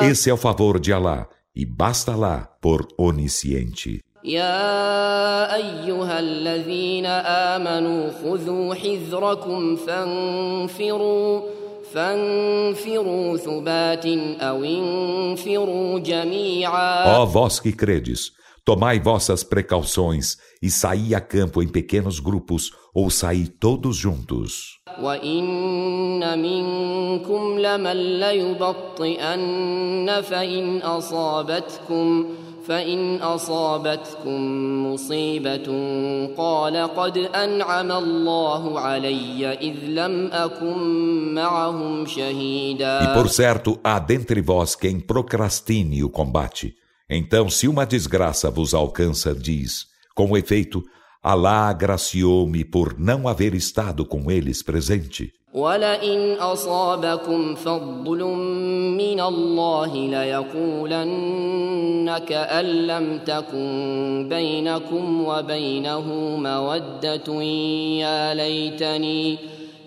Esse 0.02 0.30
é 0.30 0.34
o 0.34 0.38
favor 0.38 0.80
de 0.80 0.92
Alá, 0.94 1.28
e 1.56 1.66
basta 1.66 2.16
lá 2.16 2.50
por 2.62 2.88
onisciente. 2.98 4.02
يا 4.26 5.56
ايها 5.56 6.20
الذين 6.20 7.06
امنوا 7.56 8.10
خذوا 8.24 8.76
حذركم 8.76 9.76
فانفروا 9.76 11.42
فانفروا 11.94 13.38
ثبات 13.38 14.06
او 14.42 14.64
انفروا 14.64 16.00
جميعا 16.00 17.22
Ó 17.22 17.26
vós 17.26 17.60
que 17.60 17.74
credes, 17.74 18.32
tomai 18.68 19.00
vossas 19.00 19.44
precauções 19.44 20.38
e 20.62 20.70
saí 20.72 21.14
a 21.14 21.20
campo 21.20 21.62
em 21.62 21.68
pequenos 21.68 22.20
grupos 22.20 22.72
ou 22.94 23.10
saí 23.10 23.48
todos 23.48 23.98
juntos. 23.98 24.80
وان 25.02 26.40
منكم 26.40 27.60
لمن 27.60 28.20
ليبطئن 28.20 29.42
فان 30.22 30.82
اصابتكم 30.82 32.26
فان 32.68 33.22
اصابتكم 33.22 34.40
مصيبه 34.88 35.68
قال 36.38 36.78
قد 36.96 37.18
انعم 37.18 37.92
الله 37.92 38.80
علي 38.80 39.54
اذ 39.54 39.78
لم 39.86 40.30
اكن 40.32 40.78
معهم 41.34 42.06
E 42.06 42.10
شهيدا 42.10 43.14
por 43.16 43.30
certo 43.30 43.80
há 43.84 44.00
dentre 44.00 44.42
vós 44.42 44.76
quem 44.76 45.00
procrastine 45.00 46.04
o 46.04 46.10
combate. 46.10 46.76
Então, 47.10 47.50
se 47.50 47.68
uma 47.68 47.86
desgraça 47.86 48.50
vos 48.50 48.74
alcança, 48.74 49.36
diz: 49.36 49.86
Com 50.16 50.36
efeito, 50.38 50.84
Alá 51.24 51.70
agraciou-me 51.70 52.66
por 52.66 53.00
não 53.00 53.30
haver 53.30 53.54
estado 53.56 54.06
com 54.06 54.30
eles 54.30 54.62
presente. 54.62 55.32
ولئن 55.54 56.34
أصابكم 56.40 57.56
فضل 57.56 58.24
من 58.98 59.20
الله 59.22 59.96
ليقولن 60.08 61.38
كأن 62.28 62.66
لم 62.66 63.20
تكن 63.20 64.28
بينكم 64.30 65.26
وبينه 65.26 66.08
مودة 66.38 67.44
يا 68.02 68.34
ليتني 68.34 69.38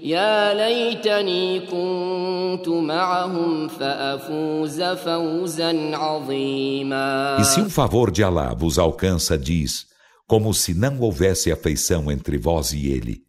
يا 0.02 0.54
ليتني 0.54 1.60
كنت 1.60 2.68
معهم 2.68 3.68
فأفوز 3.68 4.82
فوزا 4.82 5.96
عظيما 5.96 7.38
E 7.40 7.44
se 7.44 7.60
um 7.60 7.70
favor 7.70 8.10
de 8.10 8.22
Alá 8.22 8.54
vos 8.54 8.78
alcança, 8.78 9.36
diz, 9.38 9.86
como 10.26 10.52
se 10.54 10.74
não 10.74 11.00
houvesse 11.00 11.50
afeição 11.50 12.10
entre 12.10 12.36
vós 12.38 12.72
e 12.72 12.88
ele. 12.88 13.22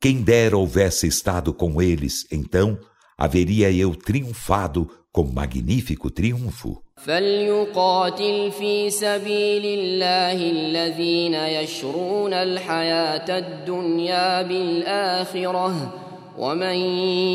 Quem 0.00 0.22
dera 0.22 0.56
houvesse 0.56 1.06
estado 1.06 1.52
com 1.52 1.80
eles, 1.80 2.26
então 2.32 2.78
haveria 3.16 3.70
eu 3.70 3.94
triunfado 3.94 4.88
com 5.12 5.24
magnífico 5.24 6.10
triunfo. 6.10 6.82
فليقاتل 7.06 8.50
في 8.52 8.90
سبيل 8.90 9.64
الله 9.78 10.50
الذين 10.50 11.34
يشرون 11.34 12.32
الحياة 12.32 13.38
الدنيا 13.38 14.42
بالآخرة 14.42 16.03
ومن 16.38 16.76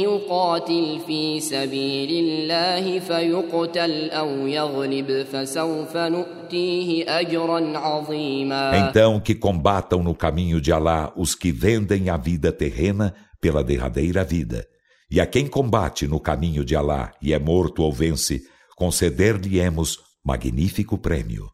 يقاتل 0.01 0.99
في 1.08 1.39
سبيل 1.39 2.12
الله 2.26 2.99
فيقتل 2.99 4.10
أو 4.10 4.47
يغلب 4.47 5.24
فسوف 5.24 5.97
نؤتيه 5.97 7.20
أجرا 7.20 7.78
عظيما 7.78 8.89
Então 8.89 9.20
que 9.20 9.36
combatam 9.36 10.01
no 10.01 10.16
caminho 10.16 10.60
de 10.60 10.72
Alá 10.72 11.14
os 11.16 11.36
que 11.36 11.51
vendem 11.51 12.10
a 12.10 12.18
vida 12.18 12.51
terrena 12.51 13.14
pela 13.39 13.64
derradeira 13.64 14.24
vida. 14.24 14.66
E 15.12 15.22
a 15.22 15.26
quem 15.26 15.45
combate 15.47 16.08
no 16.08 16.20
caminho 16.20 16.66
de 16.66 16.76
Alá 16.76 17.12
e 17.22 17.32
é 17.34 17.39
morto 17.39 17.84
ou 17.84 17.91
vence, 17.93 18.41
conceder-lhe-emos 18.76 19.99
magnífico 20.26 20.97
prêmio. 20.97 21.45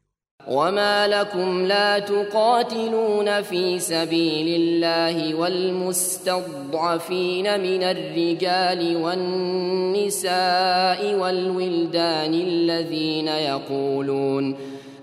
وما 0.48 1.08
لكم 1.08 1.66
لا 1.66 1.98
تقاتلون 1.98 3.42
في 3.42 3.78
سبيل 3.78 4.60
الله 4.60 5.34
والمستضعفين 5.34 6.40
من 7.60 7.82
الرجال 7.82 8.96
والنساء 8.96 10.34
والولدان 11.14 12.34
الذين 12.34 13.28
يقولون 13.28 14.56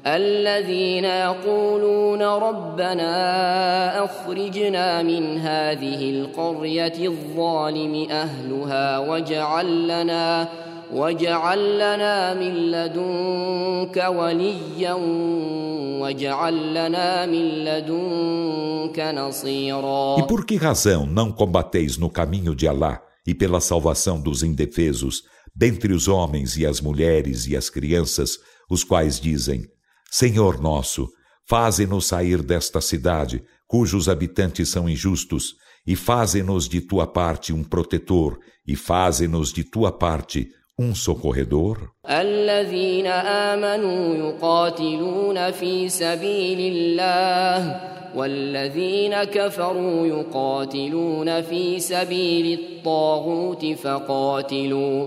الذين 0.08 1.06
يقولون 1.06 2.22
ربنا 2.22 4.06
أخرجنا 4.06 5.02
من 5.02 5.38
هذه 5.38 6.10
القرية 6.10 7.08
الظالم 7.08 8.08
أهلها 8.12 8.98
واجعل 8.98 9.84
لنا 9.88 10.48
واجعل 10.93 11.77
لنا 11.77 12.35
من 12.35 12.71
لدنك 12.71 13.97
وليا 14.09 14.93
واجعل 16.01 16.71
لنا 16.71 17.27
من 17.27 17.65
لدنك 17.65 18.99
نصيرا 18.99 20.17
E 20.19 20.27
por 20.27 20.45
que 20.45 20.57
razão 20.57 21.07
não 21.07 21.31
combateis 21.31 21.99
no 21.99 22.09
caminho 22.09 22.55
de 22.55 22.67
Alá 22.67 23.03
e 23.27 23.35
pela 23.35 23.61
salvação 23.61 24.21
dos 24.21 24.43
indefesos, 24.43 25.23
dentre 25.55 25.93
os 25.93 26.09
homens 26.09 26.57
e 26.57 26.65
as 26.65 26.81
mulheres 26.81 27.47
e 27.47 27.57
as 27.57 27.69
crianças, 27.69 28.39
os 28.71 28.83
quais 28.83 29.21
dizem: 29.21 29.67
Senhor 30.11 30.61
nosso, 30.61 31.09
faze-nos 31.47 32.07
sair 32.07 32.43
desta 32.43 32.81
cidade, 32.81 33.43
cujos 33.67 34.09
habitantes 34.09 34.71
são 34.71 34.89
injustos, 34.89 35.55
e 35.87 35.95
faze-nos 35.95 36.69
de 36.69 36.81
tua 36.81 37.07
parte 37.07 37.53
um 37.53 37.63
protetor, 37.63 38.39
e 38.67 38.75
faze-nos 38.75 39.53
de 39.53 39.65
tua 39.65 39.93
parte 39.93 40.49
um 40.79 40.95
socorredor? 40.95 41.77
الذين 42.11 43.07
آمنوا 43.07 44.15
يقاتلون 44.15 45.51
في 45.51 45.89
سبيل 45.89 46.73
الله 46.73 47.81
والذين 48.15 49.25
كفروا 49.25 50.07
يقاتلون 50.07 51.43
في 51.43 51.81
سبيل 51.81 52.59
الطاغوت 52.59 53.67
فقاتلوا 53.67 55.07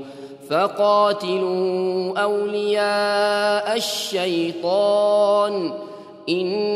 فقاتلوا 0.49 2.19
أولياء 2.19 3.77
الشيطان 3.77 5.73
إن 6.29 6.71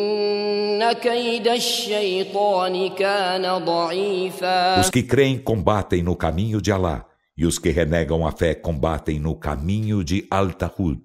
Os 4.80 4.89
que 4.89 5.03
creem 5.03 5.38
combatem 5.38 6.03
no 6.03 6.16
caminho 6.16 6.61
de 6.61 6.72
Alá, 6.72 7.05
e 7.39 7.45
os 7.45 7.59
que 7.59 7.70
renegam 7.70 8.26
a 8.26 8.32
fé 8.32 8.55
combatem 8.55 9.20
no 9.20 9.36
caminho 9.36 10.03
de 10.03 10.26
Al-Tahud. 10.30 11.01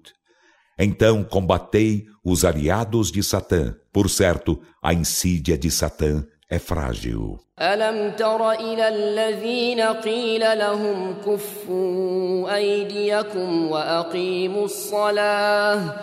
Então 0.79 1.23
combatei 1.23 2.05
os 2.23 2.45
aliados 2.45 3.11
de 3.11 3.21
Satã. 3.21 3.75
Por 3.91 4.09
certo, 4.09 4.61
a 4.81 4.93
insídia 4.93 5.57
de 5.57 5.69
Satã 5.69 6.25
é 6.49 6.59
frágil. 6.59 7.39
ألم 7.61 8.11
تر 8.17 8.51
إلى 8.51 8.87
الذين 8.87 9.81
قيل 9.81 10.57
لهم 10.57 11.13
كفوا 11.25 12.55
أيديكم 12.55 13.67
وأقيموا 13.71 14.65
الصلاة 14.65 15.95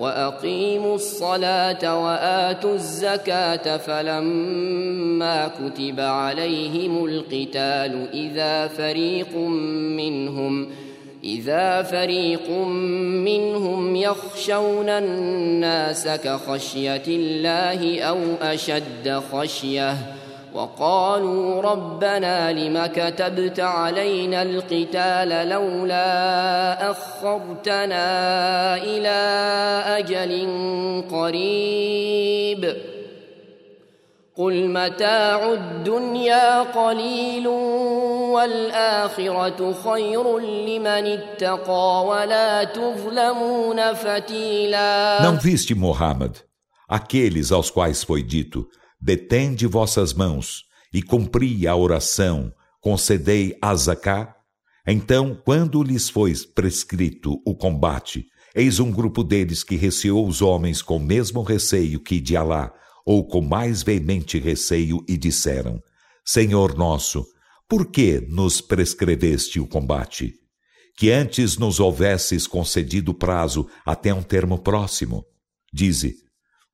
وأقيموا 0.00 0.94
الصلاة 0.94 2.04
وآتوا 2.04 2.74
الزكاة 2.74 3.76
فلما 3.76 5.48
كتب 5.48 6.00
عليهم 6.00 7.04
القتال 7.04 8.08
إذا 8.12 8.66
فريق 8.66 9.36
منهم 9.96 10.68
إذا 11.24 11.82
فريق 11.82 12.50
منهم 13.26 13.96
يخشون 13.96 14.88
الناس 14.88 16.08
كخشية 16.08 17.02
الله 17.08 18.02
أو 18.02 18.18
أشد 18.42 19.22
خشية. 19.32 19.96
وقالوا 20.54 21.62
ربنا 21.62 22.52
لم 22.52 22.86
كتبت 22.86 23.60
علينا 23.60 24.42
القتال 24.42 25.48
لولا 25.48 26.90
أخرتنا 26.90 28.06
إلى 28.76 29.18
أجل 29.98 30.32
قريب. 31.10 32.76
قل 34.36 34.68
متاع 34.68 35.52
الدنيا 35.52 36.62
قليل 36.62 37.48
والآخرة 38.34 39.74
خير 39.84 40.38
لمن 40.38 40.86
اتقى 40.86 42.06
ولا 42.06 42.64
تظلمون 42.64 43.94
فتيلا. 43.94 45.18
Não 45.22 45.36
viste, 45.38 45.74
Muhammad, 45.74 46.32
aqueles 46.88 47.52
aos 47.52 47.70
quais 47.70 48.02
foi 48.02 48.22
dito 48.22 48.66
detende 49.00 49.66
vossas 49.66 50.12
mãos 50.12 50.64
e 50.92 51.02
cumpri 51.02 51.66
a 51.66 51.74
oração, 51.74 52.52
concedei 52.80 53.56
a 53.62 53.74
Zacá. 53.74 54.36
Então, 54.86 55.40
quando 55.44 55.82
lhes 55.82 56.08
foi 56.08 56.34
prescrito 56.54 57.40
o 57.46 57.54
combate, 57.54 58.26
eis 58.54 58.80
um 58.80 58.90
grupo 58.90 59.22
deles 59.22 59.62
que 59.62 59.76
receou 59.76 60.26
os 60.26 60.42
homens 60.42 60.82
com 60.82 60.96
o 60.96 61.04
mesmo 61.04 61.42
receio 61.42 62.00
que 62.00 62.20
de 62.20 62.36
Alá, 62.36 62.72
ou 63.06 63.26
com 63.26 63.40
mais 63.40 63.82
veemente 63.82 64.38
receio, 64.38 65.04
e 65.08 65.16
disseram: 65.16 65.80
Senhor 66.24 66.76
nosso, 66.76 67.24
por 67.68 67.90
que 67.90 68.20
nos 68.28 68.60
prescreveste 68.60 69.60
o 69.60 69.66
combate? 69.66 70.34
Que 70.96 71.10
antes 71.10 71.56
nos 71.56 71.80
houvesses 71.80 72.46
concedido 72.46 73.14
prazo 73.14 73.66
até 73.86 74.12
um 74.12 74.22
termo 74.22 74.58
próximo. 74.58 75.24
Dize: 75.72 76.16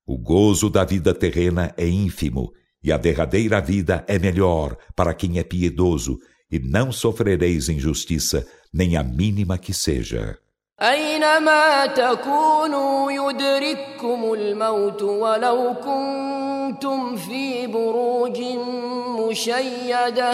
o 0.06 0.18
gozo 0.18 0.70
da 0.70 0.84
vida 0.84 1.14
terrena 1.14 1.74
é 1.78 1.88
ínfimo 1.88 2.52
e 2.84 2.92
a 2.92 2.98
derradeira 2.98 3.62
vida 3.62 4.04
é 4.08 4.18
melhor 4.18 4.76
para 4.96 5.14
quem 5.14 5.38
é 5.38 5.44
piedoso, 5.44 6.18
e 6.52 6.60
não 6.60 6.92
sofrereis 6.92 7.70
injustiça, 7.70 8.46
nem 8.74 8.98
a 8.98 9.04
mínima 9.04 9.58
que 9.58 9.74
seja. 9.74 10.38
أينما 10.82 11.86
تكونوا 11.86 13.12
يدرككم 13.12 14.34
الموت 14.34 15.02
ولو 15.04 15.74
كنتم 15.74 17.16
في 17.16 17.68
بروج 17.68 18.42
مشيدة 19.20 20.34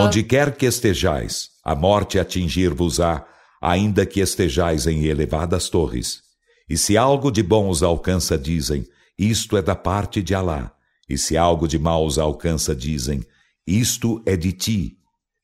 Onde 0.00 0.22
quer 0.22 0.56
que 0.56 0.66
estejais, 0.66 1.50
a 1.64 1.74
morte 1.74 2.18
atingir-vos-á, 2.18 3.24
ainda 3.60 4.04
que 4.04 4.20
estejais 4.20 4.86
em 4.86 5.04
elevadas 5.04 5.68
torres. 5.68 6.22
E 6.68 6.76
se 6.76 6.96
algo 6.96 7.30
de 7.30 7.42
bom 7.42 7.68
os 7.68 7.82
alcança, 7.82 8.36
dizem: 8.36 8.84
Isto 9.18 9.56
é 9.56 9.62
da 9.62 9.76
parte 9.76 10.22
de 10.22 10.34
Alá. 10.34 10.72
E 11.08 11.16
se 11.16 11.36
algo 11.36 11.66
de 11.66 11.78
mal 11.78 12.04
os 12.04 12.18
alcança, 12.18 12.74
dizem: 12.74 13.22
Isto 13.66 14.22
é 14.26 14.36
de 14.36 14.52
ti. 14.52 14.98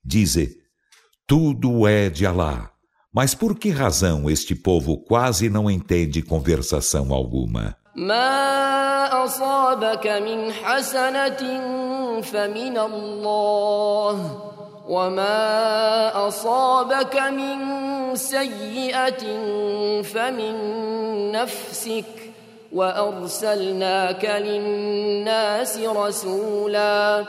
Dize: 0.04 0.58
Tudo 1.26 1.86
é 1.86 2.10
de 2.10 2.26
Alá. 2.26 2.70
Mas 3.12 3.32
por 3.32 3.56
que 3.56 3.70
razão 3.70 4.28
este 4.28 4.56
povo 4.56 4.98
quase 4.98 5.48
não 5.48 5.70
entende 5.70 6.20
conversação 6.20 7.14
alguma? 7.14 7.76
ما 7.94 9.24
أصابك 9.24 10.06
من 10.06 10.52
حسنة 10.52 11.42
فمن 12.20 12.78
الله 12.78 14.40
وما 14.88 16.28
أصابك 16.28 17.16
من 17.16 17.56
سيئة 18.16 19.22
فمن 20.02 20.54
نفسك 21.32 22.04
وأرسلناك 22.72 24.24
للناس 24.24 25.78
رسولا 25.78 27.24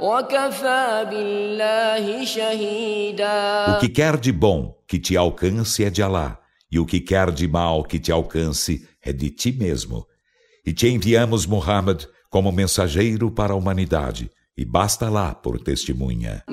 وكفى 0.00 1.06
بالله 1.10 2.24
شهيدا 2.24 3.66
O 3.76 3.78
que 3.78 3.88
quer 3.88 4.16
de 4.16 4.32
bom 4.32 4.74
que 4.88 4.98
te 4.98 5.16
alcance 5.16 5.84
é 5.84 5.90
de 5.90 6.02
Alá, 6.02 6.38
e 6.70 6.78
o 6.80 6.86
que 6.86 6.98
quer 7.00 7.30
de 7.30 7.46
mal 7.46 7.84
que 7.84 7.98
te 8.00 8.10
alcance 8.10 8.87
é 9.07 9.11
de 9.11 9.29
ti 9.29 9.51
mesmo. 9.51 10.05
E 10.65 10.73
te 10.73 10.87
enviamos 10.87 11.45
Muhammad 11.45 12.03
como 12.29 12.51
mensageiro 12.51 13.31
para 13.31 13.53
a 13.53 13.55
humanidade 13.55 14.29
e 14.57 14.63
basta 14.65 15.09
lá 15.09 15.33
por 15.33 15.59
testemunha. 15.59 16.43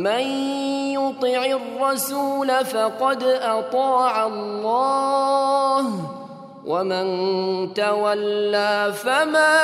ومن 6.65 7.75
تولى 7.75 8.93
فما 8.95 9.57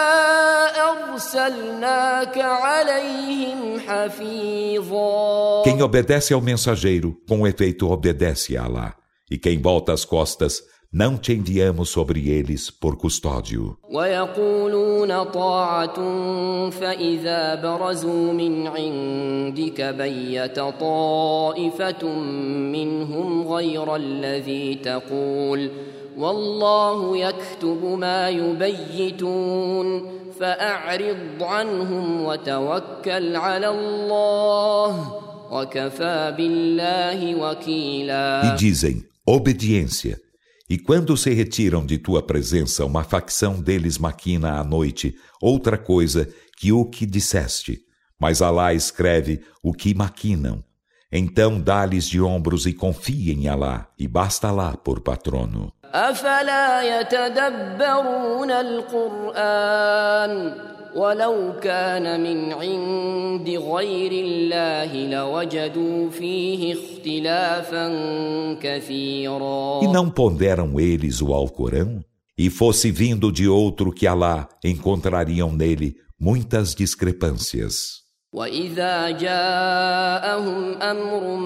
أرسلناك 0.67 2.39
عليهم 2.39 3.81
حفيظا 3.81 5.63
Quem 5.65 5.83
obedece 5.83 6.33
ao 6.33 6.41
mensageiro, 6.41 7.17
com 7.29 7.47
efeito 7.47 7.91
obedece 7.91 8.57
a 8.57 8.65
Allah. 8.65 8.95
E 9.31 9.37
quem 9.37 9.61
volta 9.61 9.93
as 9.93 10.05
costas, 10.05 10.63
não 10.93 11.17
te 11.19 11.33
enviamos 11.33 11.91
sobre 11.91 12.29
eles 12.31 12.71
por 12.71 12.97
custódio. 12.97 13.77
ويقولون 13.91 15.23
طاعة 15.25 15.99
فإذا 16.71 17.55
برزوا 17.55 18.33
من 18.33 18.67
عندك 18.67 19.81
بيت 19.83 20.61
طائفة 20.81 22.09
منهم 22.73 23.49
غير 23.49 23.97
الذي 23.97 24.75
تقول 24.75 25.71
والله 26.17 27.17
يكتب 27.17 27.85
ما 27.85 28.29
يبيتون 28.29 30.17
فأعرض 30.41 31.43
عنهم 31.43 32.25
وتوكل 32.25 33.37
على 33.37 33.69
الله 33.69 35.23
وكفى 35.53 36.35
بالله 36.37 37.35
وكيلا 37.35 38.43
E 38.45 38.57
dizem, 38.57 39.05
obediência. 39.27 40.17
E 40.71 40.77
quando 40.79 41.17
se 41.17 41.31
retiram 41.33 41.87
de 41.87 41.97
tua 41.97 42.23
presença, 42.23 42.85
uma 42.85 43.05
facção 43.05 43.61
deles 43.61 43.99
maquina 43.99 44.59
à 44.59 44.65
noite 44.65 45.15
outra 45.41 45.79
coisa 45.79 46.29
que 46.59 46.73
o 46.73 46.85
que 46.85 47.07
disseste. 47.07 47.81
Mas 48.19 48.43
Alá 48.43 48.75
escreve 48.75 49.43
o 49.63 49.73
que 49.73 49.95
maquinam. 49.95 50.65
Então 51.13 51.61
dá-lhes 51.61 52.09
de 52.09 52.21
ombros 52.21 52.67
e 52.67 52.73
confiem 52.73 53.45
em 53.45 53.49
Alá, 53.49 53.89
e 53.99 54.09
basta 54.09 54.49
Alá 54.49 54.77
por 54.77 55.01
patrono. 55.01 55.73
أفلا 55.95 56.83
يتدبرون 56.83 58.51
القرآن 58.51 60.33
ولو 60.97 61.53
كان 61.63 62.21
من 62.23 62.53
عند 62.53 63.49
غير 63.49 64.13
الله 64.13 65.07
لوجدوا 65.07 66.11
فيه 66.11 66.73
اختلافا 66.75 67.89
كثيرا 68.63 69.81
E 69.83 69.87
não 69.89 70.11
ponderam 70.11 70.81
eles 70.81 71.21
o 71.21 71.33
Alcorão? 71.35 72.03
E 72.39 72.51
fosse 72.51 72.91
vindo 72.91 73.31
de 73.31 73.49
outro 73.49 73.93
que 73.93 74.07
Alá, 74.07 74.49
encontrariam 74.65 75.53
nele 75.53 75.97
muitas 76.19 76.75
discrepâncias. 76.75 78.07
وإذا 78.33 79.11
جاءهم 79.11 80.83
أمر 80.83 81.37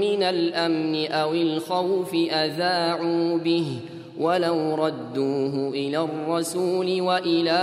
من 0.00 0.22
الأمن 0.22 1.06
أو 1.06 1.32
الخوف 1.34 2.14
أذاعوا 2.14 3.38
به 3.38 3.78
ولو 4.18 4.74
ردوه 4.74 5.68
إلى 5.68 5.98
الرسول 5.98 7.00
وإلى 7.00 7.60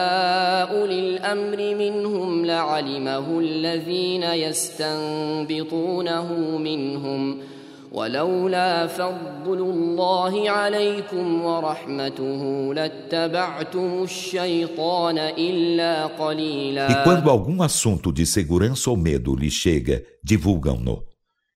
أولي 0.71 0.99
الأمر 0.99 1.75
منهم 1.75 2.45
لعلمه 2.45 3.39
الذين 3.39 4.23
يستنبطونه 4.23 5.77
منهم ۖ 6.57 7.55
ولولا 7.95 8.87
فضل 8.87 9.59
الله 9.59 10.49
عليكم 10.49 11.45
ورحمته 11.45 12.73
لاتبعتم 12.73 14.03
الشيطان 14.03 15.17
إلا 15.17 16.05
قليلا 16.05 16.87
E 16.89 17.03
quando 17.03 17.29
algum 17.29 17.61
assunto 17.61 18.11
de 18.11 18.25
segurança 18.25 18.89
ou 18.89 18.97
medo 18.97 19.33
lhe 19.33 19.49
chega, 19.49 20.03
divulgam-no. 20.21 21.03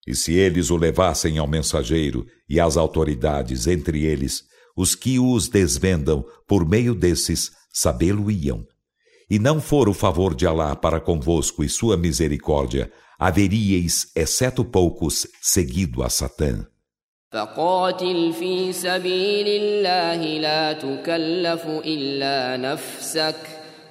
E 0.07 0.15
se 0.15 0.33
eles 0.33 0.69
o 0.71 0.77
levassem 0.77 1.37
ao 1.37 1.47
mensageiro 1.47 2.25
e 2.49 2.57
às 2.57 2.77
autoridades, 2.77 3.67
entre 3.67 4.05
eles, 4.05 4.43
os 4.75 4.95
que 4.95 5.19
os 5.19 5.47
desvendam 5.47 6.25
por 6.47 6.67
meio 6.67 6.95
desses, 6.95 7.51
sabê-lo-iam. 7.71 8.65
E 9.29 9.37
não 9.37 9.61
for 9.61 9.87
o 9.89 9.93
favor 9.93 10.33
de 10.33 10.47
Alá 10.47 10.75
para 10.75 10.99
convosco 10.99 11.63
e 11.63 11.69
sua 11.69 11.95
misericórdia, 11.95 12.91
haveríeis, 13.17 14.11
exceto 14.15 14.63
poucos, 14.65 15.27
seguido 15.41 16.01
a 16.01 16.09
Satã. 16.09 16.65
فقاتل 17.31 18.33
في 18.33 18.73
سبيل 18.73 19.47
الله 19.47 20.39
لا 20.39 20.73
تكلف 20.73 21.65
إلا 21.65 22.57
نفسك 22.57 23.35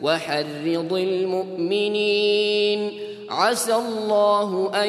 وحرض 0.03 0.93
المؤمنين 0.93 2.91
عسى 3.31 3.75
الله 3.75 4.71
أن 4.85 4.89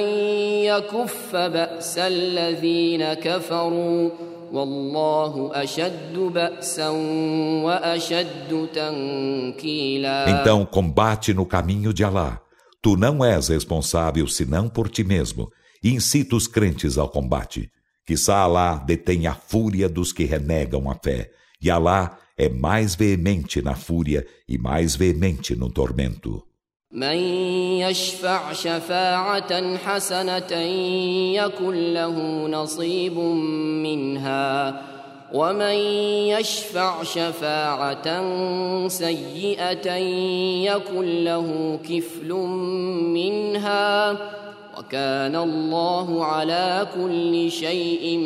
يكف 0.66 1.36
بأس 1.36 1.98
الذين 1.98 3.14
كفروا 3.14 4.10
então 10.29 10.65
combate 10.65 11.33
no 11.35 11.47
caminho 11.47 11.93
de 11.93 12.05
Alá. 12.05 12.41
Tu 12.83 12.97
não 12.97 13.25
és 13.25 13.49
responsável 13.49 14.27
senão 14.27 14.69
por 14.69 14.89
ti 14.89 15.03
mesmo. 15.03 15.51
E 15.83 15.91
incita 15.91 16.37
os 16.37 16.47
crentes 16.47 16.99
ao 16.99 17.09
combate. 17.09 17.71
Que 18.07 18.15
Alá 18.31 18.77
detém 18.77 19.27
a 19.27 19.35
fúria 19.35 19.89
dos 19.89 20.13
que 20.13 20.25
renegam 20.25 20.91
a 20.91 20.95
fé. 20.95 21.31
E 21.61 21.71
Alá 21.71 22.19
é 22.37 22.49
mais 22.49 22.95
veemente 22.95 23.63
na 23.63 23.75
fúria 23.75 24.27
e 24.49 24.59
mais 24.59 24.97
veemente 24.97 25.55
no 25.57 25.71
tormento. 25.71 26.43
من 26.94 27.18
يشفع 27.86 28.54
شفاعة 28.54 29.78
حسنة 29.78 30.54
يكن 31.38 31.94
له 31.94 32.48
نصيب 32.48 33.18
منها 33.84 34.82
ومن 35.34 35.76
يشفع 36.34 37.04
شفاعة 37.04 38.08
سيئة 38.88 39.96
يكن 40.74 41.24
له 41.24 41.80
كفل 41.90 42.34
منها 43.14 44.12
وكان 44.80 45.36
الله 45.36 46.26
على 46.26 46.88
كل 46.96 47.52
شيء 47.52 48.20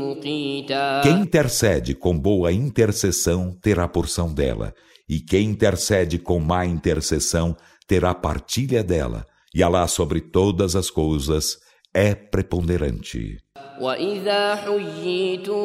مقيتا 0.00 1.02
Quem 1.02 1.20
intercede 1.22 1.94
com 1.94 2.18
boa 2.18 2.52
intercessão 2.52 3.56
terá 3.62 3.88
porção 3.88 4.34
dela, 4.34 4.74
e 5.08 5.20
quem 5.20 5.50
intercede 5.50 6.18
com 6.18 6.38
má 6.40 6.66
intercessão 6.66 7.56
terá 7.88 8.14
partilha 8.14 8.82
dela, 8.82 9.26
e 9.54 9.62
Alá 9.62 9.86
sobre 9.86 10.20
todas 10.20 10.74
as 10.74 10.90
coisas 10.90 11.58
é 11.94 12.14
preponderante. 12.14 13.38
واذا 13.80 14.54
حييتم 14.54 15.64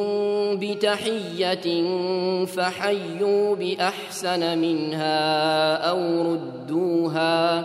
بتحيه 0.59 1.65
فحيوا 2.45 3.55
باحسن 3.55 4.57
منها 4.57 5.75
او 5.75 6.31
ردوها 6.31 7.59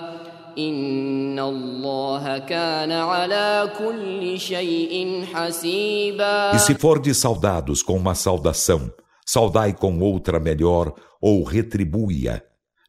ان 0.59 1.39
الله 1.39 2.39
كان 2.39 2.93
على 2.93 3.71
كل 3.79 4.41
شيء 4.41 5.25
حسيبا 5.33 6.53
E 6.53 6.59
se 6.59 6.75
fordes 6.75 7.17
saudados 7.17 7.83
com 7.83 7.97
uma 7.97 8.15
saudação, 8.15 8.91
saudai 9.27 9.73
com 9.73 9.99
outra 10.01 10.39
melhor 10.39 10.95
ou 11.21 11.43
retribui-a. 11.43 12.43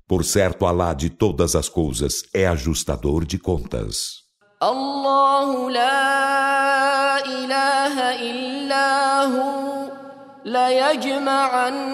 Por 0.09 0.23
certo, 0.23 0.65
Alá 0.65 0.93
de 0.93 1.09
todas 1.09 1.55
as 1.55 1.67
coisas 1.67 2.23
é 2.33 2.45
ajustador 2.47 3.25
de 3.25 3.39
contas. 3.39 4.25
الله 4.63 5.71
لا 5.71 7.25
إله 7.25 7.95
إلا 8.31 9.23
هو 9.25 9.91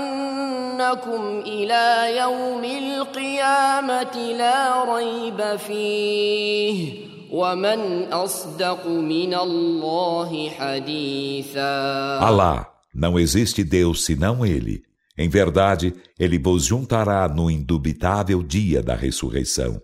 ليجمعنكم 0.02 1.40
إلى 1.46 2.18
يوم 2.18 2.64
القيامة 2.64 4.16
لا 4.38 4.84
ريب 4.96 5.56
فيه 5.56 7.12
ومن 7.32 8.04
أصدق 8.14 8.88
من 8.88 9.34
الله 9.34 10.50
حديثا 10.50 12.20
Alá, 12.22 12.68
não 12.94 13.18
existe 13.20 13.64
Deus 13.64 14.06
senão 14.06 14.46
Ele. 14.46 14.84
Em 15.18 15.30
verdade, 15.30 15.94
Ele 16.20 16.38
vos 16.38 16.66
juntará 16.66 17.28
no 17.28 17.50
indubitável 17.50 18.42
dia 18.42 18.82
da 18.82 18.96
ressurreição. 18.96 19.82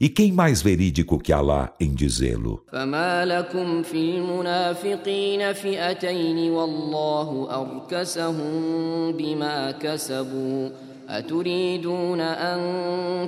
E 0.00 0.08
quem 0.08 0.32
mais 0.32 0.62
verídico 0.62 1.18
que 1.18 1.30
Alá 1.30 1.74
em 1.78 1.94
dizê-lo? 1.94 2.64
فما 2.72 3.24
لكم 3.24 3.82
في 3.82 3.96
المنافقين 3.96 5.52
فئتين 5.52 6.50
والله 6.50 7.48
أركسهم 7.50 9.12
بما 9.12 9.70
كسبوا 9.70 10.70
أتريدون 11.08 12.20
أن 12.20 12.60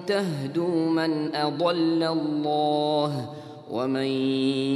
تهدوا 0.06 0.90
من 0.90 1.34
أضل 1.36 2.02
الله 2.02 3.30
ومن 3.70 4.10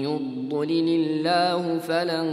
يضلل 0.05 0.88
الله 0.88 1.78
فلن 1.78 2.28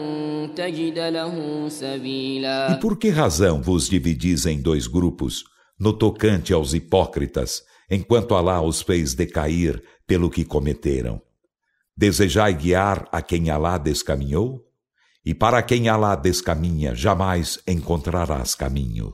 تجد 0.55 0.99
له 0.99 1.67
سبيلا 1.69 2.71
E 2.71 2.79
por 2.79 2.97
que 2.97 3.09
razão 3.09 3.61
vos 3.61 3.89
dividis 3.89 4.45
em 4.45 4.61
dois 4.61 4.87
grupos, 4.87 5.43
no 5.77 5.91
tocante 5.91 6.53
aos 6.53 6.73
hipócritas, 6.73 7.63
enquanto 7.91 8.33
Alá 8.33 8.61
os 8.61 8.81
fez 8.81 9.13
decair 9.13 9.83
pelo 10.07 10.29
que 10.29 10.45
cometeram. 10.45 11.21
Desejai 11.97 12.53
guiar 12.53 13.07
a 13.11 13.21
quem 13.21 13.49
Alá 13.49 13.77
descaminhou? 13.77 14.61
E 15.25 15.33
para 15.33 15.61
quem 15.61 15.89
Alá 15.89 16.15
descaminha, 16.15 16.95
jamais 16.95 17.59
encontrarás 17.67 18.55
caminho. 18.55 19.13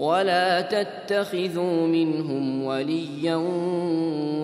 ولا 0.00 0.60
تتخذوا 0.60 1.86
منهم 1.86 2.64
وليا 2.64 3.36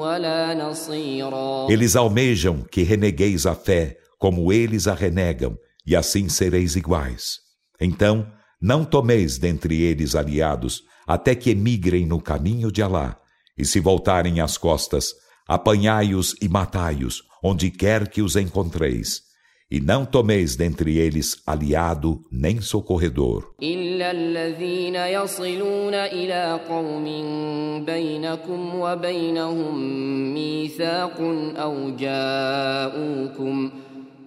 ولا 0.01 0.55
نصيرا 0.55 1.69
Eles 1.69 1.97
almejam 1.97 2.65
que 2.71 2.83
renegueis 2.83 3.47
a 3.47 3.55
fé 3.55 3.97
como 4.19 4.53
eles 4.53 4.87
a 4.87 4.95
renegam, 4.95 5.59
e 5.85 5.97
assim 5.97 6.29
sereis 6.29 6.77
iguais. 6.77 7.41
Então, 7.81 8.27
não 8.61 8.85
tomeis 8.85 9.37
dentre 9.37 9.83
eles 9.83 10.15
aliados 10.15 10.83
até 11.07 11.35
que 11.35 11.51
emigrem 11.51 12.07
no 12.07 12.21
caminho 12.21 12.71
de 12.71 12.81
Alá, 12.81 13.19
e 13.59 13.65
se 13.65 13.81
voltarem 13.81 14.41
as 14.41 14.57
costas, 14.57 15.13
apanhai-os 15.49 16.37
e 16.41 16.49
matai-os, 16.49 17.23
onde 17.43 17.71
quer 17.71 18.09
que 18.09 18.23
os 18.23 18.37
encontreis. 18.37 19.26
E 19.70 19.82
não 19.82 20.06
tomeis 20.06 20.56
dentre 20.56 20.98
eles 20.98 21.42
aliado 21.46 22.22
nem 22.32 22.62
socorredor. 22.62 23.54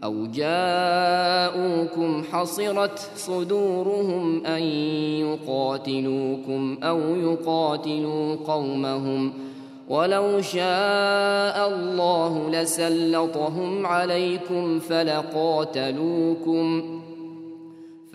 أو 0.05 0.26
جاءوكم 0.26 2.22
حصرت 2.32 3.11
صدورهم 3.16 4.47
أن 4.47 4.62
يقاتلوكم 5.20 6.78
أو 6.82 7.16
يقاتلوا 7.16 8.36
قومهم 8.36 9.30
ۖ 9.30 9.32
ولو 9.89 10.41
شاء 10.41 11.69
الله 11.69 12.49
لسلطهم 12.49 13.86
عليكم 13.86 14.79
فلقاتلوكم 14.79 16.55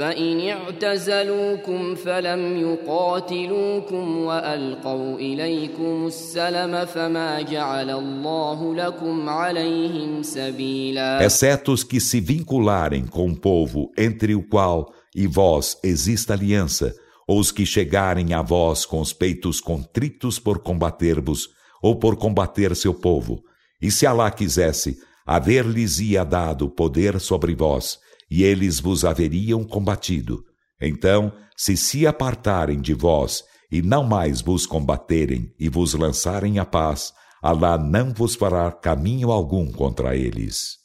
فإن 0.00 0.48
اعتزلوكم 0.48 1.94
فلم 1.94 2.56
يقاتلوكم 2.56 4.18
وألقوا 4.18 5.18
إليكم 5.18 6.06
السلم 6.06 6.84
فما 6.86 7.42
جعل 7.42 7.90
الله 7.90 8.74
لكم 8.74 9.28
عليهم 9.28 10.22
سبيلا 10.22 11.20
Exceto 11.26 11.72
os 11.72 11.84
que 11.84 12.00
se 12.00 12.18
vincularem 12.18 13.06
com 13.06 13.28
o 13.28 13.36
povo 13.36 13.90
entre 13.98 14.34
o 14.34 14.42
qual 14.42 14.90
e 15.14 15.26
vós 15.26 15.76
exista 15.84 16.32
aliança, 16.32 16.94
ou 17.28 17.38
os 17.38 17.52
que 17.52 17.66
chegarem 17.66 18.32
a 18.32 18.40
vós 18.40 18.86
com 18.86 19.00
os 19.00 19.12
peitos 19.12 19.60
contritos 19.60 20.38
por 20.38 20.60
combater-vos, 20.60 21.48
ou 21.81 21.97
por 21.97 22.15
combater 22.15 22.75
seu 22.75 22.93
povo. 22.93 23.43
E 23.81 23.91
se 23.91 24.05
Alá 24.05 24.31
quisesse, 24.31 24.97
haver-lhes-ia 25.25 26.23
dado 26.23 26.69
poder 26.69 27.19
sobre 27.19 27.55
vós, 27.55 27.99
e 28.29 28.43
eles 28.43 28.79
vos 28.79 29.05
haveriam 29.05 29.63
combatido. 29.63 30.43
Então, 30.81 31.31
se 31.57 31.77
se 31.77 32.05
apartarem 32.05 32.81
de 32.81 32.93
vós 32.93 33.43
e 33.71 33.81
não 33.81 34.03
mais 34.03 34.41
vos 34.41 34.65
combaterem 34.65 35.53
e 35.59 35.69
vos 35.69 35.93
lançarem 35.93 36.59
a 36.59 36.65
paz, 36.65 37.13
Alá 37.41 37.77
não 37.77 38.11
vos 38.11 38.33
fará 38.33 38.71
caminho 38.71 39.31
algum 39.31 39.71
contra 39.71 40.15
eles. 40.15 40.84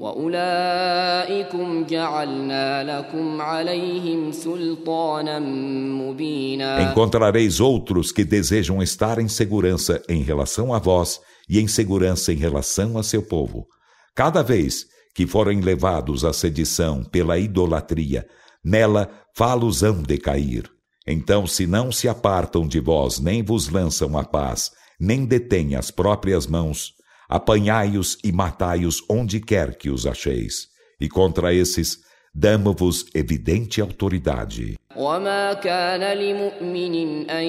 وأولئكم 0.00 1.84
جعلنا 1.86 2.98
لكم 2.98 3.40
عليهم 3.40 4.32
سلطانا 4.32 5.38
مبينا 5.38 6.92
Encontrareis 6.92 7.60
outros 7.60 8.10
que 8.10 8.24
desejam 8.24 8.82
estar 8.82 9.18
em 9.20 9.28
segurança 9.28 10.02
em 10.08 10.22
relação 10.22 10.74
a 10.74 10.78
vós 10.78 11.20
e 11.48 11.60
em 11.60 11.68
segurança 11.68 12.32
em 12.32 12.36
relação 12.36 12.98
a 12.98 13.02
seu 13.02 13.22
povo. 13.22 13.66
Cada 14.14 14.42
vez 14.42 14.86
que 15.14 15.26
forem 15.26 15.60
levados 15.60 16.24
à 16.24 16.32
sedição 16.32 17.04
pela 17.04 17.38
idolatria, 17.38 18.26
nela 18.64 19.08
falos-ão 19.36 20.02
de 20.02 20.18
cair. 20.18 20.68
Então, 21.06 21.46
se 21.46 21.66
não 21.66 21.92
se 21.92 22.08
apartam 22.08 22.66
de 22.66 22.80
vós, 22.80 23.18
nem 23.18 23.42
vos 23.42 23.68
lançam 23.68 24.16
a 24.16 24.24
paz, 24.24 24.70
nem 24.98 25.24
detêm 25.24 25.74
as 25.74 25.90
próprias 25.90 26.46
mãos, 26.46 26.92
apanhai-os 27.28 28.18
e 28.22 28.30
matai-os 28.32 29.02
onde 29.08 29.40
quer 29.40 29.76
que 29.76 29.90
os 29.90 30.06
acheis. 30.06 30.68
E 31.00 31.08
contra 31.08 31.52
esses, 31.52 31.98
damo-vos 32.34 33.06
evidente 33.14 33.80
autoridade. 33.80 34.76
وما 34.96 35.52
كان 35.52 36.18
لمؤمن 36.18 37.30
أن 37.30 37.44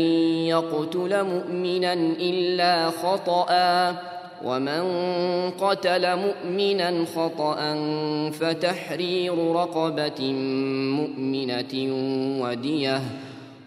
يقتل 0.48 1.24
مؤمنا 1.24 1.94
إلا 2.20 2.90
خطأ 2.92 3.48
ومن 4.44 4.84
قتل 5.52 6.16
مؤمنا 6.16 7.06
خطأ 7.06 7.56
فتحرير 8.32 9.52
رقبة 9.52 10.34
مؤمنة 11.00 11.74
ودية 12.42 13.02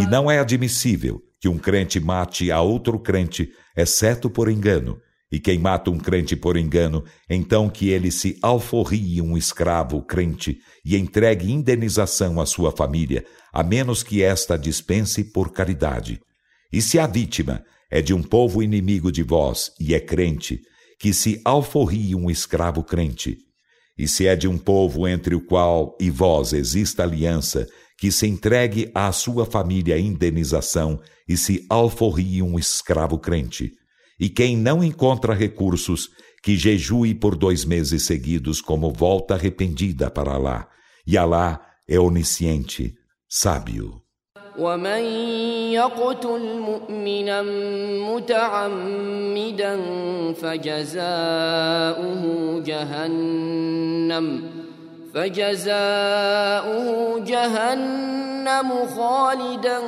E 0.00 0.06
não 0.06 0.30
é 0.30 0.38
admissível 0.38 1.20
que 1.40 1.48
um 1.48 1.58
crente 1.58 1.98
mate 1.98 2.52
a 2.52 2.60
outro 2.60 3.00
crente, 3.00 3.50
exceto 3.76 4.30
por 4.30 4.48
engano. 4.48 5.00
E 5.30 5.40
quem 5.40 5.58
mata 5.58 5.90
um 5.90 5.98
crente 5.98 6.36
por 6.36 6.56
engano, 6.56 7.04
então 7.28 7.68
que 7.68 7.88
ele 7.90 8.12
se 8.12 8.38
alforrie 8.40 9.20
um 9.20 9.36
escravo 9.36 10.00
crente 10.00 10.58
e 10.84 10.96
entregue 10.96 11.50
indenização 11.50 12.40
à 12.40 12.46
sua 12.46 12.70
família, 12.70 13.26
a 13.52 13.64
menos 13.64 14.04
que 14.04 14.22
esta 14.22 14.56
dispense 14.56 15.24
por 15.24 15.50
caridade. 15.50 16.20
E 16.72 16.80
se 16.80 16.98
a 17.00 17.08
vítima 17.08 17.64
é 17.90 18.00
de 18.00 18.14
um 18.14 18.22
povo 18.22 18.62
inimigo 18.62 19.10
de 19.10 19.24
vós 19.24 19.72
e 19.80 19.94
é 19.94 20.00
crente, 20.00 20.60
que 20.98 21.12
se 21.12 21.42
alforrie 21.44 22.14
um 22.14 22.30
escravo 22.30 22.84
crente, 22.84 23.36
e 23.98 24.06
se 24.06 24.26
é 24.26 24.36
de 24.36 24.46
um 24.46 24.56
povo 24.56 25.08
entre 25.08 25.34
o 25.34 25.40
qual 25.40 25.96
e 26.00 26.08
vós 26.08 26.52
exista 26.52 27.02
aliança, 27.02 27.66
que 27.98 28.12
se 28.12 28.26
entregue 28.26 28.90
à 28.94 29.10
sua 29.10 29.44
família 29.44 29.98
indenização 29.98 31.00
e 31.28 31.36
se 31.36 31.66
alforrie 31.68 32.42
um 32.42 32.58
escravo 32.58 33.18
crente. 33.18 33.72
E 34.20 34.28
quem 34.28 34.56
não 34.56 34.82
encontra 34.82 35.34
recursos, 35.34 36.08
que 36.42 36.56
jejue 36.56 37.14
por 37.14 37.36
dois 37.36 37.64
meses 37.64 38.04
seguidos 38.04 38.60
como 38.60 38.92
volta 38.92 39.34
arrependida 39.34 40.08
para 40.10 40.32
Alá. 40.32 40.68
E 41.06 41.18
Alá 41.18 41.60
é 41.88 41.98
onisciente, 41.98 42.94
sábio. 43.28 44.07
ومن 44.58 45.02
يقتل 45.72 46.58
مؤمنا 46.58 47.42
متعمدا 48.12 49.80
فجزاؤه 50.42 52.22
جهنم 52.66 54.42
فجزاؤه 55.14 56.88
جهنم 57.20 58.70
خالدا 58.96 59.78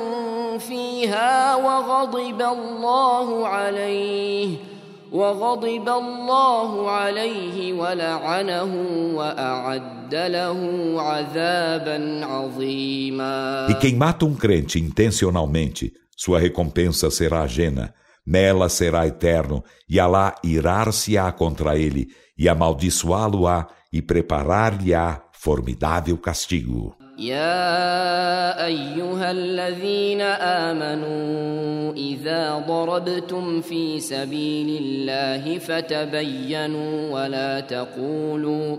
فيها 0.57 1.55
وغضب 1.55 2.41
الله 2.41 3.47
عليه. 3.47 4.70
وغضب 5.12 5.88
الله 5.88 6.90
عليه 6.90 7.72
ولعنه 7.72 8.72
وأعد 9.14 10.14
له 10.14 10.60
عذابا 10.98 12.26
عظيما 12.26 13.66
E 13.70 13.74
quem 13.74 13.94
mata 13.94 14.24
um 14.24 14.34
crente 14.34 14.78
intencionalmente, 14.78 15.92
sua 16.16 16.38
recompensa 16.38 17.10
será 17.10 17.42
ajena. 17.42 17.94
Nela 18.26 18.68
será 18.68 19.06
eterno, 19.06 19.62
e 19.88 20.00
Alá 20.00 20.34
irar-se-á 20.42 21.30
contra 21.30 21.78
ele, 21.78 22.08
e 22.36 22.48
amaldiçoá-lo-á, 22.48 23.68
e 23.92 24.02
preparar-lhe-á 24.02 25.22
formidável 25.32 26.18
castigo. 26.18 26.96
يا 27.21 28.65
أيها 28.65 29.31
الذين 29.31 30.21
آمنوا 30.21 31.93
إذا 31.93 32.63
ضربتم 32.67 33.61
في 33.61 33.99
سبيل 33.99 34.81
الله 34.83 35.57
فتبينوا 35.57 37.11
ولا 37.13 37.59
تقولوا 37.59 38.77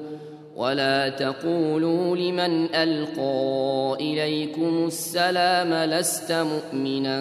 ولا 0.56 1.08
تقولوا 1.08 2.16
لمن 2.16 2.74
ألقى 2.74 3.96
إليكم 4.00 4.84
السلام 4.86 5.74
لست 5.90 6.32
مؤمنا. 6.32 7.20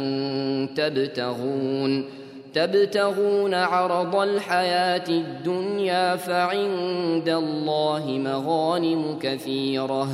تبتغون 0.76 2.06
تبتغون 2.54 3.54
عرض 3.54 4.16
الحياة 4.16 5.10
الدنيا 5.10 6.16
فعند 6.16 7.30
الله 7.30 8.06
مغانم 8.08 9.20
كثيرة. 9.22 10.08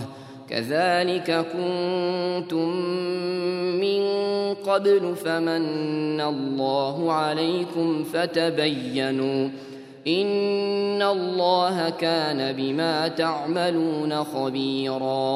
كذلك 0.49 1.47
كنتم 1.53 2.69
من 3.81 4.03
قبل 4.55 5.17
فمن 5.17 6.21
الله 6.21 7.13
عليكم 7.13 8.05
فتبينوا 8.05 9.49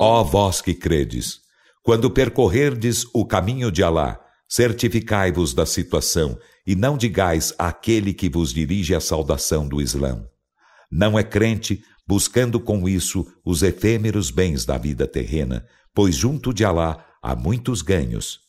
Ó 0.01 0.25
vós 0.25 0.61
que 0.61 0.75
credes, 0.75 1.41
quando 1.85 2.11
percorrerdes 2.11 3.07
o 3.15 3.25
caminho 3.25 3.71
de 3.71 3.85
Alá, 3.85 4.19
certificai-vos 4.49 5.55
da 5.55 5.65
situação 5.65 6.37
e 6.67 6.75
não 6.75 6.97
digais 6.97 7.55
àquele 7.57 8.13
que 8.13 8.29
vos 8.29 8.53
dirige 8.53 8.93
a 8.93 8.99
saudação 8.99 9.69
do 9.69 9.81
Islã. 9.81 10.27
Não 10.91 11.17
é 11.17 11.23
crente 11.23 11.81
buscando 12.11 12.61
com 12.61 12.89
isso 12.89 13.27
os 13.45 13.63
efêmeros 13.63 14.31
bens 14.31 14.65
da 14.65 14.79
vida 14.79 15.07
terrena, 15.07 15.67
pois 15.95 16.15
junto 16.15 16.53
de 16.55 16.65
Alá 16.65 17.05
há 17.23 17.35
muitos 17.35 17.83
ganhos. 17.83 18.41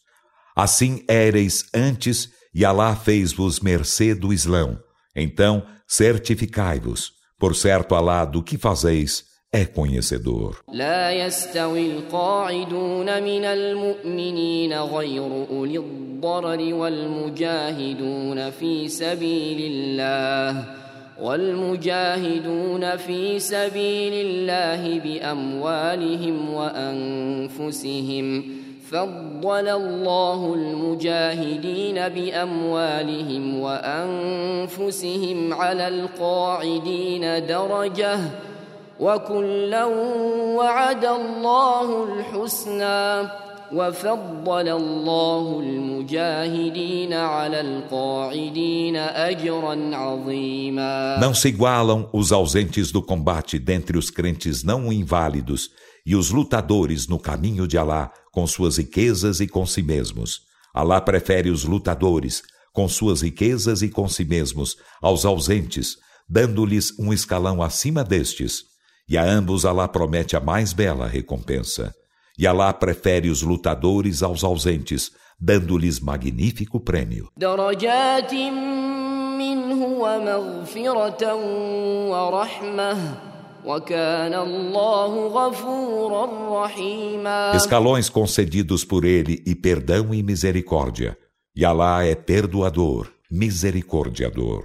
Assim 0.55 1.03
éreis 1.07 1.65
antes 1.73 2.30
e 2.53 2.65
Alá 2.65 2.95
fez-vos 2.95 3.59
mercê 3.59 4.14
do 4.14 4.34
Islão. 4.34 4.80
Então, 5.15 5.65
certificai-vos. 5.88 7.11
Por 7.39 7.55
certo, 7.55 7.95
Alá 7.95 8.26
do 8.26 8.43
que 8.43 8.57
fazeis 8.57 9.26
é 9.51 9.65
conhecedor. 9.65 10.55
لا 10.73 11.11
يستوي 11.11 11.91
القاعدون 11.91 13.23
من 13.23 13.45
المؤمنين 13.45 14.73
غير 14.73 15.47
أولي 15.49 15.77
الضرر 15.77 16.73
والمجاهدون 16.73 18.49
في 18.51 18.89
سبيل 18.89 19.72
الله 19.72 20.65
والمجاهدون 21.20 22.97
في 22.97 23.39
سبيل 23.39 24.26
الله 24.26 25.01
بأموالهم 25.01 26.55
وأنفسهم 26.55 28.44
فضل 28.90 29.68
الله 29.68 30.55
المجاهدين 30.55 32.09
بأموالهم 32.09 33.60
وأنفسهم 33.60 35.55
على 35.55 35.89
القاعدين 35.89 37.47
درجة 37.47 38.18
وكلا 39.01 39.84
وعد 40.55 41.05
الله 41.05 42.05
الحسنى 42.05 43.28
وفضل 43.72 44.68
الله 44.69 45.59
المجاهدين 45.59 47.14
على 47.14 47.61
القاعدين 47.61 48.95
أجرا 48.95 49.95
عظيما 49.95 51.19
Não 51.19 51.34
se 51.34 51.49
igualam 51.49 52.09
os 52.14 52.31
ausentes 52.31 52.91
do 52.91 53.01
combate 53.01 53.59
dentre 53.59 53.97
os 53.97 54.09
crentes 54.09 54.64
não 54.64 54.91
inválidos 54.91 55.69
e 56.05 56.15
os 56.15 56.31
lutadores 56.31 57.07
no 57.07 57.19
caminho 57.19 57.68
de 57.68 57.77
Alá 57.77 58.11
com 58.31 58.47
suas 58.47 58.77
riquezas 58.77 59.41
e 59.41 59.47
com 59.47 59.65
si 59.65 59.84
mesmos. 59.84 60.41
Alá 60.73 61.01
prefere 61.01 61.49
os 61.49 61.65
lutadores 61.65 62.43
com 62.72 62.88
suas 62.88 63.22
riquezas 63.22 63.81
e 63.81 63.89
com 63.89 64.07
si 64.07 64.23
mesmos 64.23 64.77
aos 65.01 65.26
ausentes, 65.26 65.97
dando-lhes 66.30 66.97
um 66.97 67.11
escalão 67.11 67.61
acima 67.61 68.03
destes. 68.03 68.64
E 69.09 69.18
a 69.18 69.26
ambos 69.26 69.65
Alá 69.65 69.88
promete 69.88 70.38
a 70.38 70.39
mais 70.39 70.72
bela 70.72 71.07
recompensa. 71.07 71.93
E 72.38 72.46
Alá 72.46 72.72
prefere 72.72 73.28
os 73.28 73.42
lutadores 73.42 74.22
aos 74.22 74.42
ausentes, 74.42 75.10
dando-lhes 75.38 76.00
magnífico 76.00 76.80
prêmio. 76.80 77.28
Escalões 87.56 88.09
concedidos 88.09 88.84
por 88.84 89.04
ele 89.04 89.42
e 89.46 89.54
perdão 89.54 90.12
e 90.14 90.22
misericórdia. 90.22 91.16
E 91.54 91.64
Alá 91.64 92.04
é 92.04 92.14
perdoador, 92.14 93.09
misericordiador. 93.30 94.64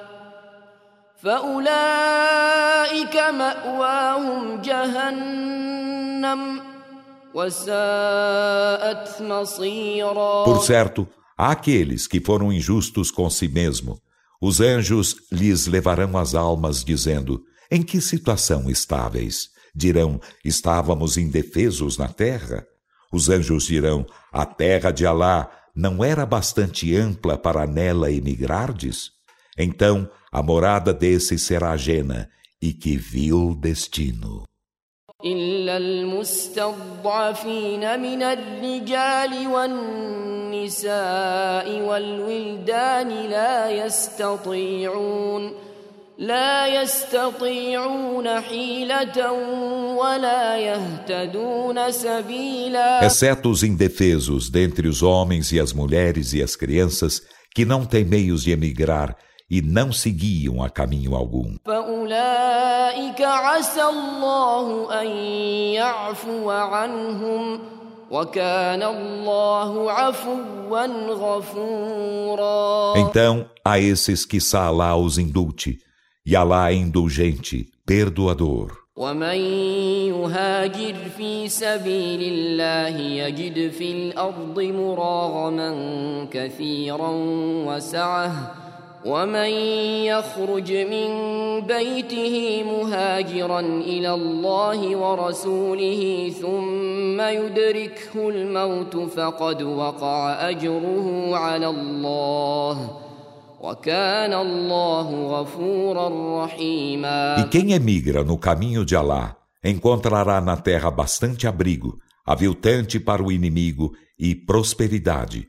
فأولئك 1.22 3.16
مأواهم 3.16 4.60
جهنم 4.60 6.60
وساءت 7.34 9.22
مصيرا 9.22 10.44
Por 10.44 10.64
certo, 10.64 11.06
Aqueles 11.36 12.06
que 12.06 12.18
foram 12.18 12.50
injustos 12.50 13.10
com 13.10 13.28
si 13.28 13.46
mesmo, 13.46 14.00
os 14.40 14.60
anjos 14.60 15.16
lhes 15.30 15.66
levarão 15.66 16.16
as 16.16 16.34
almas, 16.34 16.82
dizendo: 16.82 17.42
Em 17.70 17.82
que 17.82 18.00
situação 18.00 18.70
estáveis? 18.70 19.50
Dirão: 19.74 20.18
Estávamos 20.42 21.18
indefesos 21.18 21.98
na 21.98 22.08
terra. 22.08 22.66
Os 23.12 23.28
anjos 23.28 23.66
dirão: 23.66 24.06
A 24.32 24.46
terra 24.46 24.90
de 24.90 25.04
Alá 25.04 25.50
não 25.74 26.02
era 26.02 26.24
bastante 26.24 26.96
ampla 26.96 27.36
para 27.36 27.66
nela 27.66 28.10
emigrardes? 28.10 29.10
Então 29.58 30.08
a 30.32 30.42
morada 30.42 30.92
desses 30.92 31.42
será 31.42 31.70
ajena 31.70 32.28
e 32.60 32.72
que 32.72 32.96
vil 32.96 33.54
destino. 33.54 34.44
إلا 35.24 35.76
المستضعفين 35.76 37.00
من 38.00 38.22
الرجال 38.22 39.46
والنساء 39.48 40.86
والولدان 41.80 43.08
لا 43.08 43.70
يستطيعون 43.70 45.52
لا 46.18 46.82
يستطيعون 46.82 48.40
حيلة 48.40 49.32
ولا 49.96 50.58
يهتدون 50.58 51.92
سبيلا 51.92 53.06
Exceto 53.06 53.50
os 53.50 53.62
indefesos 53.62 54.50
dentre 54.50 54.88
os 54.88 55.02
homens 55.02 55.52
e 55.52 55.60
as 55.60 55.72
mulheres 55.72 56.32
e 56.34 56.42
as 56.42 56.56
crianças 56.56 57.22
que 57.54 57.64
não 57.64 57.84
têm 57.84 58.04
meios 58.04 58.42
de 58.44 58.50
emigrar 58.50 59.16
e 59.50 59.62
não 59.62 59.92
seguiam 59.92 60.62
a 60.62 60.68
caminho 60.68 61.14
algum. 61.14 61.56
Então, 72.96 73.50
a 73.64 73.78
esses 73.78 74.24
que 74.24 74.38
Alá 74.56 74.96
os 74.96 75.18
indulte, 75.18 75.78
e 76.24 76.34
Alá 76.34 76.70
é 76.70 76.74
indulgente, 76.74 77.68
perdoador. 77.86 78.86
ومن 78.96 79.36
يهاجر 80.08 80.94
في 81.16 81.48
سبيل 81.48 82.22
الله 82.22 82.96
يجد 82.98 83.70
في 83.70 83.92
الأرض 83.92 84.60
مراغما 84.60 85.70
كثيرا 86.32 87.10
وسعه 87.68 88.59
ومن 89.06 89.50
يخرج 90.10 90.72
من 90.72 91.08
بيته 91.60 92.64
مهاجرا 92.64 93.60
الى 93.60 94.14
الله 94.14 94.96
ورسوله 94.96 96.32
ثم 96.40 97.20
يدركه 97.20 98.28
الموت 98.28 98.96
فقد 98.96 99.62
وقع 99.62 100.50
اجره 100.50 101.36
على 101.36 101.66
الله 101.66 102.90
وكان 103.60 104.32
الله 104.32 105.08
غفورا 105.26 106.08
رحيما 106.44 107.36
E 107.38 107.44
quem 107.44 107.72
emigra 107.72 108.24
no 108.24 108.36
caminho 108.38 108.84
de 108.84 108.96
Alá 108.96 109.36
encontrará 109.64 110.40
na 110.40 110.56
terra 110.56 110.90
bastante 110.90 111.46
abrigo, 111.46 111.98
aviltante 112.24 112.98
para 112.98 113.22
o 113.22 113.30
inimigo 113.30 113.92
e 114.18 114.34
prosperidade. 114.34 115.48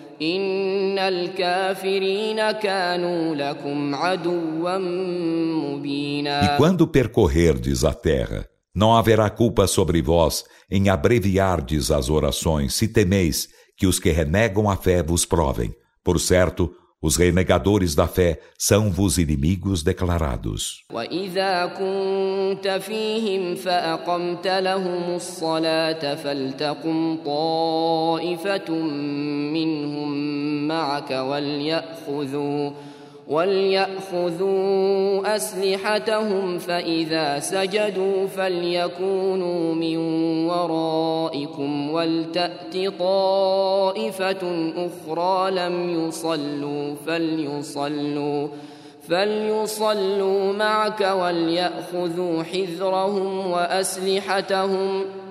إن 0.22 0.98
الكافرين 0.98 2.50
كانوا 2.50 3.34
لكم 3.34 3.94
عدوا 3.94 4.78
مبينا 4.78 6.40
E 6.42 6.56
quando 6.56 6.86
percorrerdes 6.86 7.84
a 7.84 7.92
terra, 7.92 8.48
não 8.74 8.94
haverá 8.94 9.28
culpa 9.30 9.66
sobre 9.66 10.02
vós 10.02 10.44
em 10.70 10.88
abreviardes 10.88 11.90
as 11.90 12.08
orações, 12.10 12.74
se 12.74 12.88
temeis 12.88 13.48
que 13.76 13.86
os 13.86 13.98
que 13.98 14.10
renegam 14.10 14.68
a 14.70 14.76
fé 14.76 15.02
vos 15.02 15.24
provem. 15.26 15.74
Por 16.02 16.18
certo, 16.18 16.72
os 17.02 17.16
renegadores 17.16 17.94
da 17.94 18.06
fé 18.06 18.40
são 18.58 18.90
vos 18.90 19.18
inimigos 19.18 19.82
declarados. 19.82 20.84
وإذا 20.92 21.66
كنت 21.66 22.68
فيهم 22.68 23.54
فأقمت 23.54 24.46
لهم 24.46 25.14
الصلاة 25.16 26.14
فلتقم 26.14 27.16
طائفة 27.24 28.70
منهم 29.52 30.10
معك 30.68 31.10
وليأخذوا 31.10 32.70
وليأخذوا 33.31 35.35
أسلحتهم 35.35 36.59
فإذا 36.59 37.39
سجدوا 37.39 38.27
فليكونوا 38.27 39.75
من 39.75 39.97
ورائكم 40.47 41.91
ولتأت 41.91 42.77
طائفة 42.99 44.71
أخرى 44.75 45.51
لم 45.51 45.89
يصلوا 45.89 46.95
فليصلوا 47.07 48.47
فليصلوا 49.09 50.53
معك 50.53 51.01
وليأخذوا 51.01 52.43
حذرهم 52.43 53.51
وأسلحتهم 53.51 55.03
ۖ 55.03 55.30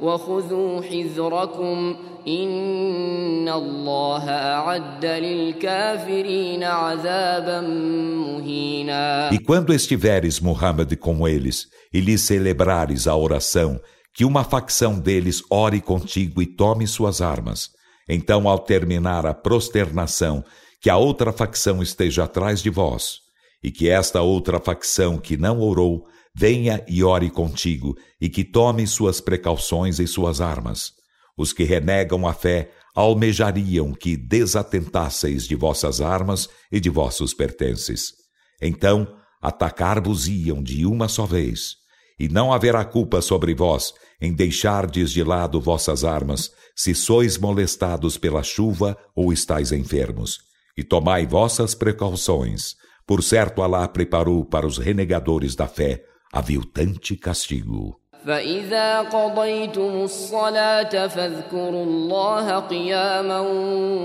وخذوا 0.00 0.82
حذركم ۖ 0.82 2.14
إن 2.26 3.48
الله 3.48 4.30
أعد 4.30 5.04
للكافرين 5.04 6.64
عذابا 6.64 7.60
مهينا 7.60 9.30
E 9.32 9.38
quando 9.38 9.74
estiveres, 9.74 10.40
Muhammad, 10.40 10.96
com 10.96 11.28
eles, 11.28 11.68
e 11.92 12.00
lhes 12.00 12.22
celebrares 12.22 13.06
a 13.06 13.14
oração, 13.14 13.78
que 14.14 14.24
uma 14.24 14.42
facção 14.42 14.98
deles 14.98 15.42
ore 15.50 15.80
contigo 15.80 16.40
e 16.40 16.46
tome 16.46 16.86
suas 16.86 17.20
armas. 17.20 17.70
Então, 18.08 18.48
ao 18.48 18.58
terminar 18.58 19.26
a 19.26 19.34
prosternação, 19.34 20.44
que 20.80 20.88
a 20.88 20.96
outra 20.96 21.32
facção 21.32 21.82
esteja 21.82 22.24
atrás 22.24 22.62
de 22.62 22.70
vós, 22.70 23.18
e 23.62 23.70
que 23.70 23.88
esta 23.88 24.22
outra 24.22 24.60
facção 24.60 25.18
que 25.18 25.36
não 25.36 25.60
orou 25.60 26.06
venha 26.39 26.81
e 26.87 27.03
ore 27.03 27.29
contigo, 27.29 27.97
e 28.21 28.29
que 28.29 28.45
tome 28.45 28.87
suas 28.87 29.19
precauções 29.19 29.99
e 29.99 30.07
suas 30.07 30.39
armas. 30.39 30.93
Os 31.37 31.51
que 31.51 31.65
renegam 31.65 32.25
a 32.25 32.33
fé 32.33 32.71
almejariam 32.95 33.93
que 33.93 34.15
desatentasseis 34.15 35.45
de 35.45 35.53
vossas 35.53 35.99
armas 35.99 36.47
e 36.71 36.79
de 36.79 36.89
vossos 36.89 37.33
pertences. 37.33 38.13
Então 38.61 39.05
atacar-vos-iam 39.41 40.63
de 40.63 40.85
uma 40.85 41.09
só 41.09 41.25
vez, 41.25 41.75
e 42.17 42.29
não 42.29 42.53
haverá 42.53 42.85
culpa 42.85 43.21
sobre 43.21 43.53
vós 43.53 43.93
em 44.21 44.33
deixardes 44.33 45.11
de 45.11 45.23
lado 45.25 45.59
vossas 45.59 46.05
armas, 46.05 46.51
se 46.73 46.95
sois 46.95 47.37
molestados 47.37 48.17
pela 48.17 48.43
chuva 48.43 48.97
ou 49.13 49.33
estáis 49.33 49.73
enfermos. 49.73 50.39
E 50.77 50.85
tomai 50.85 51.25
vossas 51.25 51.75
precauções. 51.75 52.75
Por 53.05 53.21
certo, 53.23 53.61
Alá 53.61 53.85
preparou 53.89 54.45
para 54.45 54.65
os 54.65 54.77
renegadores 54.77 55.53
da 55.53 55.67
fé 55.67 56.05
aviltante 56.32 57.16
castigo. 57.16 58.00
فإذا 58.26 59.00
قضيتم 59.00 60.02
الصلاة 60.04 61.06
فاذكروا 61.06 61.84
الله 61.84 62.58
قياما 62.58 63.40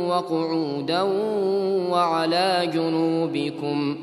وقعودا 0.07 1.01
وعلى 1.91 2.69
جنوبكم 2.73 3.97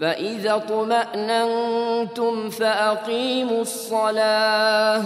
فإذا 0.00 0.54
اطمأننتم 0.56 2.50
فأقيموا 2.50 3.60
الصلاة 3.60 5.02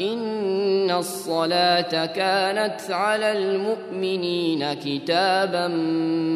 إن 0.00 0.90
الصلاة 0.90 2.06
كانت 2.06 2.90
على 2.90 3.32
المؤمنين 3.32 4.72
كتابا 4.74 5.68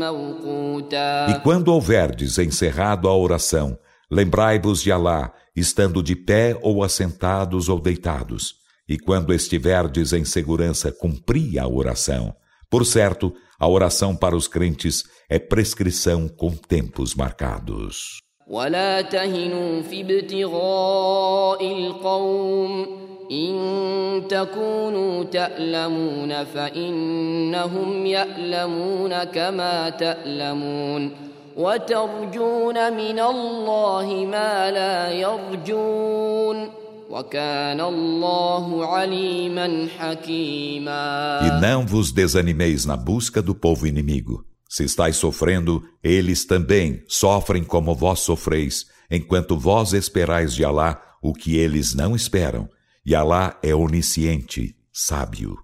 موقوتا 0.00 1.26
E 1.28 1.34
quando 1.40 1.72
houverdes 1.72 2.38
encerrado 2.38 3.08
a 3.08 3.16
oração, 3.16 3.76
lembrai-vos 4.10 4.82
de 4.82 4.92
Allah 4.92 5.32
estando 5.54 6.02
de 6.02 6.14
pé 6.14 6.58
ou 6.62 6.82
assentados 6.82 7.68
ou 7.68 7.80
deitados, 7.80 8.54
e 8.88 8.98
quando 8.98 9.34
estiverdes 9.34 10.12
em 10.12 10.24
segurança, 10.24 10.90
cumpri 10.90 11.58
a 11.58 11.66
oração. 11.68 12.34
Por 12.70 12.84
certo, 12.84 13.34
a 13.58 13.66
oração 13.68 14.14
para 14.14 14.36
os 14.36 14.46
crentes 14.46 15.04
é 15.28 15.38
prescrição 15.38 16.28
com 16.28 16.50
tempos 16.50 17.14
marcados. 17.14 18.20
ولا 18.48 19.00
تهنوا 19.00 19.82
في 19.82 20.00
ابتغاء 20.00 21.72
القوم 21.78 22.86
إن 23.30 24.22
تكونوا 24.28 25.24
تألمون 25.24 26.44
فإنهم 26.44 28.06
يألمون 28.06 29.24
كما 29.24 29.90
تألمون 29.90 31.10
وترجون 31.56 32.92
من 32.92 33.18
الله 33.18 34.26
ما 34.30 34.70
لا 34.70 35.10
يرجون 35.10 36.70
وكان 37.10 37.80
الله 37.80 38.86
عليما 38.86 39.88
حكيما 39.98 41.40
E 41.42 41.60
não 41.60 41.86
vos 41.86 42.12
desanimeis 42.12 42.84
na 42.84 42.96
busca 42.96 43.42
do 43.42 43.54
povo 43.54 43.86
inimigo. 43.86 44.44
Se 44.68 44.84
estáis 44.84 45.16
sofrendo, 45.16 45.82
eles 46.04 46.44
também 46.44 47.02
sofrem 47.08 47.64
como 47.64 47.94
vós 47.94 48.20
sofreis, 48.20 48.86
enquanto 49.10 49.58
vós 49.58 49.94
esperais 49.94 50.54
de 50.54 50.62
Alá 50.64 51.00
o 51.22 51.32
que 51.32 51.56
eles 51.56 51.94
não 51.94 52.14
esperam. 52.14 52.68
E 53.04 53.14
Alá 53.14 53.58
é 53.62 53.74
onisciente, 53.74 54.76
sábio. 54.92 55.56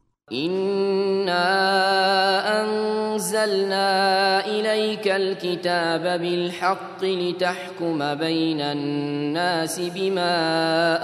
أنزلنا 2.63 3.89
إليك 4.47 5.09
الكتاب 5.09 6.21
بالحق 6.21 7.05
لتحكم 7.05 8.15
بين 8.15 8.61
الناس 8.61 9.81
بما 9.81 10.35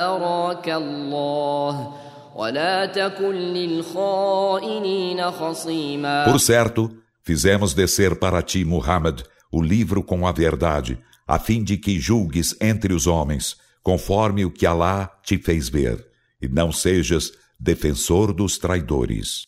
أراك 0.06 0.68
الله 0.68 1.94
ولا 2.36 2.86
تكن 2.86 3.34
للخائنين 3.34 5.30
خصيما 5.30 6.24
Por 6.24 6.40
certo, 6.40 6.90
fizemos 7.22 7.74
descer 7.74 8.16
para 8.16 8.42
ti, 8.42 8.64
Muhammad, 8.64 9.22
o 9.52 9.62
livro 9.62 10.02
com 10.02 10.26
a 10.26 10.32
verdade, 10.32 10.98
a 11.26 11.38
fim 11.38 11.62
de 11.62 11.76
que 11.76 11.98
julgues 11.98 12.56
entre 12.60 12.92
os 12.92 13.06
homens, 13.06 13.56
conforme 13.82 14.44
o 14.44 14.50
que 14.50 14.66
Alá 14.66 15.10
te 15.22 15.38
fez 15.38 15.68
ver, 15.68 16.06
e 16.40 16.48
não 16.48 16.72
sejas 16.72 17.32
defensor 17.58 18.32
dos 18.32 18.56
traidores. 18.58 19.44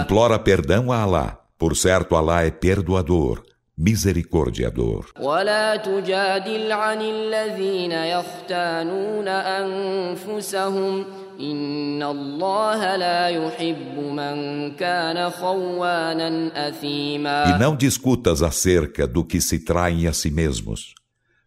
Implora 0.00 0.38
perdão 0.38 0.92
a 0.92 1.02
Alá, 1.02 1.38
por 1.58 1.76
certo 1.76 2.16
Alá 2.16 2.42
é 2.44 2.50
perdoador, 2.50 3.42
misericordiador. 3.76 5.04
ولا 5.20 5.76
تجادل 5.76 6.72
عن 6.72 7.00
الذين 7.00 7.92
يختانون 7.92 9.28
أنفسهم 9.28 11.04
إن 11.40 12.02
الله 12.02 12.96
لا 12.96 13.28
يحب 13.28 13.98
من 13.98 14.70
كان 14.76 15.30
خوانا 15.30 16.68
أثيما 16.68 17.44
E 17.54 17.58
não 17.58 17.76
discutas 17.76 18.42
acerca 18.42 19.06
do 19.06 19.24
que 19.24 19.40
se 19.40 19.60
traem 19.60 20.08
a 20.08 20.12
si 20.12 20.30
mesmos. 20.30 20.94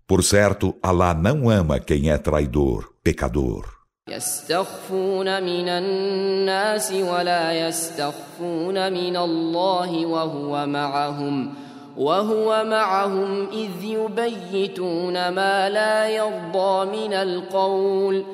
Por 0.07 0.23
certo, 0.23 0.75
Alá 0.81 1.13
não 1.13 1.49
ama 1.49 1.79
quem 1.79 2.09
é 2.09 2.17
traidor, 2.17 2.89
pecador. 3.03 3.81
يستخفون 4.09 5.43
من 5.43 5.69
الناس 5.69 6.91
ولا 6.91 7.67
يستخفون 7.67 8.93
من 8.93 9.17
الله 9.17 10.05
وهو 10.05 10.67
معهم 10.67 11.53
وهو 11.97 12.63
معهم 12.65 13.47
إذ 13.49 13.83
يبيتون 13.83 15.29
ما 15.29 15.69
لا 15.69 16.09
يرضى 16.09 16.97
من 16.97 17.13
القول 17.13 18.25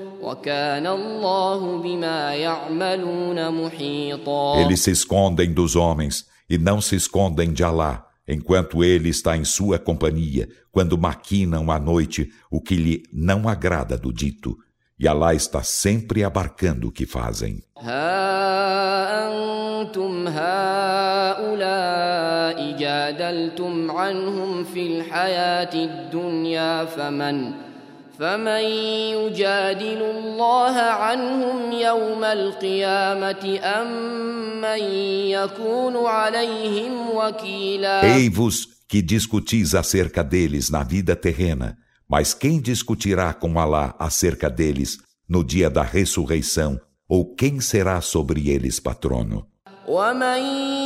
Eles 4.60 4.82
se 4.82 4.92
escondem 4.92 5.54
dos 5.54 5.76
homens 5.76 6.26
e 6.50 6.58
não 6.58 6.82
se 6.82 6.96
escondem 6.96 7.54
de 7.54 7.64
Alá, 7.64 8.06
enquanto 8.28 8.84
ele 8.84 9.10
está 9.10 9.38
em 9.38 9.46
sua 9.46 9.80
companhia, 9.80 10.50
quando 10.72 10.98
maquinam 10.98 11.72
à 11.72 11.80
noite 11.80 12.32
o 12.52 12.60
que 12.62 12.76
lhe 12.76 13.04
não 13.14 13.48
agrada 13.48 13.98
do 13.98 14.12
dito. 14.12 14.58
E 15.00 15.08
Alá 15.08 15.34
está 15.34 15.62
sempre 15.64 16.24
abarcando 16.24 16.88
o 16.88 16.92
que 16.92 17.06
fazem. 17.06 17.64
أنتم 19.88 20.28
هؤلاء 20.28 21.58
جادلتم 22.80 23.92
عنهم 23.92 24.64
في 24.64 24.88
الحياة 24.88 25.74
الدنيا 25.76 26.86
فمن 26.86 27.52
فمن 28.22 28.64
يجادل 29.14 30.02
الله 30.02 30.76
عنهم 30.78 31.72
يوم 31.72 32.24
القيامة 32.24 33.60
أم 33.64 34.62
من 34.62 34.82
يكون 35.30 36.06
عليهم 36.06 37.10
وكيلا 37.16 38.18
Ei-vos 38.18 38.68
que 38.88 39.02
discutis 39.02 39.76
acerca 39.76 40.24
deles 40.24 40.70
na 40.70 40.84
vida 40.84 41.16
terrena, 41.16 41.78
mas 42.10 42.34
quem 42.34 42.60
discutirá 42.60 43.34
com 43.34 43.60
Alá 43.60 43.96
acerca 44.00 44.50
deles 44.50 44.98
no 45.30 45.44
dia 45.44 45.70
da 45.70 45.84
ressurreição, 45.84 46.80
ou 47.08 47.36
quem 47.36 47.60
será 47.60 48.02
sobre 48.02 48.50
eles 48.50 48.80
patrono? 48.80 49.46
ومن 49.88 50.42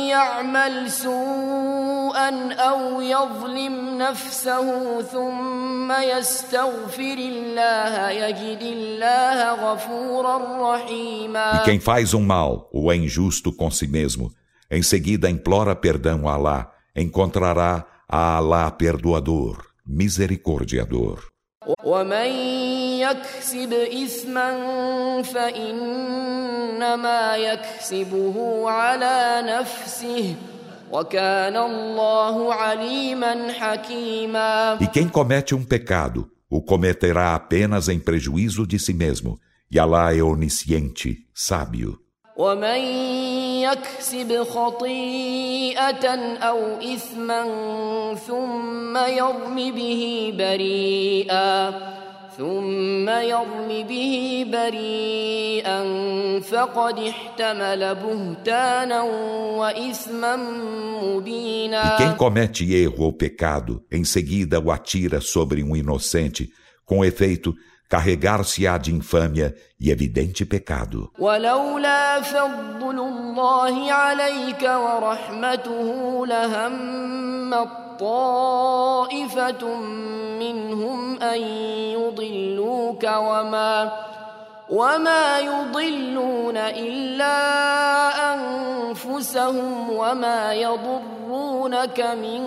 يعمل 0.08 0.90
سوءا 0.90 2.52
او 2.54 3.00
يظلم 3.00 3.98
نفسه 3.98 5.02
ثم 5.02 5.92
يستغفر 5.92 7.18
الله 7.18 8.10
يجد 8.10 8.62
الله 8.62 9.54
غفورا 9.54 10.36
رحيما 10.74 11.52
E 11.54 11.64
quem 11.64 11.80
faz 11.80 12.14
um 12.14 12.22
mal 12.22 12.68
ou 12.72 12.92
é 12.92 12.96
injusto 12.96 13.52
com 13.52 13.70
si 13.70 13.88
mesmo, 13.88 14.30
em 14.70 14.82
seguida 14.82 15.28
implora 15.28 15.74
perdão 15.74 16.28
a 16.28 16.34
Allah, 16.34 16.70
encontrará 16.94 17.84
a 18.08 18.36
Allah 18.36 18.70
perdoador, 18.70 19.64
misericordiador. 19.84 21.32
ومن 21.84 22.30
يكسب 22.98 23.72
اثما 23.72 24.52
فانما 25.22 27.36
يكسبه 27.36 28.70
على 28.70 29.42
نفسه 29.46 30.34
وكان 30.92 31.56
الله 31.56 32.54
عليما 32.54 33.52
حكيما 33.52 34.78
E 34.80 34.86
quem 34.88 35.08
comete 35.08 35.54
um 35.54 35.64
pecado, 35.64 36.28
o 36.50 36.60
cometerá 36.60 37.34
apenas 37.34 37.88
em 37.88 37.98
prejuízo 37.98 38.66
de 38.66 38.78
si 38.78 38.92
mesmo, 38.92 39.40
e 39.70 39.78
Allah 39.78 40.14
é 40.14 40.22
onisciente, 40.22 41.26
sábio. 41.34 41.98
ومن 42.36 42.80
يكسب 43.60 44.42
خطيئة 44.42 46.06
أو 46.36 46.58
إثما 46.94 47.44
ثم 48.14 48.96
يرم 48.96 49.56
به 49.56 50.34
بريئا 50.38 51.70
ثم 52.38 53.08
يرم 53.08 53.68
به 53.88 54.46
بريئا 54.52 55.80
فقد 56.40 56.98
احتمل 56.98 57.94
بهتانا 57.94 59.02
وإثما 59.58 60.36
مبينا 61.02 61.82
E 61.82 61.96
quem 61.98 62.16
comete 62.16 62.74
erro 62.74 63.04
ou 63.04 63.12
pecado, 63.12 63.82
em 63.90 64.04
seguida 64.04 64.58
o 64.58 64.70
atira 64.70 65.20
sobre 65.20 65.62
um 65.62 65.76
inocente, 65.76 66.50
com 66.86 67.04
efeito, 67.04 67.54
carregar-se-á 67.89 68.77
de 68.77 68.93
infâmia 68.93 69.55
e 69.79 69.91
evidente 69.91 70.45
pecado. 70.45 71.11
طائفة 77.99 79.75
منهم 80.39 81.19
أن 81.21 81.41
يضلوك 81.97 83.03
وما 83.03 83.91
وما 84.69 85.39
يضلون 85.39 86.57
إلا 86.57 87.37
أنفسهم 88.33 89.89
وما 89.91 90.53
يضرونك 90.53 91.99
من 91.99 92.41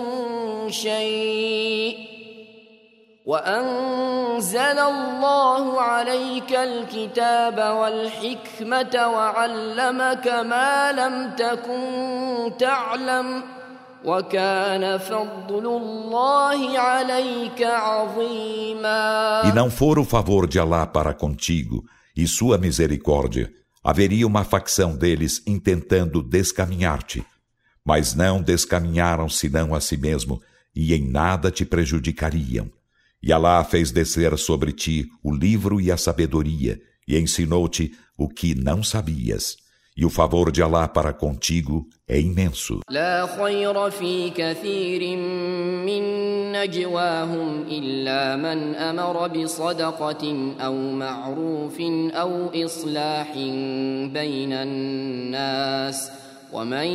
شيء 0.69 2.10
وأنزل 3.26 4.78
الله 4.78 5.80
عليك 5.80 6.52
الكتاب 6.52 7.58
والحكمة 7.58 8.94
وعلمك 8.94 10.28
ما 10.28 10.92
لم 10.92 11.30
تكن 11.34 12.52
تعلم 12.58 13.42
وكان 14.04 14.98
فضل 14.98 15.66
الله 15.66 16.78
عليك 16.78 17.62
عظيما 17.62 19.42
E 19.44 19.52
não 19.52 19.70
for 19.70 19.98
o 19.98 20.04
favor 20.04 20.46
de 20.46 20.60
Alá 20.60 20.86
para 20.86 21.12
contigo 21.12 21.84
e 22.16 22.28
sua 22.28 22.56
misericórdia, 22.56 23.52
haveria 23.82 24.26
uma 24.26 24.44
facção 24.44 24.96
deles 24.96 25.42
intentando 25.46 26.22
descaminhar-te. 26.22 27.24
Mas 27.84 28.14
não 28.14 28.40
descaminharam 28.40 29.28
senão 29.28 29.74
a 29.74 29.80
si 29.80 29.96
mesmo, 29.96 30.40
e 30.74 30.94
em 30.94 31.10
nada 31.10 31.50
te 31.50 31.64
prejudicariam. 31.64 32.70
E 33.22 33.32
Alá 33.32 33.64
fez 33.64 33.90
descer 33.90 34.36
sobre 34.38 34.72
ti 34.72 35.08
o 35.22 35.34
livro 35.34 35.80
e 35.80 35.90
a 35.90 35.96
sabedoria, 35.96 36.80
e 37.08 37.18
ensinou-te 37.18 37.92
o 38.16 38.28
que 38.28 38.54
não 38.54 38.82
sabias. 38.82 39.56
E 39.96 40.04
o 40.04 40.10
favor 40.10 40.52
de 40.52 40.62
Alá 40.62 40.86
para 40.86 41.12
contigo 41.12 41.88
é 42.06 42.20
imenso. 42.20 42.80
لا 42.90 43.26
خير 43.26 43.90
في 43.90 44.30
كثير 44.30 45.16
من 45.86 46.02
نجواهم 46.52 47.62
إلا 47.62 48.36
من 48.36 48.74
أمر 48.74 49.28
بصدقة 49.28 50.54
أو 50.60 50.74
معروف 50.92 51.80
أو 52.12 52.50
إصلاح 52.64 53.32
بين 54.12 54.52
الناس 54.52 56.10
ومن 56.52 56.86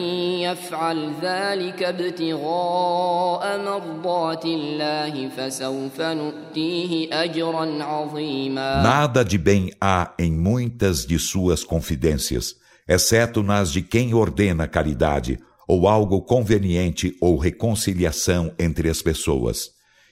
يفعل 0.42 1.14
ذلك 1.22 1.84
ابتغاء 1.84 3.58
مرضات 3.66 4.46
الله 4.46 5.30
فسوف 5.30 6.02
نؤتيه 6.02 7.24
أجرا 7.24 7.84
عظيما 7.84 8.84
Nada 8.84 9.24
de 9.26 9.38
bem 9.38 9.72
há 9.80 10.14
em 10.18 10.32
muitas 10.32 11.06
de 11.06 11.20
suas 11.20 11.64
confidências, 11.64 12.56
exceto 12.88 13.44
nas 13.44 13.72
de 13.72 13.82
quem 13.82 14.14
ordena 14.14 14.68
caridade, 14.68 15.38
ou 15.68 15.88
algo 15.88 16.22
conveniente 16.22 17.16
ou 17.22 17.38
reconciliação 17.38 18.54
entre 18.58 18.90
as 18.90 19.02
pessoas. 19.02 19.70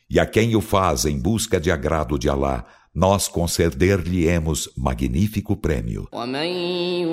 E 0.09 0.19
a 0.19 0.25
quem 0.25 0.55
o 0.55 0.61
faz 0.61 1.05
em 1.05 1.19
busca 1.19 1.59
de 1.59 1.71
agrado 1.71 2.17
de 2.17 2.29
Alá, 2.29 2.65
nós 2.95 3.27
conceder-lhe-emos 3.27 4.69
magnífico 4.77 5.55
prêmio. 5.55 6.07
ومن 6.13 6.49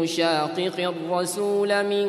يشاقق 0.02 0.78
الرسول 0.78 1.84
من 1.84 2.06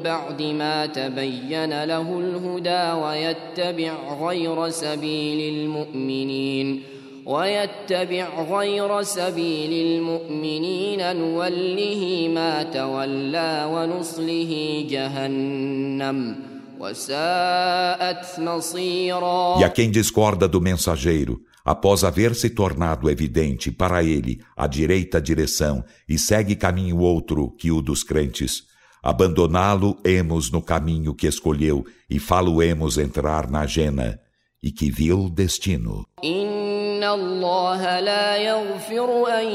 بعد 0.00 0.42
ما 0.42 0.86
تبين 0.86 1.84
له 1.84 2.18
الهدى 2.18 2.92
ويتبع 3.02 3.92
غير 4.20 4.70
سبيل 4.70 5.54
المؤمنين 5.54 6.82
ويتبع 7.26 8.42
غير 8.42 9.02
سبيل 9.02 9.72
المؤمنين 9.86 11.16
نوله 11.16 12.28
ما 12.34 12.62
تولى 12.62 13.68
ونصله 13.72 14.84
جهنم 14.90 16.36
وساءت 16.80 18.40
مصيرا 18.40 19.58
E 19.60 19.64
a 19.64 19.68
quem 19.70 19.90
discorda 19.90 20.48
do 20.48 20.60
mensageiro, 20.60 21.40
após 21.64 22.04
haver 22.04 22.34
se 22.34 22.50
tornado 22.50 23.10
evidente 23.10 23.70
para 23.70 24.02
ele 24.02 24.40
a 24.56 24.66
direita 24.66 25.20
direção 25.20 25.84
e 26.08 26.18
segue 26.18 26.56
caminho 26.56 26.98
outro 26.98 27.50
que 27.50 27.70
o 27.70 27.82
dos 27.82 28.02
crentes, 28.02 28.64
abandoná-lo-emos 29.02 30.50
no 30.50 30.62
caminho 30.62 31.14
que 31.14 31.26
escolheu 31.26 31.84
e 32.08 32.18
falo-emos 32.18 32.98
entrar 32.98 33.50
na 33.50 33.66
jena, 33.66 34.18
e 34.62 34.72
que 34.72 34.90
vil 34.90 35.28
destino. 35.28 36.04
إن 36.24 37.04
الله 37.04 38.00
لا 38.00 38.36
يغفر 38.36 39.26
أن 39.40 39.46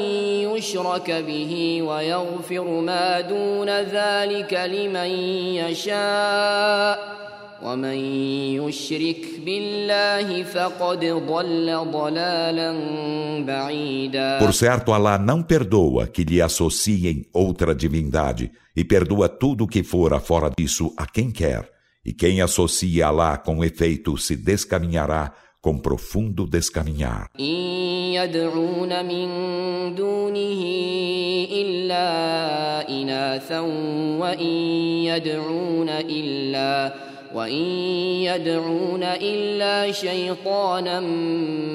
يشرك 0.56 1.12
به 1.12 1.82
ويغفر 1.82 2.82
ما 2.82 3.22
دون 3.22 3.70
ذلك 3.70 4.54
لمن 4.54 5.12
يشاء 5.60 7.14
ومن 7.64 7.98
يشرك 8.60 9.40
بالله 9.46 10.44
فقد 10.44 11.00
ضل 11.06 11.92
ضلالا 11.92 12.72
بعيدا 13.46 14.40
Por 14.40 14.54
certo, 14.54 14.92
Alá 14.92 15.18
não 15.18 15.42
perdoa 15.42 16.08
que 16.08 16.24
lhe 16.24 16.42
associem 16.42 17.26
outra 17.34 17.74
divindade 17.74 18.52
e 18.76 18.84
perdoa 18.84 19.30
tudo 19.30 19.64
o 19.64 19.68
que 19.68 19.82
fora 19.84 20.20
fora 20.20 20.52
disso 20.58 20.94
a 20.98 21.06
quem 21.06 21.32
quer. 21.32 21.70
E 22.06 22.12
quem 22.12 22.42
associa 22.42 23.08
Alá 23.08 23.38
com 23.38 23.64
efeito 23.64 24.18
se 24.18 24.36
descaminhará 24.36 25.32
com 25.62 25.78
profundo 25.78 26.46
descaminhar. 26.46 27.30
إن 37.36 37.42
يدعون 37.42 38.34
من 38.34 38.44
دونه 38.44 39.04
إلا 39.04 39.04
إناثا 39.04 39.04
وإن 39.04 39.04
يدعون 39.04 39.04
إلا 39.04 39.04
وإن 39.04 39.04
يدعون 39.04 39.04
إلا 39.04 39.92
شيطانا 39.92 41.00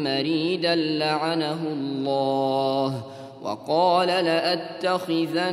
مريدا 0.04 0.74
لعنه 0.74 1.62
الله 1.72 3.04
وقال 3.42 4.08
لأتخذن 4.08 5.44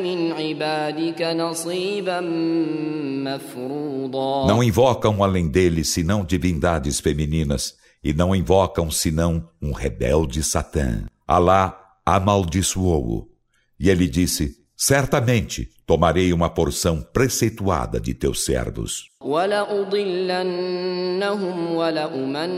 من 0.00 0.32
عبادك 0.32 1.22
نصيبا 1.22 2.20
مفروضا 3.24 4.46
Não 4.46 4.62
invocam 4.62 5.22
além 5.24 5.48
dele 5.48 5.84
senão 5.84 6.24
divindades 6.24 7.00
femininas, 7.00 7.74
e 8.04 8.12
não 8.12 8.34
invocam 8.34 8.90
senão 8.90 9.48
um 9.62 9.72
rebelde 9.72 10.42
Satã. 10.42 11.04
Alá 11.26 11.80
amaldiçoou-o. 12.06 13.28
E 13.80 13.90
ele 13.90 14.08
disse: 14.08 14.56
Certamente 14.76 15.68
tomarei 15.89 16.29
uma 16.31 16.49
porção 16.51 17.01
preceituada 17.01 17.99
de 17.99 18.13
teus 18.13 18.45
servos. 18.45 19.09
ولأضلنهم 19.23 20.55
ولأمنينهم 21.75 22.49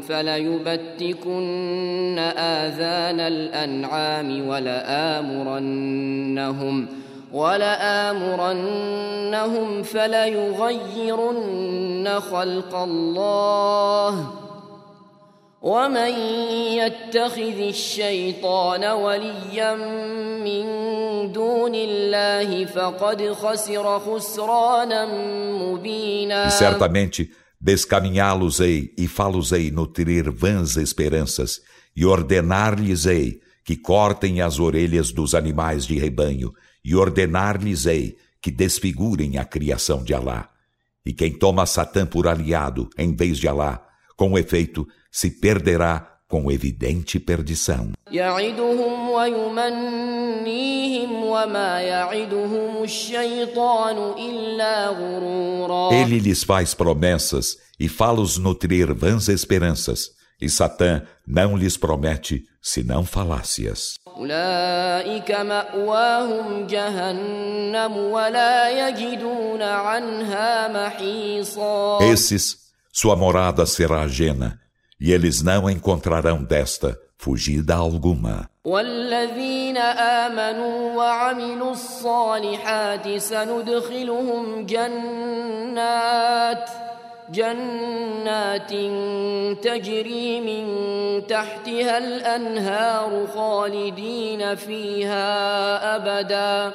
فليبتكن 0.00 1.38
آذان 2.38 3.20
الأنعام 3.20 4.48
ولآمرنهم 4.48 5.96
ولآمرنهم 7.32 8.62
فليغيرن 9.82 11.40
خلق 12.20 12.74
الله 12.74 14.45
ومن 15.65 16.13
يتخذ 16.81 17.59
الشيطان 17.59 18.85
وليا 18.85 19.75
من 20.41 20.65
دون 21.31 21.75
الله 21.75 22.65
فقد 22.65 23.31
خسر 23.31 23.99
خسرانا 23.99 25.05
مبينا 25.61 26.47
E 26.47 26.51
certamente 26.51 27.29
descaminhá-los-ei 27.59 28.93
e 28.97 29.07
fá-los-ei 29.07 29.69
nutrir 29.69 30.31
vãs 30.31 30.77
esperanças 30.77 31.61
e 31.95 32.05
ordenar-lhes-ei 32.05 33.39
que 33.63 33.75
cortem 33.75 34.41
as 34.41 34.59
orelhas 34.59 35.11
dos 35.11 35.35
animais 35.35 35.85
de 35.85 35.99
rebanho 35.99 36.51
e 36.83 36.95
ordenar-lhes-ei 36.95 38.17
que 38.41 38.49
desfigurem 38.49 39.37
a 39.37 39.45
criação 39.45 40.03
de 40.03 40.15
Alá. 40.15 40.49
E 41.05 41.13
quem 41.13 41.37
toma 41.37 41.67
Satã 41.67 42.05
por 42.05 42.27
aliado 42.27 42.89
em 42.97 43.15
vez 43.15 43.37
de 43.37 43.47
Alá, 43.47 43.85
com 44.17 44.37
efeito, 44.37 44.87
se 45.16 45.30
perderá 45.30 46.06
com 46.28 46.50
evidente 46.50 47.18
perdição. 47.18 47.92
Ele 55.90 56.18
lhes 56.18 56.44
faz 56.44 56.74
promessas 56.74 57.56
e 57.80 57.88
fala-os 57.88 58.36
nutrir 58.36 58.92
vãs 58.94 59.28
esperanças, 59.28 60.10
e 60.38 60.50
Satã 60.50 61.02
não 61.26 61.56
lhes 61.56 61.78
promete 61.78 62.44
senão 62.60 63.02
falácias. 63.02 63.94
Esses, 72.02 72.58
sua 72.92 73.16
morada 73.16 73.64
será 73.64 74.02
ajena 74.02 74.60
e 75.00 75.12
eles 75.12 75.42
não 75.42 75.68
encontrarão 75.70 76.42
desta 76.42 76.98
fugida 77.18 77.74
alguma. 77.74 78.48
جنات 87.30 88.72
تجري 89.62 90.40
من 90.40 90.66
تحتها 91.26 91.98
الأنهار 91.98 93.26
خالدين 93.34 94.54
فيها 94.54 95.26
أبدا 95.96 96.72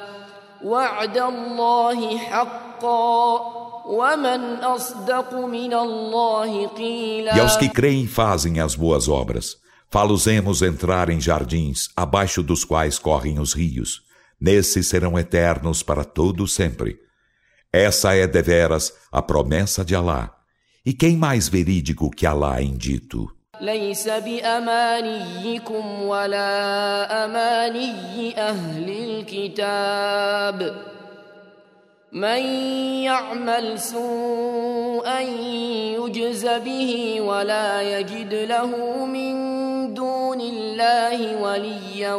وعد 0.63 1.17
الله 1.17 2.17
حقا 2.17 3.57
ومن 3.87 4.63
أصدق 4.63 5.33
من 5.33 5.73
الله 5.73 6.67
قيلا 6.67 7.35
E 7.35 7.39
aos 7.39 7.55
que 7.55 7.69
creem 7.69 8.03
e 8.03 8.07
fazem 8.07 8.59
as 8.59 8.75
boas 8.75 9.07
obras, 9.07 9.57
falosemos 9.89 10.61
entrar 10.61 11.09
em 11.09 11.21
jardins, 11.21 11.89
abaixo 11.95 12.43
dos 12.43 12.65
quais 12.65 12.99
correm 12.99 13.39
os 13.39 13.53
rios. 13.53 14.01
Nesses 14.39 14.87
serão 14.87 15.17
eternos 15.17 15.81
para 15.81 16.03
todo 16.03 16.47
sempre. 16.47 16.99
Essa 17.71 18.13
é 18.13 18.27
deveras 18.27 18.93
a 19.11 19.21
promessa 19.21 19.83
de 19.83 19.95
Alá. 19.95 20.35
E 20.85 20.93
quem 20.93 21.17
mais 21.17 21.49
verídico 21.49 22.11
que 22.11 22.25
Alá 22.25 22.61
em 22.61 22.75
dito? 22.77 23.27
ليس 23.61 24.09
بأمانيكم 24.09 26.01
ولا 26.01 27.25
أماني 27.25 28.37
أهل 28.37 28.89
الكتاب 28.89 30.75
من 32.11 32.41
يعمل 33.03 33.79
سوءا 33.79 35.19
يجز 35.99 36.45
به 36.45 37.21
ولا 37.21 37.99
يجد 37.99 38.33
له 38.33 39.05
من 39.05 39.33
دون 39.93 40.41
الله 40.41 41.41
وليا 41.41 42.13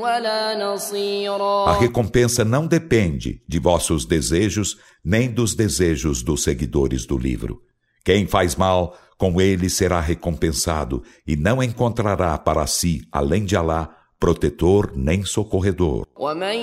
ولا 0.00 0.54
A 0.54 0.74
نصيرا 0.74 1.78
recompensa 1.80 2.44
não 2.44 2.66
depende 2.66 3.42
de 3.48 3.58
vossos 3.58 4.06
desejos 4.06 4.76
nem 5.04 5.30
dos 5.30 5.54
desejos 5.54 6.22
dos 6.22 6.42
seguidores 6.42 7.04
do 7.06 7.18
livro. 7.18 7.60
Quem 8.04 8.26
faz 8.26 8.54
mal, 8.54 8.96
com 9.18 9.40
ele 9.40 9.70
será 9.70 10.00
recompensado 10.00 11.02
e 11.26 11.36
não 11.36 11.62
encontrará 11.62 12.36
para 12.38 12.66
si, 12.66 13.02
além 13.12 13.44
de 13.44 13.56
Alá, 13.56 13.88
protetor 14.18 14.92
nem 14.94 15.24
socorredor. 15.24 16.06
ومن 16.16 16.58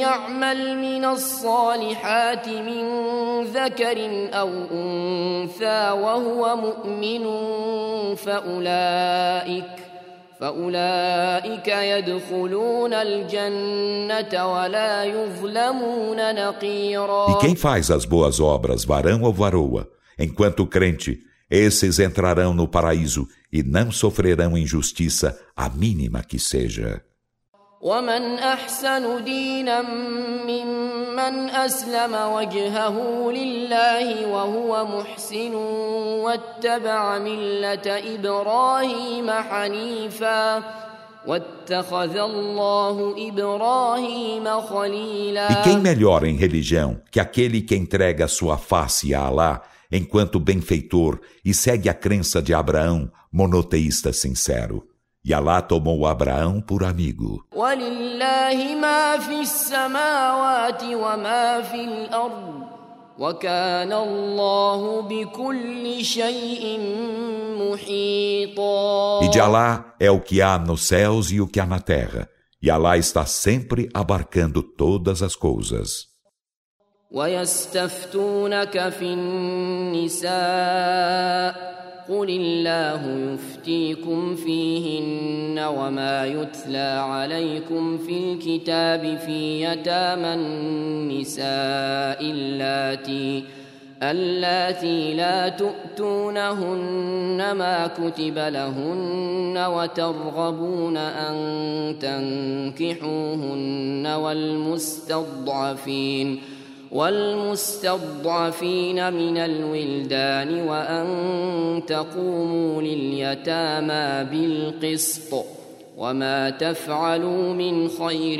يعمل 0.00 0.76
من 0.78 1.04
الصالحات 1.04 2.48
من 2.48 2.84
ذكر 3.44 3.98
أو 4.32 4.48
أنثى 4.72 5.90
وهو 5.90 6.56
مؤمن 6.56 7.24
فأولئك 8.14 9.88
فأولئك 10.40 11.68
يدخلون 11.68 12.94
الجنة 12.94 14.52
ولا 14.52 15.04
يظلمون 15.04 16.34
نقيرا 16.34 17.26
E 17.28 17.38
quem 17.40 17.56
faz 17.56 17.90
as 17.90 18.04
boas 18.04 18.38
obras, 18.40 18.84
varão 18.84 19.22
ou 19.22 19.32
varoa, 19.32 19.88
enquanto 20.18 20.66
crente, 20.66 21.20
esses 21.52 21.98
entrarão 21.98 22.52
no 22.52 22.68
paraíso 22.68 23.26
e 23.52 23.62
não 23.62 23.90
sofrerão 23.90 24.56
injustiça, 24.56 25.38
a 25.56 25.68
mínima 25.68 26.22
que 26.22 26.38
seja. 26.38 27.02
ومن 27.80 28.38
أحسن 28.38 29.24
دينا 29.24 29.82
ممن 30.46 31.50
أسلم 31.50 32.14
وجهه 32.34 33.30
لله 33.32 34.26
وهو 34.26 34.86
محسن 34.86 35.54
واتبع 36.24 37.18
ملة 37.18 38.14
إبراهيم 38.14 39.30
حنيفا 39.30 40.62
واتخذ 41.26 42.16
الله 42.16 43.14
إبراهيم 43.28 44.60
خليلا 44.60 45.48
E 45.48 45.62
quem 45.62 45.78
melhor 45.78 46.24
em 46.24 46.36
religião 46.36 47.00
que 47.12 47.20
aquele 47.20 47.60
que 47.62 47.76
entrega 47.76 48.26
sua 48.26 48.58
face 48.58 49.14
a 49.14 49.20
Alá 49.20 49.62
enquanto 49.93 50.39
benfeitor 50.39 51.21
e 51.45 51.53
segue 51.53 51.87
a 51.87 51.93
crença 51.93 52.41
de 52.41 52.51
Abraão, 52.51 53.11
monoteísta 53.31 54.11
sincero. 54.11 54.87
E 55.23 55.33
Alá 55.33 55.61
tomou 55.61 56.07
Abraão 56.07 56.59
por 56.59 56.83
amigo. 56.83 57.45
E 69.21 69.29
de 69.29 69.39
Alá 69.39 69.95
é 69.99 70.09
o 70.09 70.19
que 70.19 70.41
há 70.41 70.57
nos 70.57 70.87
céus 70.87 71.31
e 71.31 71.39
o 71.39 71.47
que 71.47 71.59
há 71.59 71.65
na 71.65 71.79
terra. 71.79 72.27
E 72.59 72.71
Alá 72.71 72.97
está 72.97 73.25
sempre 73.25 73.87
abarcando 73.93 74.63
todas 74.63 75.21
as 75.21 75.35
coisas. 75.35 76.12
ويستفتونك 77.13 78.89
في 78.89 79.05
النساء 79.05 80.33
قل 82.09 82.29
الله 82.29 83.33
يفتيكم 83.33 84.35
فيهن 84.35 85.59
وما 85.59 86.25
يتلى 86.25 87.03
عليكم 87.07 87.97
في 87.97 88.33
الكتاب 88.33 89.17
في 89.25 89.63
يتامى 89.63 90.33
النساء 90.33 92.21
اللاتي 92.21 93.43
اللاتي 94.03 95.13
لا 95.13 95.49
تؤتونهن 95.49 97.51
ما 97.51 97.87
كتب 97.87 98.37
لهن 98.37 99.57
وترغبون 99.57 100.97
أن 100.97 101.35
تنكحوهن 101.99 104.07
والمستضعفين 104.07 105.13
والمستضعفين 106.92 108.32
من 109.12 109.36
الولدان 109.36 110.60
وأن 110.68 111.06
تقوموا 111.86 112.82
لليتامى 112.82 114.24
بالقسط 114.30 115.44
وما 115.96 116.50
تفعلوا 116.50 117.54
من 117.54 117.88
خير 117.88 118.38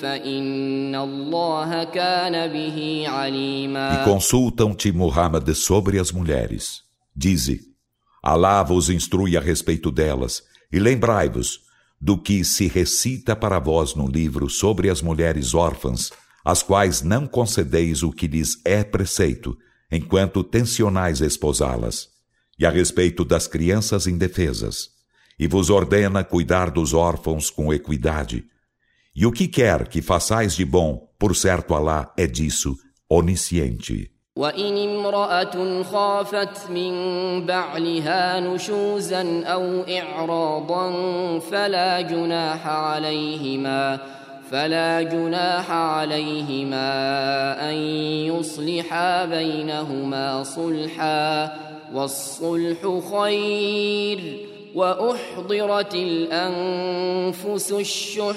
فإن 0.00 0.94
الله 0.94 1.84
كان 1.84 2.52
به 2.52 3.04
عليما 3.08 4.02
E 4.02 4.04
consultam-te, 4.04 4.92
Muhammad, 4.92 5.54
sobre 5.54 5.98
as 5.98 6.12
mulheres. 6.12 6.82
Dize, 7.14 7.60
Alá 8.22 8.62
vos 8.62 8.90
instrui 8.90 9.36
a 9.36 9.40
respeito 9.40 9.90
delas, 9.90 10.42
e 10.72 10.78
lembrai-vos 10.80 11.60
do 12.00 12.18
que 12.18 12.44
se 12.44 12.66
recita 12.66 13.36
para 13.36 13.58
vós 13.58 13.94
no 13.94 14.06
livro 14.06 14.50
sobre 14.50 14.90
as 14.90 15.00
mulheres 15.00 15.54
órfãs, 15.54 16.10
as 16.44 16.62
quais 16.62 17.02
não 17.02 17.26
concedeis 17.26 18.02
o 18.02 18.12
que 18.12 18.26
lhes 18.26 18.60
é 18.64 18.84
preceito, 18.84 19.56
enquanto 19.90 20.44
tensionais 20.44 21.20
esposá-las, 21.20 22.08
e 22.58 22.64
a 22.64 22.70
respeito 22.70 23.24
das 23.24 23.46
crianças 23.46 24.06
indefesas 24.06 24.96
e 25.38 25.46
vos 25.46 25.70
ordena 25.70 26.24
cuidar 26.24 26.70
dos 26.70 26.94
órfãos 26.94 27.50
com 27.50 27.72
equidade. 27.72 28.44
E 29.14 29.26
o 29.26 29.32
que 29.32 29.48
quer 29.48 29.88
que 29.88 30.02
façais 30.02 30.54
de 30.54 30.64
bom, 30.64 31.08
por 31.18 31.34
certo 31.34 31.74
Alá 31.74 32.12
é 32.16 32.26
disso 32.26 32.76
onisciente. 33.08 34.10
وإن 34.36 34.76
امرأة 34.76 35.82
خافت 35.82 36.70
من 36.70 36.92
بعلها 37.46 38.40
نشوزا 38.40 39.44
أو 39.44 39.84
إعراضا 39.88 40.88
فلا 41.38 42.00
جناح 42.00 42.66
عليهما 42.66 44.00
فلا 44.50 45.02
جناح 45.02 45.70
عليهما 45.70 46.90
أن 47.70 47.74
يصلحا 48.30 49.24
بينهما 49.24 50.42
صلحا 50.42 51.52
والصلح 51.94 53.00
خير 53.12 54.46
واحضرت 54.74 55.94
الانفس 55.94 57.72
الشح 57.72 58.36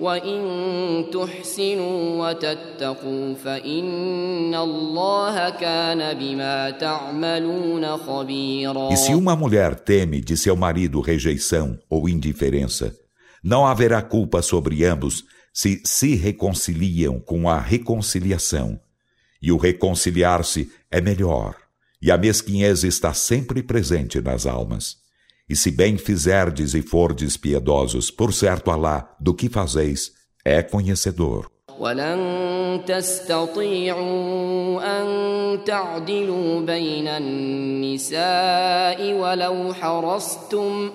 وان 0.00 1.04
تحسنوا 1.12 2.28
وتتقوا 2.28 3.34
فان 3.34 4.54
الله 4.54 5.50
كان 5.50 6.18
بما 6.18 6.70
تعملون 6.70 7.96
خبيرا 7.96 8.88
E 8.90 8.96
se 8.96 9.14
uma 9.14 9.36
mulher 9.36 9.74
teme 9.74 10.20
de 10.20 10.36
seu 10.36 10.56
marido 10.56 11.00
rejeição 11.00 11.78
ou 11.88 12.08
indiferença, 12.08 12.92
não 13.42 13.66
haverá 13.66 14.02
culpa 14.02 14.42
sobre 14.42 14.84
ambos 14.84 15.24
se 15.52 15.80
se 15.84 16.14
reconciliam 16.14 17.20
com 17.20 17.48
a 17.48 17.60
reconciliação. 17.60 18.80
E 19.40 19.52
o 19.52 19.56
reconciliar-se 19.56 20.70
é 20.90 21.00
melhor, 21.00 21.56
e 22.00 22.10
a 22.10 22.18
mesquinhez 22.18 22.84
está 22.84 23.14
sempre 23.14 23.62
presente 23.62 24.20
nas 24.20 24.46
almas. 24.46 24.96
E 25.48 25.54
se 25.54 25.70
bem 25.70 25.98
fizerdes 25.98 26.74
e 26.74 26.82
fordes 26.82 27.36
piedosos, 27.36 28.10
por 28.10 28.32
certo 28.32 28.70
Alá, 28.70 29.14
do 29.20 29.34
que 29.34 29.48
fazeis, 29.48 30.12
é 30.44 30.62
conhecedor. 30.62 31.54
ولن 31.78 32.82
تستطيعوا 32.86 34.82
أن 35.00 35.64
تعدلوا 35.64 36.60
بين 36.60 37.08
النساء 37.08 39.12
ولو 39.12 39.74
حرصتم 39.74 40.90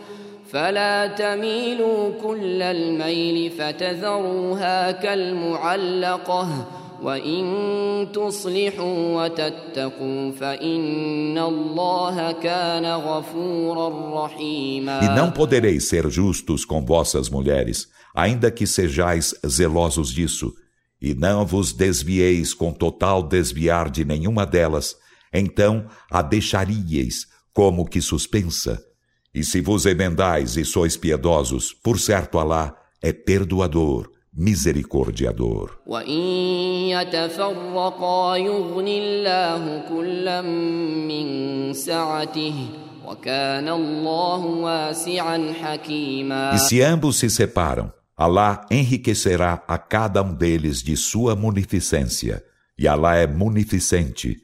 فلا 0.53 1.07
تميلوا 1.07 2.11
كل 2.21 2.61
الميل 2.61 3.51
فتذروها 3.51 4.91
كالمعلقة 4.91 6.67
وإن 7.01 8.07
تصلحوا 8.13 9.23
وتتقوا 9.23 10.31
فإن 10.31 11.37
الله 11.37 12.31
كان 12.31 12.85
غفورا 12.85 14.25
رحيما 14.25 15.01
E 15.01 15.09
não 15.15 15.31
podereis 15.31 15.87
ser 15.87 16.09
justos 16.09 16.65
com 16.65 16.85
vossas 16.85 17.29
mulheres, 17.29 17.87
ainda 18.15 18.51
que 18.51 18.67
sejais 18.67 19.33
zelosos 19.47 20.11
disso, 20.11 20.53
e 21.01 21.13
não 21.13 21.45
vos 21.45 21.71
desvieis 21.71 22.53
com 22.53 22.73
total 22.73 23.23
desviar 23.23 23.89
de 23.89 24.03
nenhuma 24.03 24.45
delas, 24.45 24.95
então 25.33 25.87
a 26.11 26.21
deixaríeis 26.21 27.27
como 27.53 27.85
que 27.85 28.01
suspensa. 28.01 28.81
e 29.34 29.42
se 29.42 29.60
vos 29.60 29.84
emendais 29.84 30.56
e 30.56 30.64
sois 30.64 30.96
piedosos, 30.96 31.72
por 31.72 31.98
certo 31.98 32.38
Alá 32.38 32.76
é 33.02 33.12
perdoador, 33.12 34.08
misericordiador. 34.32 35.78
E 46.54 46.58
se 46.58 46.80
ambos 46.82 47.16
se 47.16 47.28
separam, 47.28 47.92
Alá 48.16 48.64
enriquecerá 48.70 49.64
a 49.66 49.76
cada 49.76 50.22
um 50.22 50.32
deles 50.32 50.80
de 50.80 50.96
sua 50.96 51.34
munificência, 51.34 52.44
e 52.78 52.86
Alá 52.86 53.16
é 53.16 53.26
munificente, 53.26 54.43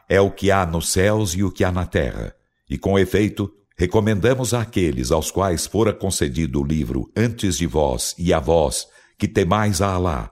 é 0.11 0.19
o 0.19 0.29
que 0.29 0.51
há 0.51 0.65
nos 0.65 0.89
céus 0.89 1.33
e 1.35 1.41
o 1.41 1.49
que 1.49 1.63
há 1.63 1.71
na 1.71 1.85
terra. 1.85 2.35
E 2.69 2.77
com 2.77 2.99
efeito, 2.99 3.49
recomendamos 3.77 4.53
àqueles 4.53 5.09
aos 5.09 5.31
quais 5.31 5.65
fora 5.65 5.93
concedido 5.93 6.59
o 6.59 6.65
livro 6.65 7.09
antes 7.15 7.57
de 7.57 7.65
vós 7.65 8.13
e 8.17 8.33
a 8.33 8.39
vós, 8.39 8.89
que 9.17 9.25
temais 9.25 9.81
a 9.81 9.93
Alá. 9.93 10.29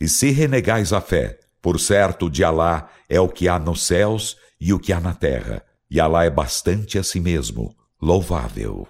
E 0.00 0.06
se 0.06 0.30
renegais 0.30 0.92
a 0.92 1.00
fé, 1.00 1.40
por 1.60 1.80
certo 1.80 2.30
de 2.30 2.44
Alá 2.44 2.88
é 3.08 3.20
o 3.20 3.28
que 3.28 3.48
há 3.48 3.58
nos 3.58 3.82
céus 3.82 4.36
e 4.60 4.72
o 4.72 4.78
que 4.78 4.92
há 4.92 5.00
na 5.00 5.14
terra. 5.14 5.64
E 5.90 5.98
Alá 5.98 6.24
é 6.24 6.30
bastante 6.30 6.96
a 6.96 7.02
si 7.02 7.18
mesmo, 7.18 7.74
louvável. 8.00 8.86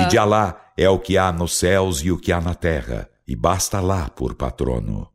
E 0.00 0.08
de 0.08 0.16
Alá 0.16 0.72
é 0.78 0.88
o 0.88 0.98
que 0.98 1.18
há 1.18 1.30
nos 1.30 1.54
céus 1.54 2.02
e 2.02 2.10
o 2.10 2.16
que 2.16 2.32
há 2.32 2.40
na 2.40 2.54
terra, 2.54 3.06
e 3.28 3.36
basta 3.36 3.80
lá 3.80 4.08
por 4.08 4.34
patrono. 4.34 5.08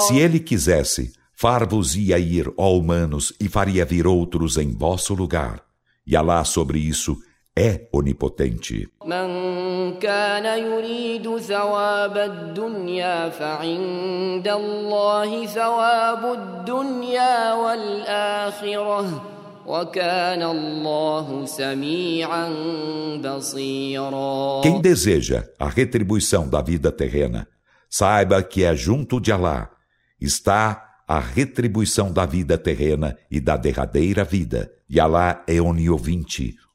Se 0.00 0.18
ele 0.18 0.40
quisesse, 0.40 1.12
far-vos 1.32 1.94
ia 1.94 2.18
ir, 2.18 2.52
ó 2.56 2.72
humanos, 2.72 3.32
e 3.40 3.48
faria 3.48 3.84
vir 3.84 4.08
outros 4.08 4.56
em 4.56 4.76
vosso 4.76 5.14
lugar. 5.14 5.62
E 6.04 6.16
Alá 6.16 6.42
sobre 6.44 6.80
isso 6.80 7.16
é 7.57 7.89
onipotente. 7.91 8.87
من 9.05 9.99
كان 9.99 10.45
يريد 10.59 11.37
ثواب 11.37 12.17
الدنيا 12.17 13.29
فعند 13.29 14.47
الله 14.47 15.45
ثواب 15.45 16.33
الدنيا 16.33 17.53
والآخرة 17.53 19.21
وكان 19.67 20.43
الله 20.43 21.45
سميعا 21.45 22.49
بصيرا 23.17 24.61
Quem 24.61 24.81
deseja 24.81 25.43
a 25.59 25.69
retribuição 25.69 26.47
da 26.47 26.61
vida 26.61 26.91
terrena, 26.91 27.47
saiba 27.89 28.41
que 28.41 28.63
é 28.63 28.75
junto 28.75 29.19
de 29.19 29.31
Alá 29.31 29.69
está 30.21 30.85
a 31.07 31.19
retribuição 31.19 32.11
da 32.11 32.25
vida 32.25 32.57
terrena 32.57 33.17
e 33.31 33.39
da 33.39 33.57
derradeira 33.57 34.23
vida. 34.23 34.69
E 34.89 34.99
Alá 34.99 35.43
é 35.47 35.61
oniovinte, 35.61 36.55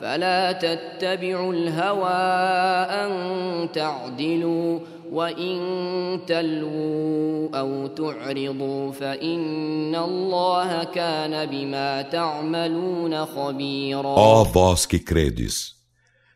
فلا 0.00 0.52
تتبعوا 0.52 1.52
الهوى 1.52 2.10
أن 2.90 3.12
تعدلوا 3.72 4.80
وإن 5.10 6.20
تلووا 6.26 7.58
أو 7.58 7.86
تعرضوا 7.86 8.92
فإن 8.92 9.94
الله 9.94 10.84
كان 10.84 11.46
بما 11.46 12.02
تعملون 12.02 13.26
خبيرا 13.26 14.14
Ó 14.16 14.44
vós 14.44 14.86
que 14.86 14.98
credes, 14.98 15.74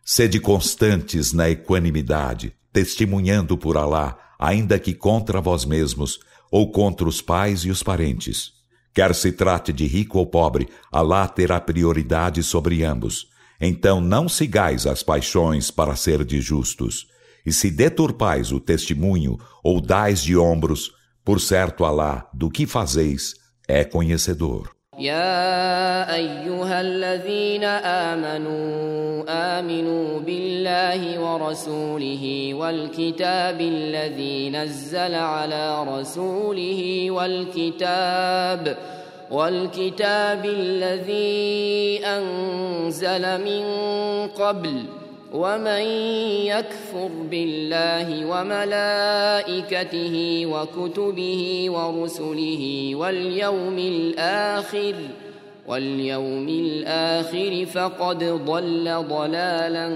sede 0.04 0.40
constantes 0.40 1.32
na 1.32 1.50
equanimidade, 1.50 2.52
testemunhando 2.72 3.58
por 3.58 3.76
Alá, 3.76 4.16
ainda 4.38 4.78
que 4.78 4.94
contra 4.94 5.40
vós 5.40 5.64
mesmos, 5.64 6.20
ou 6.50 6.70
contra 6.70 7.08
os 7.08 7.20
pais 7.20 7.64
e 7.64 7.70
os 7.70 7.82
parentes. 7.82 8.52
Quer 8.94 9.14
se 9.14 9.32
trate 9.32 9.72
de 9.72 9.86
rico 9.86 10.18
ou 10.18 10.26
pobre, 10.26 10.68
Alá 10.92 11.26
terá 11.28 11.60
prioridade 11.60 12.42
sobre 12.42 12.84
ambos. 12.84 13.26
Então 13.62 14.00
não 14.00 14.28
sigais 14.28 14.86
as 14.86 15.02
paixões 15.02 15.70
para 15.70 15.96
ser 15.96 16.24
de 16.24 16.40
justos. 16.40 17.06
E 17.44 17.52
se 17.52 17.70
deturpais 17.70 18.52
o 18.52 18.60
testemunho 18.60 19.38
ou 19.62 19.80
dais 19.80 20.22
de 20.22 20.36
ombros, 20.36 20.92
por 21.24 21.40
certo 21.40 21.84
Alá, 21.84 22.28
do 22.32 22.50
que 22.50 22.66
fazeis, 22.66 23.34
é 23.66 23.84
conhecedor. 23.84 24.78
يا 24.98 26.14
أيها 26.14 26.80
الذين 26.80 27.64
آمنوا 28.10 29.24
آمنوا 29.28 30.20
بالله 30.20 31.18
ورسوله 31.18 32.54
والكتاب 32.54 33.60
الذي 33.60 34.50
نزل 34.50 35.14
على 35.14 35.84
رسوله 35.84 37.10
والكتاب 37.10 37.48
والكتاب 37.48 38.76
الذي 40.45 42.05
أنزل 42.05 43.23
من 43.41 43.63
قبل 44.27 44.85
ومن 45.33 45.81
يكفر 46.53 47.09
بالله 47.31 48.25
وملائكته 48.25 50.15
وكتبه 50.45 51.65
ورسله 51.69 52.95
واليوم 52.95 53.77
الآخر 53.77 54.95
واليوم 55.67 56.49
الآخر 56.49 57.65
فقد 57.65 58.23
ضل 58.23 59.05
ضلالا 59.09 59.87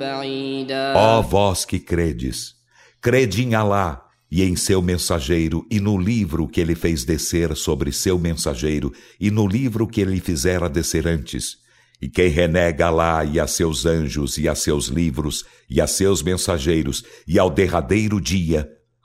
بعيدا. 0.00 0.94
Ó 0.96 1.20
vós 1.22 1.66
que 1.66 1.78
credes, 1.78 2.54
crede 3.02 3.42
em 3.42 3.54
Alá 3.54 4.09
e 4.30 4.42
em 4.42 4.54
seu 4.54 4.80
mensageiro 4.80 5.66
e 5.70 5.80
no 5.80 5.98
livro 5.98 6.46
que 6.46 6.60
ele 6.60 6.74
fez 6.74 7.04
descer 7.04 7.56
sobre 7.56 7.92
seu 7.92 8.18
mensageiro 8.18 8.92
e 9.18 9.30
no 9.30 9.46
livro 9.46 9.86
que 9.86 10.00
ele 10.00 10.20
fizera 10.20 10.68
descer 10.68 11.06
antes. 11.06 11.58
E 12.00 12.08
quem 12.08 12.28
renega 12.28 12.86
Alá 12.86 13.24
e 13.24 13.38
a 13.38 13.46
seus 13.46 13.84
anjos 13.84 14.38
e 14.38 14.48
a 14.48 14.54
seus 14.54 14.86
livros 14.86 15.44
e 15.68 15.80
a 15.80 15.86
seus 15.86 16.22
mensageiros 16.22 17.04
e 17.26 17.38
ao 17.38 17.50
derradeiro 17.50 18.20
dia, 18.20 18.70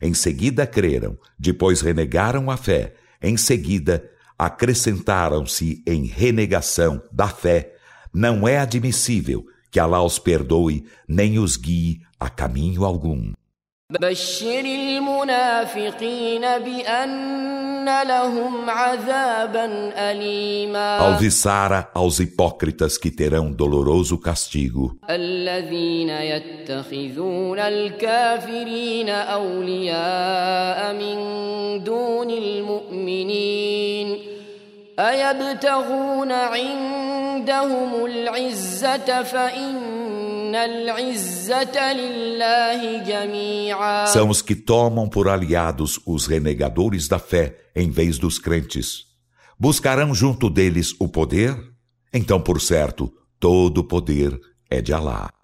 em 0.00 0.14
seguida 0.14 0.66
creram, 0.66 1.18
depois 1.38 1.80
renegaram 1.80 2.50
a 2.50 2.56
fé, 2.56 2.94
em 3.22 3.36
seguida 3.36 4.08
acrescentaram-se 4.38 5.82
em 5.86 6.06
renegação 6.06 7.02
da 7.12 7.28
fé, 7.28 7.74
não 8.12 8.48
é 8.48 8.58
admissível 8.58 9.44
que 9.70 9.78
Allah 9.78 10.02
os 10.02 10.18
perdoe 10.18 10.84
nem 11.06 11.38
os 11.38 11.56
guie 11.56 12.00
a 12.18 12.30
caminho 12.30 12.84
algum. 12.84 13.32
بشر 13.90 14.60
المنافقين 14.60 16.40
بأن 16.40 18.02
لهم 18.02 18.70
عذابا 18.70 19.92
أليما 19.96 20.98
Alviçara 21.00 21.88
aos 21.94 22.20
hipócritas 22.20 22.96
que 22.96 23.10
terão 23.10 23.50
doloroso 23.52 24.16
castigo. 24.18 24.96
الذين 25.10 26.08
يتخذون 26.08 27.58
الكافرين 27.58 29.08
أولياء 29.08 30.94
من 30.94 31.18
دون 31.84 32.30
المؤمنين 32.30 34.18
أيبتغون 34.99 36.31
عندهم 36.31 38.05
العزة 38.05 39.23
فإن 39.23 40.55
العزة 40.55 41.93
لله 41.93 43.03
جميعا 43.03 44.05
São 44.07 44.29
os 44.29 44.41
que 44.41 44.55
tomam 44.55 45.09
por 45.09 45.27
aliados 45.27 45.99
os 46.05 46.27
renegadores 46.27 47.07
da 47.07 47.19
fé 47.19 47.57
em 47.75 47.89
vez 47.89 48.17
dos 48.17 48.39
crentes. 48.39 49.05
Buscarão 49.59 50.13
junto 50.13 50.49
deles 50.49 50.93
o 50.99 51.07
poder? 51.07 51.55
Então, 52.13 52.39
por 52.39 52.61
certo, 52.61 53.11
todo 53.39 53.79
o 53.79 53.83
poder 53.83 54.39
é 54.69 54.81
de 54.81 54.93
Alá. 54.93 55.29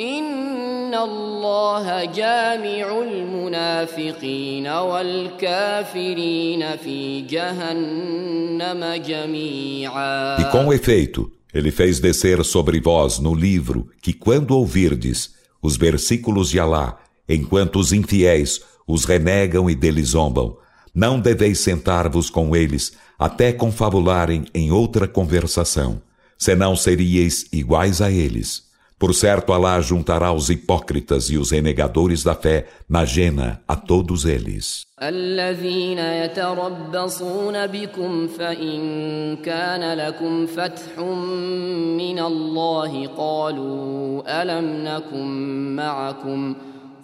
إن 0.00 0.94
الله 0.94 2.04
جامع 2.04 3.02
المنافقين 3.02 4.68
والكافرين 4.68 5.96
في 6.76 7.20
جهنم 7.20 9.02
جميعا 9.06 10.36
E 10.38 10.44
com 10.50 10.72
efeito, 10.72 11.30
ele 11.54 11.70
fez 11.70 12.00
descer 12.00 12.44
sobre 12.44 12.80
vós 12.80 13.18
no 13.18 13.34
livro 13.34 13.88
que, 14.02 14.12
quando 14.12 14.50
ouvirdes 14.50 15.34
os 15.62 15.76
versículos 15.76 16.50
de 16.50 16.60
Alá, 16.60 16.98
enquanto 17.28 17.78
os 17.78 17.92
infiéis 17.92 18.60
os 18.86 19.04
renegam 19.04 19.68
e 19.68 19.74
deles 19.74 20.08
zombam, 20.10 20.56
não 20.94 21.18
deveis 21.18 21.60
sentar-vos 21.60 22.30
com 22.30 22.54
eles 22.54 22.92
até 23.18 23.52
confabularem 23.52 24.44
em 24.54 24.70
outra 24.70 25.08
conversação, 25.08 26.00
senão 26.38 26.76
seríeis 26.76 27.46
iguais 27.52 28.00
a 28.00 28.10
eles. 28.10 28.66
Por 29.01 29.15
certo, 29.15 29.51
Alá 29.51 29.81
juntará 29.81 30.31
os 30.31 30.51
hipócritas 30.51 31.31
e 31.31 31.35
os 31.35 31.49
renegadores 31.49 32.23
da 32.23 32.35
fé 32.35 32.67
na 32.87 33.03
jena 33.03 33.59
a 33.67 33.75
todos 33.75 34.25
eles. 34.25 34.85
الذين 35.01 35.97
يتربصون 35.99 37.67
بكم 37.67 38.27
فإن 38.27 38.81
كان 39.37 39.97
لكم 39.97 40.45
فتح 40.45 40.99
من 41.97 42.19
الله 42.19 43.07
قالوا 43.07 44.41
ألم 44.41 44.83
نكن 44.83 45.75
معكم 45.75 46.55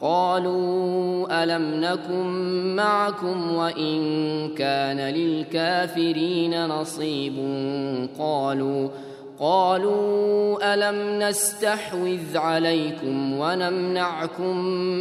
قالوا 0.02 1.44
ألم 1.44 1.82
نكن 1.82 2.26
معكم 2.76 3.56
وإن 3.56 4.00
كان 4.56 5.00
للكافرين 5.00 6.66
نصيب 6.66 7.36
قالوا 8.20 8.90
قالوا 9.39 10.75
ألم 10.75 11.23
نستحوذ 11.23 12.37
عليكم 12.37 13.39
ونمنعكم 13.39 14.57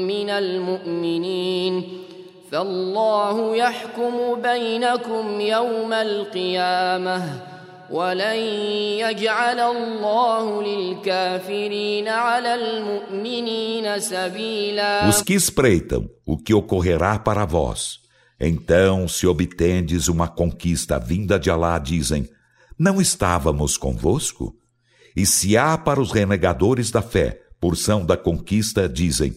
من 0.07 0.29
المؤمنين 0.29 1.83
فالله 2.51 3.55
يحكم 3.55 4.41
بينكم 4.41 5.41
يوم 5.41 5.93
القيامة 5.93 7.41
ولن 7.91 8.39
يجعل 9.03 9.59
الله 9.59 10.63
للكافرين 10.63 12.07
على 12.07 12.55
المؤمنين 12.55 13.99
سبيلا 13.99 15.09
Os 15.09 15.21
que 15.21 15.33
espreitam 15.33 16.09
o 16.25 16.37
que 16.37 16.53
ocorrerá 16.53 17.19
para 17.19 17.45
vós. 17.45 17.99
Então, 18.39 19.07
se 19.07 19.27
obtendes 19.27 20.07
uma 20.07 20.27
conquista 20.27 20.97
vinda 20.97 21.37
de 21.37 21.51
Alá, 21.51 21.77
dizem: 21.77 22.27
não 22.78 23.00
estávamos 23.00 23.76
convosco? 23.76 24.54
E 25.16 25.24
se 25.24 25.56
há 25.56 25.78
para 25.78 26.00
os 26.00 26.12
renegadores 26.12 26.90
da 26.90 27.00
fé 27.00 27.40
porção 27.58 28.04
da 28.04 28.16
conquista, 28.16 28.88
dizem: 28.88 29.34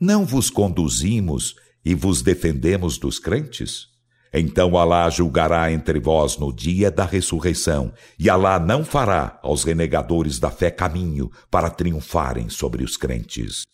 Não 0.00 0.26
vos 0.26 0.50
conduzimos 0.50 1.54
e 1.84 1.94
vos 1.94 2.22
defendemos 2.22 2.98
dos 2.98 3.18
crentes? 3.18 3.91
Então 4.32 4.78
Alá 4.78 5.10
julgará 5.10 5.70
entre 5.70 6.00
vós 6.00 6.38
no 6.38 6.50
dia 6.52 6.90
da 6.90 7.04
ressurreição, 7.04 7.92
e 8.18 8.30
Alá 8.30 8.58
não 8.58 8.82
fará 8.82 9.38
aos 9.42 9.62
renegadores 9.62 10.38
da 10.38 10.50
fé 10.50 10.70
caminho 10.70 11.30
para 11.50 11.68
triunfarem 11.68 12.48
sobre 12.48 12.82
os 12.82 12.96
crentes. 12.96 13.66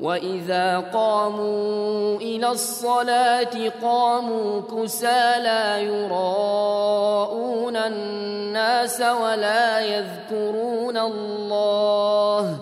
وإذا 0.00 0.78
قاموا 0.78 0.86
وإذا 0.86 0.90
قاموا 0.92 2.16
إلى 2.20 2.48
الصلاة 2.48 3.68
قاموا 3.82 4.60
كسى 4.60 5.40
لا 5.42 5.78
يراءون 5.78 7.76
الناس 7.76 9.00
ولا 9.00 9.80
يذكرون 9.80 10.96
الله 10.96 12.60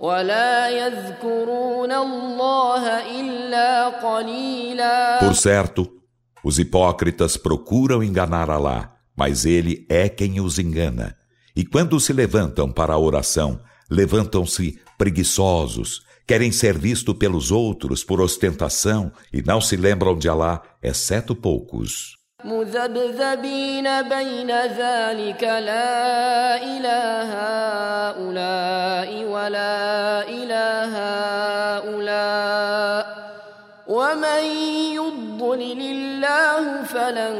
ولا 0.00 0.68
يذكرون 0.68 1.92
الله 1.92 2.84
إلا 3.20 3.88
قليلا 3.88 5.20
Por 5.20 5.34
certo, 5.34 6.00
Os 6.42 6.58
hipócritas 6.58 7.36
procuram 7.36 8.02
enganar 8.02 8.50
Alá, 8.50 8.96
mas 9.16 9.44
ele 9.44 9.86
é 9.90 10.08
quem 10.08 10.40
os 10.40 10.58
engana. 10.58 11.14
E 11.54 11.64
quando 11.66 12.00
se 12.00 12.12
levantam 12.14 12.72
para 12.72 12.94
a 12.94 12.98
oração, 12.98 13.60
levantam-se 13.90 14.80
preguiçosos, 14.96 16.02
querem 16.26 16.52
ser 16.52 16.78
vistos 16.78 17.16
pelos 17.16 17.50
outros 17.50 18.04
por 18.04 18.20
ostentação 18.20 19.12
e 19.32 19.42
não 19.42 19.60
se 19.60 19.76
lembram 19.76 20.16
de 20.16 20.28
Alá, 20.28 20.62
exceto 20.82 21.34
poucos. 21.34 22.20
مذبذبين 22.44 24.02
بين 24.02 24.50
ذلك 24.50 25.42
لا 25.42 26.56
إله 26.56 27.30
هؤلاء 28.08 29.24
ولا 29.24 30.28
إله 30.28 30.92
هؤلاء 31.76 33.20
ومن 33.88 34.44
يضلل 34.94 35.80
الله 35.80 36.82
فلن 36.84 37.34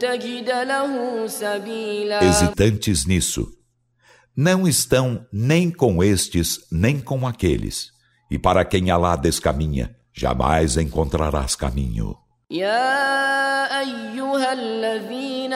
تجد 0.00 0.50
له 0.50 1.26
سبيلا 1.26 2.20
Hesitantes 2.20 3.06
nisso. 3.06 3.46
Não 4.36 4.66
estão 4.66 5.24
nem 5.32 5.70
com 5.70 6.02
estes, 6.02 6.58
nem 6.72 6.98
com 6.98 7.26
aqueles. 7.26 7.94
E 8.30 8.38
para 8.38 8.64
quem 8.64 8.90
Alá 8.90 9.16
descaminha, 9.16 9.94
jamais 10.12 10.76
encontrarás 10.76 11.56
caminho. 11.56 12.16
يا 12.50 13.80
أيها 13.80 14.52
الذين 14.52 15.52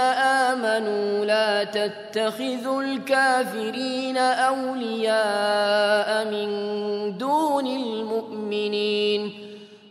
آمنوا 0.49 1.25
لا 1.25 1.65
تتخذوا 1.65 2.83
الكافرين 2.83 4.17
أولياء 4.17 6.25
من 6.31 6.49
دون 7.19 7.67
المؤمنين 7.67 9.33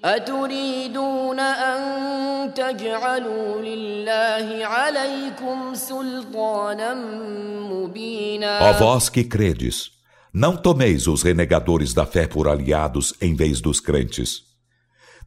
أتريدون 0.05 1.39
أن 1.39 2.53
تجعلوا 2.53 3.61
لله 3.61 4.65
عليكم 4.65 5.73
سلطانا 5.73 6.93
مبينا 7.71 8.59
Ó 8.59 8.73
vós 8.73 9.09
que 9.09 9.23
credes, 9.23 9.91
não 10.33 10.55
tomeis 10.55 11.07
os 11.07 11.23
renegadores 11.23 11.93
da 11.93 12.05
fé 12.05 12.27
por 12.27 12.47
aliados 12.47 13.13
em 13.21 13.35
vez 13.35 13.61
dos 13.61 13.79
crentes. 13.79 14.43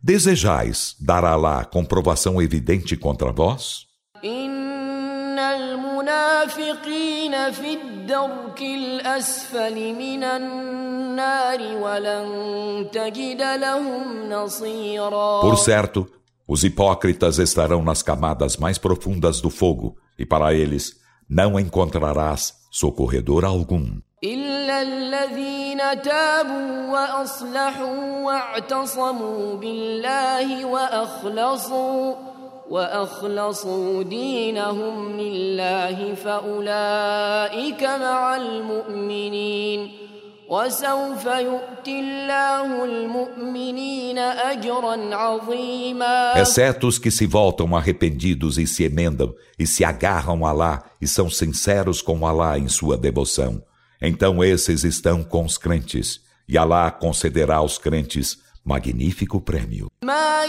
Desejais 0.02 0.96
dar 1.00 1.24
a 1.24 1.32
Alá 1.32 1.64
comprovação 1.64 2.40
evidente 2.40 2.96
contra 2.96 3.32
vós? 3.32 3.88
إن 4.24 5.38
المنافقين 5.38 7.52
في 7.52 7.72
الدرك 7.74 8.62
الأسفل 8.62 9.94
من 9.94 10.24
النار 10.24 11.76
ولن 11.76 12.88
تجد 12.92 13.42
لهم 13.42 14.30
نصيرا 14.30 15.40
Por 15.40 15.56
certo, 15.56 16.06
os 16.46 16.64
hipócritas 16.64 17.38
estarão 17.38 17.82
nas 17.82 18.02
camadas 18.02 18.56
mais 18.56 18.78
profundas 18.78 19.40
do 19.40 19.50
fogo, 19.50 19.96
e 20.18 20.26
para 20.26 20.52
eles 20.54 21.00
não 21.29 21.59
encontrarás 21.59 22.53
socorredor 22.71 23.45
algum. 23.45 24.01
إلا 24.23 24.81
الذين 24.81 26.01
تابوا 26.01 26.91
وأصلحوا 26.91 28.23
واعتصموا 28.25 29.55
بالله 29.55 30.65
وأخلصوا 30.65 32.13
وأخلصوا 32.69 34.03
دينهم 34.03 35.19
لله 35.19 36.13
فأولئك 36.15 37.83
مع 37.83 38.35
المؤمنين 38.35 40.04
وسوف 40.54 41.24
يؤتي 41.24 42.00
الله 42.00 42.84
المؤمنين 42.84 44.18
أجرا 44.18 45.14
عظيما 45.14 46.42
Exceto 46.42 46.88
os 46.88 46.98
que 46.98 47.10
se 47.10 47.24
voltam 47.26 47.76
arrependidos 47.76 48.58
e 48.58 48.66
se 48.66 48.82
emendam, 48.82 49.32
e 49.56 49.66
se 49.66 49.84
agarram 49.84 50.44
a 50.44 50.50
Alá 50.50 50.82
e 51.00 51.06
são 51.06 51.30
sinceros 51.30 52.02
com 52.02 52.26
Alá 52.26 52.58
em 52.58 52.66
sua 52.68 52.96
devoção. 52.96 53.62
Então 54.02 54.42
esses 54.42 54.82
estão 54.82 55.22
com 55.22 55.44
os 55.44 55.56
crentes, 55.56 56.20
e 56.48 56.58
Alá 56.58 56.90
concederá 56.90 57.56
aos 57.56 57.78
crentes 57.78 58.38
magnífico 58.64 59.40
prêmio. 59.40 59.88
ما 60.02 60.44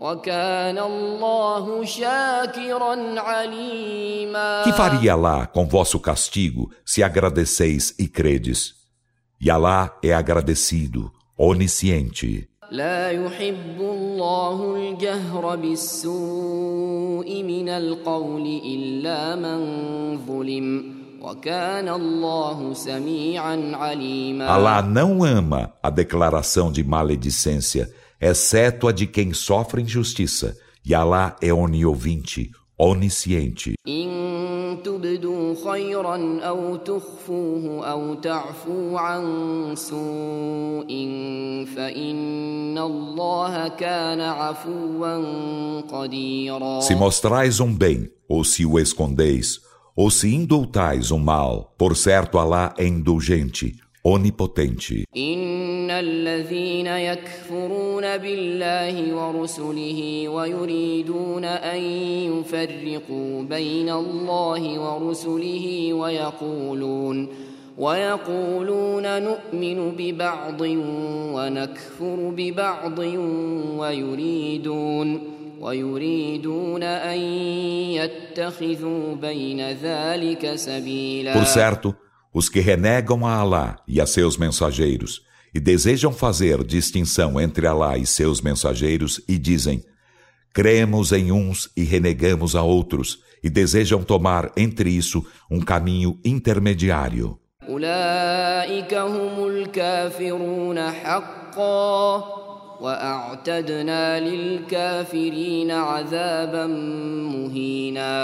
يفعل 0.00 0.78
الله 0.78 1.06
بعذابكم 1.20 1.46
إن 1.46 1.46
شكرتم 1.46 1.46
وآمنتم 1.46 1.56
وكان 1.56 1.58
الله 1.58 1.84
شاكرا 1.84 3.20
عليما 3.20 4.64
Que 4.64 4.72
faria 4.72 5.12
Alá 5.12 5.46
com 5.46 5.66
vosso 5.66 5.98
castigo 6.00 6.70
se 6.84 7.02
agradeceis 7.02 7.94
e 7.98 8.06
credes? 8.08 8.74
E 9.40 9.50
Alá 9.50 9.96
é 10.02 10.12
agradecido, 10.14 11.10
onisciente. 11.38 12.48
لا 12.70 13.10
يحب 13.10 13.78
الله 13.80 14.76
الجهر 14.76 15.56
بالسوء 15.56 17.42
من 17.42 17.68
القول 17.68 18.60
إلا 18.64 19.36
من 19.36 19.58
ظلم 20.26 20.96
وكان 21.22 21.88
الله 21.88 22.74
سميعا 22.74 23.72
عليما 23.74 24.48
Alá 24.48 24.82
não 24.82 25.24
ama 25.24 25.72
a 25.82 25.90
declaração 25.90 26.72
de 26.72 26.82
maledicência, 26.82 27.88
exceto 28.21 28.87
a 28.87 28.91
de 28.91 29.07
quem 29.07 29.33
sofre 29.33 29.81
injustiça, 29.81 30.55
e 30.85 30.93
Alá 30.93 31.35
é 31.41 31.51
oniovinte, 31.51 32.51
onisciente. 32.77 33.73
Se 46.81 46.95
mostrais 46.95 47.59
um 47.59 47.75
bem, 47.75 48.09
ou 48.27 48.43
se 48.43 48.65
o 48.65 48.79
escondeis, 48.79 49.59
ou 49.95 50.09
se 50.11 50.33
indultais 50.33 51.11
um 51.11 51.19
mal, 51.19 51.73
por 51.77 51.95
certo 51.95 52.37
Alá 52.37 52.73
é 52.77 52.85
indulgente, 52.85 53.75
onipotente. 54.03 55.05
In 55.13 55.60
الذين 55.99 56.87
يكفرون 56.87 58.17
بالله 58.17 59.15
ورسله 59.15 60.29
ويريدون 60.29 61.45
أن 61.45 61.81
يفرقوا 62.33 63.43
بين 63.43 63.89
الله 63.89 64.79
ورسله 64.79 65.93
ويقولون 65.93 67.27
ويقولون 67.77 69.21
نؤمن 69.23 69.91
ببعض 69.97 70.61
ونكفر 71.35 72.33
ببعض 72.37 72.99
ويريدون 73.79 75.21
ويريدون 75.61 76.83
أن 76.83 77.19
يتخذوا 77.97 79.15
بين 79.15 79.61
ذلك 79.71 80.55
سبيلا 80.55 81.33
Por 81.33 81.45
certo, 81.45 81.95
os 82.33 82.49
que 82.49 82.59
renegam 82.61 83.25
a 83.25 83.35
Alá 83.35 83.77
e 83.87 84.01
a 84.01 84.05
seus 84.05 84.37
mensageiros 84.37 85.21
e 85.53 85.59
desejam 85.59 86.11
fazer 86.11 86.63
distinção 86.63 87.39
entre 87.39 87.67
Alá 87.67 87.97
e 87.97 88.05
seus 88.05 88.41
mensageiros 88.41 89.21
e 89.27 89.37
dizem: 89.37 89.83
Cremos 90.53 91.11
em 91.11 91.31
uns 91.31 91.69
e 91.75 91.83
renegamos 91.83 92.55
a 92.55 92.63
outros, 92.63 93.19
e 93.43 93.49
desejam 93.49 94.03
tomar 94.03 94.51
entre 94.55 94.89
isso 94.89 95.25
um 95.49 95.59
caminho 95.59 96.19
intermediário. 96.23 97.37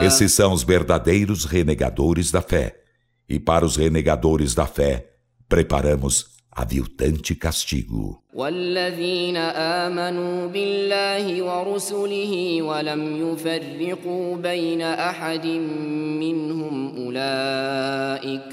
Esses 0.03 0.33
são 0.33 0.51
os 0.51 0.63
verdadeiros 0.63 1.45
renegadores 1.45 2.31
da 2.31 2.41
fé. 2.41 2.75
E 3.29 3.39
para 3.39 3.65
os 3.65 3.75
renegadores 3.75 4.55
da 4.55 4.65
fé, 4.65 5.05
preparamos 5.47 6.36
aviltante 6.56 7.34
castigo. 7.34 8.22
والذين 8.34 9.36
آمنوا 9.36 10.46
بالله 10.48 11.42
ورسله 11.42 12.62
ولم 12.62 13.02
يفرقوا 13.16 14.36
بين 14.36 14.82
أحد 14.82 15.46
منهم 16.20 16.96
أولئك 16.96 18.48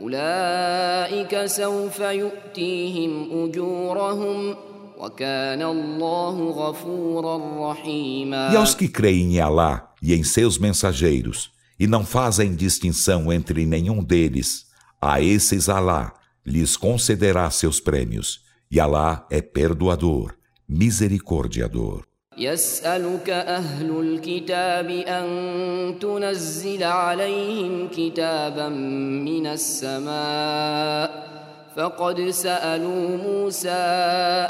أولئك 0.00 1.46
سوف 1.46 2.00
يؤتيهم 2.00 3.44
أجورهم 3.44 4.56
وكان 4.98 5.62
الله 5.62 6.50
غفورا 6.50 7.70
رحيما 7.70 8.52
E 8.52 8.56
aos 8.56 8.74
que 8.74 8.88
creem 8.88 9.36
em 9.36 9.40
Alá 9.40 9.92
e 10.02 10.14
em 10.14 10.22
seus 10.22 10.58
mensageiros, 10.58 11.50
e 11.78 11.86
não 11.86 12.04
fazem 12.04 12.54
distinção 12.54 13.32
entre 13.32 13.66
nenhum 13.66 14.02
deles, 14.02 14.66
a 15.00 15.20
esses 15.20 15.68
Alá 15.68 16.15
lhes 16.46 16.76
concederá 16.76 17.50
seus 17.50 17.80
prêmios, 17.80 18.42
e 18.70 18.80
Alá 18.80 19.26
é 19.30 19.40
perdoador, 19.40 20.34
misericordiador. 20.68 22.06
يسألك 22.38 23.30
أهل 23.30 23.90
الكتاب 23.90 24.90
أن 24.90 25.98
تنزل 26.00 26.82
عليهم 26.82 27.88
كتابا 27.88 28.68
من 28.68 29.46
السماء 29.46 31.32
فقد 31.76 32.20
سألوا 32.30 33.16
موسى 33.16 33.82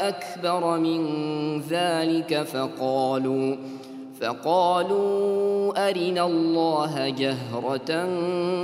أكبر 0.00 0.78
من 0.78 1.00
ذلك 1.60 2.42
فقالوا 2.42 3.56
فقالوا 4.22 5.89
أرنا 5.89 6.26
الله 6.26 7.10
جهرة 7.10 7.91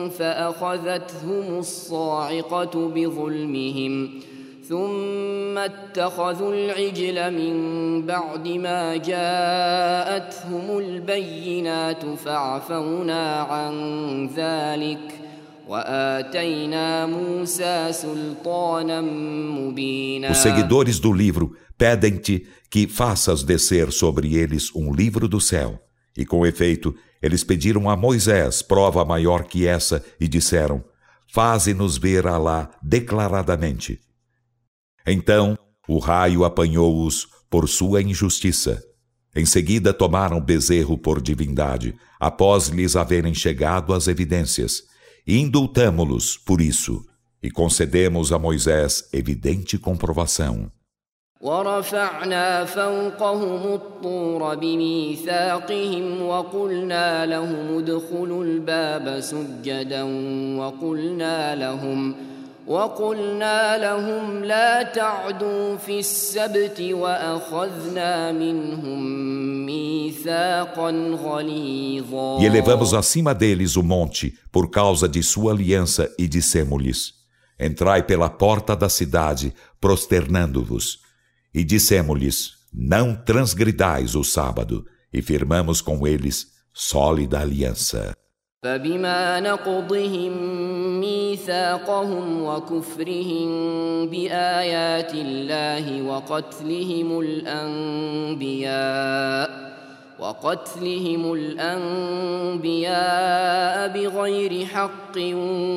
فأخذتهم 0.09 1.59
الصاعقة 1.59 2.89
بظلمهم 2.95 4.09
ثم 4.69 5.57
اتخذوا 5.57 6.53
العجل 6.53 7.17
من 7.31 7.55
بعد 8.05 8.47
ما 8.47 8.95
جاءتهم 8.97 10.77
البينات 10.77 12.05
فعفونا 12.05 13.39
عن 13.39 13.75
ذلك 14.27 15.19
وآتينا 15.67 17.05
موسى 17.05 17.91
سلطانا 17.91 19.01
مبينا. 19.01 20.31
Os 20.31 20.37
seguidores 20.37 20.99
do 20.99 21.11
livro 21.11 21.55
pedem-te 21.77 22.45
que 22.73 22.87
faças 22.87 23.43
descer 23.43 23.91
sobre 23.91 24.35
eles 24.35 24.73
um 24.73 24.91
livro 24.91 25.27
do 25.27 25.39
céu. 25.39 25.79
E 26.17 26.25
com 26.25 26.43
efeito, 26.43 26.95
eles 27.21 27.43
pediram 27.43 27.87
a 27.87 27.95
Moisés 27.95 28.63
prova 28.63 29.05
maior 29.05 29.43
que 29.43 29.67
essa 29.67 30.03
e 30.19 30.27
disseram: 30.27 30.83
Faze-nos 31.31 31.99
ver 31.99 32.25
Alá 32.25 32.71
declaradamente. 32.81 34.01
Então 35.05 35.55
o 35.87 35.99
raio 35.99 36.43
apanhou-os 36.43 37.27
por 37.47 37.69
sua 37.69 38.01
injustiça. 38.01 38.83
Em 39.35 39.45
seguida 39.45 39.93
tomaram 39.93 40.41
bezerro 40.41 40.97
por 40.97 41.21
divindade, 41.21 41.93
após 42.19 42.69
lhes 42.69 42.95
haverem 42.95 43.35
chegado 43.35 43.93
as 43.93 44.07
evidências, 44.07 44.81
indultamo-los 45.27 46.37
por 46.37 46.59
isso, 46.59 47.05
e 47.39 47.51
concedemos 47.51 48.31
a 48.31 48.39
Moisés 48.39 49.07
evidente 49.13 49.77
comprovação. 49.77 50.71
ورفعنا 51.42 52.64
فوقهم 52.64 53.74
الطور 53.74 54.54
بميثاقهم 54.54 56.22
وقلنا 56.22 57.26
لهم 57.26 57.78
ادخلوا 57.78 58.44
الباب 58.44 59.20
سجدا 59.20 60.02
وقلنا 60.58 61.54
لهم 61.54 62.14
وقلنا 62.66 63.78
لهم 63.78 64.44
لا 64.44 64.82
تعدوا 64.82 65.76
في 65.76 65.98
السبت 65.98 66.80
وأخذنا 66.80 68.32
منهم 68.32 69.02
ميثاقا 69.66 70.90
غليظا 71.24 72.38
E 72.40 72.46
elevamos 72.46 72.92
acima 72.94 73.32
deles 73.32 73.76
o 73.76 73.82
monte 73.82 74.34
por 74.50 74.70
causa 74.70 75.08
de 75.08 75.22
sua 75.22 75.52
aliança 75.52 76.10
e 76.18 76.26
dissemos-lhes: 76.26 77.14
Entrai 77.60 78.02
pela 78.02 78.28
porta 78.28 78.74
da 78.74 78.88
cidade, 78.88 79.54
prosternando-vos. 79.80 81.01
E 81.54 81.64
dissemos-lhes: 81.64 82.52
Não 82.72 83.14
transgridais 83.14 84.14
o 84.14 84.22
sábado, 84.22 84.86
e 85.12 85.22
firmamos 85.22 85.80
com 85.80 86.06
eles 86.06 86.46
sólida 86.72 87.40
aliança. 87.40 88.14
فبما 88.62 89.40
نقضهم 89.40 90.32
ميثاقهم 91.00 92.42
وكفرهم 92.42 93.48
بآيات 94.10 95.14
الله 95.14 96.02
وقتلهم 96.02 97.20
الأنبياء 97.20 98.68
وقتلهم 100.18 101.32
الأنبياء 101.32 102.68
بغير 103.88 104.66
حق 104.66 105.18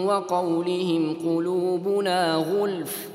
وقولهم 0.05 1.17
قلوبنا 1.25 2.35
غلف 2.35 3.09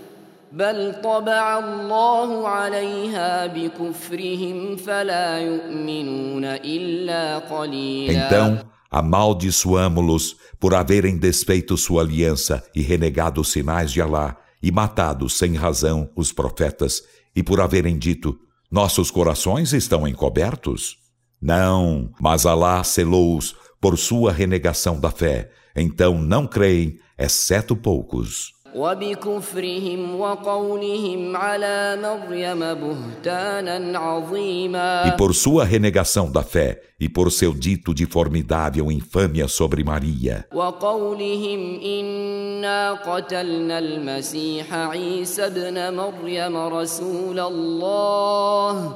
بل 0.53 0.95
طبع 1.03 1.59
الله 1.59 2.49
عليها 2.49 3.47
بكفرهم 3.47 4.77
فلا 4.77 5.39
يؤمنون 5.39 6.45
إلا 6.45 7.39
قليلا 7.39 8.27
Então 8.27 8.59
amaldiçoamo-los 8.91 10.37
por 10.61 10.75
haverem 10.75 11.19
desfeito 11.19 11.77
sua 11.77 12.03
aliança 12.03 12.65
e 12.75 12.81
renegado 12.83 13.41
os 13.41 13.53
sinais 13.53 13.93
de 13.93 14.01
Alá 14.01 14.37
e 14.63 14.71
matado 14.71 15.29
sem 15.29 15.55
razão 15.55 16.09
os 16.17 16.33
profetas 16.33 17.03
e 17.35 17.43
por 17.43 17.61
haverem 17.61 17.99
dito 17.99 18.39
nossos 18.71 19.11
corações 19.11 19.73
estão 19.73 20.09
encobertos? 20.09 20.97
Não, 21.41 22.11
mas 22.21 22.47
Alá 22.47 22.83
selou-os 22.83 23.55
por 23.81 23.99
sua 23.99 24.33
renegação 24.33 24.99
da 24.99 25.11
fé. 25.11 25.51
Então 25.75 26.19
não 26.19 26.47
creem, 26.47 26.99
exceto 27.19 27.77
poucos. 27.77 28.53
وبكفرهم 28.76 30.20
وقولهم 30.20 31.38
على 31.38 31.98
مريم 32.02 32.60
بهتانا 32.60 34.00
عظيما 34.00 35.04
E 35.08 35.12
por 35.18 35.34
sua 35.34 35.64
renegação 35.64 36.32
da 36.32 36.44
fé 36.44 36.82
e 37.00 37.10
por 37.10 37.32
seu 37.32 37.54
dito 37.54 37.94
de 37.94 38.06
formidável 38.06 38.92
infâmia 38.92 39.48
sobre 39.48 39.84
Maria. 39.84 40.46
وقولهم 40.54 41.80
إنا 41.82 42.92
قتلنا 42.94 43.80
المسيح 43.80 44.74
عيسى 44.74 45.46
ابن 45.46 45.94
مريم 45.96 46.58
رسول 46.58 47.40
الله 47.40 48.96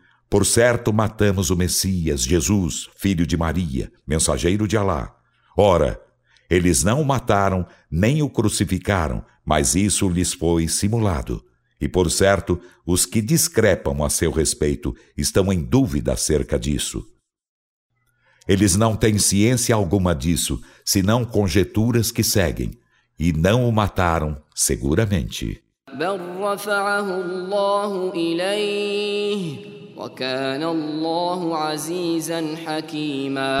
por 0.31 0.45
certo 0.45 0.93
matamos 0.93 1.49
o 1.49 1.57
Messias, 1.57 2.23
Jesus, 2.23 2.89
filho 2.95 3.27
de 3.27 3.35
Maria, 3.35 3.91
mensageiro 4.07 4.65
de 4.65 4.77
Alá. 4.77 5.13
Ora, 5.57 6.01
eles 6.49 6.85
não 6.85 7.01
o 7.01 7.05
mataram 7.05 7.67
nem 7.91 8.21
o 8.21 8.29
crucificaram, 8.29 9.25
mas 9.45 9.75
isso 9.75 10.07
lhes 10.07 10.31
foi 10.31 10.69
simulado. 10.69 11.43
E 11.81 11.89
por 11.89 12.09
certo, 12.09 12.61
os 12.85 13.05
que 13.05 13.21
discrepam 13.21 14.05
a 14.05 14.09
seu 14.09 14.31
respeito 14.31 14.95
estão 15.17 15.51
em 15.51 15.61
dúvida 15.61 16.13
acerca 16.13 16.57
disso. 16.57 17.05
Eles 18.47 18.77
não 18.77 18.95
têm 18.95 19.17
ciência 19.17 19.75
alguma 19.75 20.15
disso, 20.15 20.61
senão 20.85 21.25
conjeturas 21.25 22.09
que 22.09 22.23
seguem, 22.23 22.71
e 23.19 23.33
não 23.33 23.67
o 23.67 23.71
mataram, 23.71 24.41
seguramente. 24.55 25.61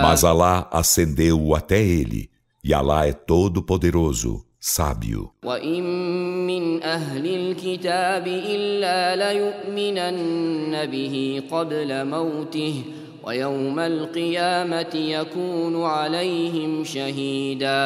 Mas 0.01 0.23
Alá 0.23 0.67
ascendeu 0.71 1.53
até 1.55 1.81
ele, 1.81 2.29
e 2.63 2.73
Alá 2.73 3.05
é 3.05 3.13
todo 3.13 3.61
poderoso, 3.61 4.43
sábio. 4.59 5.31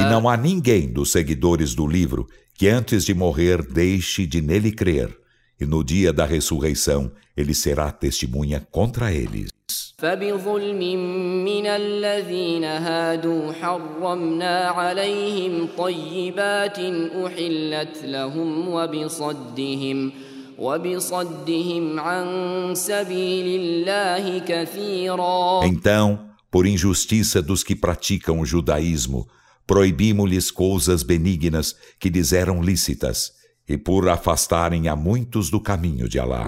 E 0.00 0.10
não 0.10 0.28
há 0.28 0.36
ninguém 0.36 0.90
dos 0.90 1.12
seguidores 1.12 1.74
do 1.74 1.86
livro 1.86 2.26
que 2.54 2.68
antes 2.68 3.04
de 3.04 3.12
morrer 3.12 3.62
deixe 3.62 4.26
de 4.26 4.40
nele 4.40 4.72
crer, 4.72 5.14
e 5.59 5.65
no 5.65 5.83
dia 5.83 6.11
da 6.11 6.25
ressurreição 6.25 7.11
ele 7.37 7.53
será 7.53 7.91
testemunha 7.91 8.65
contra 8.71 9.11
eles. 9.11 9.49
فبظلم 9.97 10.81
من 11.45 11.65
الذين 11.67 12.63
هادوا 12.63 13.53
حرمنا 13.53 14.67
عليهم 14.67 15.67
طيبات 15.77 16.79
أحلت 17.25 17.97
لهم 18.03 18.67
وبصدهم 18.67 20.11
وبصدهم 20.57 21.99
عن 21.99 22.25
سبيل 22.75 23.61
الله 23.61 24.39
كثيرا 24.39 25.65
Então, 25.65 26.19
por 26.49 26.65
injustiça 26.65 27.41
dos 27.41 27.63
que 27.63 27.75
praticam 27.75 28.39
o 28.39 28.45
judaísmo, 28.45 29.27
proibimos-lhes 29.67 30.49
coisas 30.49 31.03
benignas 31.03 31.75
que 31.99 32.09
lhes 32.09 32.33
eram 32.33 32.61
lícitas 32.61 33.34
e 33.68 33.76
por 33.76 34.08
afastarem 34.08 34.88
a 34.88 34.94
muitos 34.94 35.50
do 35.50 35.60
caminho 35.60 36.08
de 36.08 36.18
Alá. 36.20 36.44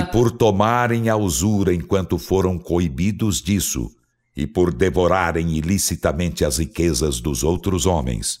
E 0.00 0.04
por 0.10 0.30
tomarem 0.32 1.08
a 1.08 1.16
usura 1.16 1.74
enquanto 1.74 2.18
foram 2.18 2.58
coibidos 2.58 3.42
disso, 3.42 3.90
e 4.36 4.46
por 4.46 4.72
devorarem 4.72 5.50
ilicitamente 5.50 6.44
as 6.44 6.58
riquezas 6.58 7.20
dos 7.20 7.44
outros 7.44 7.86
homens, 7.86 8.40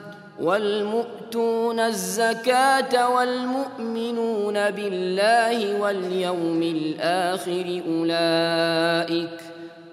والمؤتون 0.40 1.80
الزكاة 1.80 3.14
والمؤمنون 3.14 4.70
بالله 4.70 5.80
واليوم 5.80 6.62
الآخر 6.62 7.82
أولئك 7.88 9.40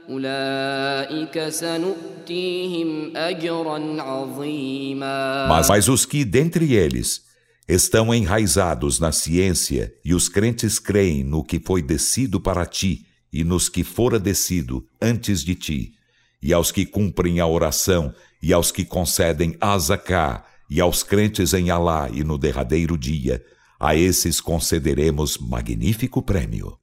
أولئك 0.09 1.49
سنؤتيهم 1.49 3.17
أجرا 3.17 4.01
عظيما 4.01 5.47
Mas, 5.47 5.69
mas 5.69 5.87
os 5.87 6.05
que 6.05 6.25
dentre 6.25 6.73
eles 6.73 7.23
estão 7.67 8.13
enraizados 8.13 8.99
na 8.99 9.11
ciência 9.11 9.93
e 10.03 10.13
os 10.13 10.27
crentes 10.27 10.77
creem 10.77 11.23
no 11.23 11.43
que 11.43 11.59
foi 11.59 11.81
descido 11.81 12.39
para 12.39 12.65
ti 12.65 13.05
e 13.31 13.43
nos 13.43 13.69
que 13.69 13.83
fora 13.83 14.19
descido 14.19 14.85
antes 15.01 15.43
de 15.43 15.55
ti, 15.55 15.93
e 16.41 16.53
aos 16.53 16.71
que 16.71 16.85
cumprem 16.85 17.39
a 17.39 17.47
oração 17.47 18.13
e 18.41 18.51
aos 18.51 18.71
que 18.71 18.83
concedem 18.83 19.55
azaká, 19.61 20.45
e 20.69 20.81
aos 20.81 21.03
crentes 21.03 21.53
em 21.53 21.69
Alá 21.69 22.09
e 22.11 22.23
no 22.23 22.37
derradeiro 22.37 22.97
dia, 22.97 23.43
a 23.79 23.95
esses 23.95 24.41
concederemos 24.41 25.37
magnífico 25.37 26.21
prêmio. 26.21 26.79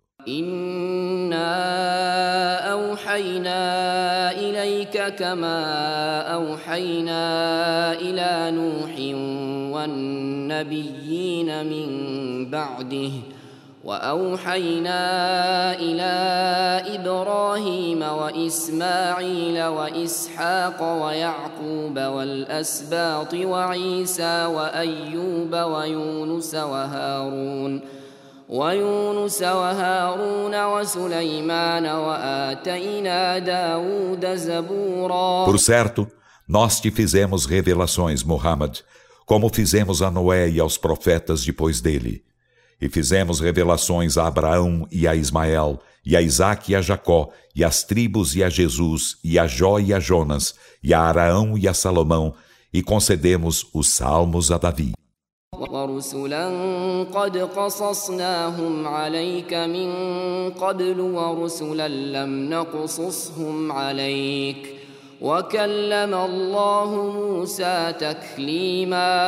أوحينا 3.00 3.60
إليك 4.32 5.14
كما 5.14 5.60
أوحينا 6.20 7.22
إلى 7.92 8.50
نوح 8.56 8.94
والنبيين 9.74 11.66
من 11.66 11.88
بعده 12.50 13.10
وأوحينا 13.85 14.99
إلى 15.77 16.13
إبراهيم 16.95 18.01
وإسماعيل 18.01 19.63
وإسحاق 19.63 21.03
ويعقوب 21.03 21.99
والأسباط 21.99 23.33
وعيسى 23.33 24.45
وأيوب 24.45 25.53
ويونس 25.53 26.55
وهارون 26.55 27.81
ويونس 28.49 29.41
وهارون 29.41 30.65
وسليمان 30.65 31.85
وآتينا 31.85 33.39
داود 33.39 34.35
زبورا 34.35 35.45
Por 35.45 35.59
certo, 35.59 36.07
nós 36.47 36.79
te 36.79 36.89
fizemos 36.89 37.45
revelações, 37.45 38.23
Muhammad, 38.23 38.79
como 39.27 39.47
fizemos 39.49 40.01
a 40.01 40.09
Noé 40.09 40.49
e 40.49 40.59
aos 40.59 40.75
profetas 40.75 41.45
depois 41.45 41.81
dele. 41.81 42.23
E 42.80 42.88
fizemos 42.88 43.40
revelações 43.40 44.16
a 44.16 44.26
Abraão 44.26 44.86
e 44.90 45.06
a 45.06 45.14
Ismael, 45.14 45.80
e 46.04 46.16
a 46.16 46.22
Isaac 46.22 46.72
e 46.72 46.74
a 46.74 46.80
Jacó, 46.80 47.28
e 47.54 47.62
as 47.62 47.84
tribos 47.84 48.34
e 48.34 48.42
a 48.42 48.48
Jesus, 48.48 49.16
e 49.22 49.38
a 49.38 49.46
Jó 49.46 49.78
e 49.78 49.92
a 49.92 50.00
Jonas, 50.00 50.54
e 50.82 50.94
a 50.94 51.00
Araão 51.00 51.58
e 51.58 51.68
a 51.68 51.74
Salomão, 51.74 52.34
e 52.72 52.82
concedemos 52.82 53.66
os 53.74 53.88
salmos 53.88 54.50
a 54.50 54.58
Davi. 54.58 54.92
ورسلا 55.70 56.48
قد 57.12 57.36
قصصناهم 57.38 58.88
عليك 58.88 59.54
من 59.54 59.90
قبل 60.50 61.00
ورسلا 61.00 61.88
لم 61.88 62.50
نقصصهم 62.50 63.72
عليك 63.72 64.80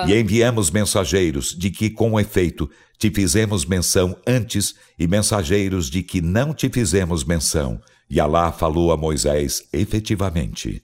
E 0.09 0.15
enviamos 0.15 0.71
mensageiros 0.71 1.55
de 1.55 1.71
que, 1.71 1.91
com 1.91 2.19
efeito, 2.19 2.71
te 2.98 3.12
fizemos 3.12 3.66
menção 3.66 4.16
antes 4.26 4.74
e 4.98 5.08
mensageiros 5.08 5.90
de 5.90 6.02
que 6.02 6.20
não 6.20 6.54
te 6.54 6.68
fizemos 6.70 7.24
menção. 7.24 7.80
E 8.10 8.20
Alá 8.20 8.52
falou 8.52 8.92
a 8.92 8.98
Moisés 8.98 9.68
efetivamente. 9.72 10.82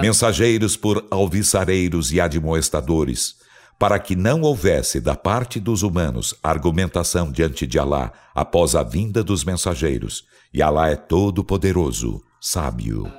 Mensageiros 0.00 0.76
por 0.76 1.04
alviçareiros 1.10 2.12
e 2.12 2.20
admoestadores 2.20 3.38
para 3.79 3.99
que 3.99 4.15
não 4.15 4.41
houvesse 4.41 5.01
da 5.01 5.15
parte 5.15 5.59
dos 5.59 5.83
humanos 5.83 6.33
argumentação 6.41 7.31
diante 7.31 7.67
de 7.67 7.77
Alá 7.77 8.11
após 8.33 8.75
a 8.75 8.83
vinda 8.83 9.23
dos 9.23 9.43
mensageiros, 9.43 10.25
e 10.53 10.61
Alá 10.61 10.89
é 10.89 10.95
todo 10.95 11.43
poderoso, 11.43 12.21
sábio. 12.39 13.11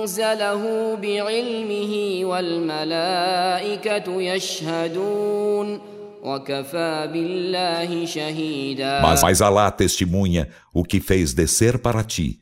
أنزله 0.00 0.94
بعلمه 0.96 2.20
والملائكة 2.24 4.22
يشهدون 4.22 5.80
وكفى 6.22 7.08
بالله 7.12 8.04
شهيدا 8.06 9.00
Mas, 9.02 9.22
mas 9.22 9.40
Alá 9.40 9.70
testemunha 9.70 10.48
o 10.72 10.84
que 10.84 11.00
fez 11.00 11.32
descer 11.32 11.78
para 11.78 12.04
ti. 12.04 12.40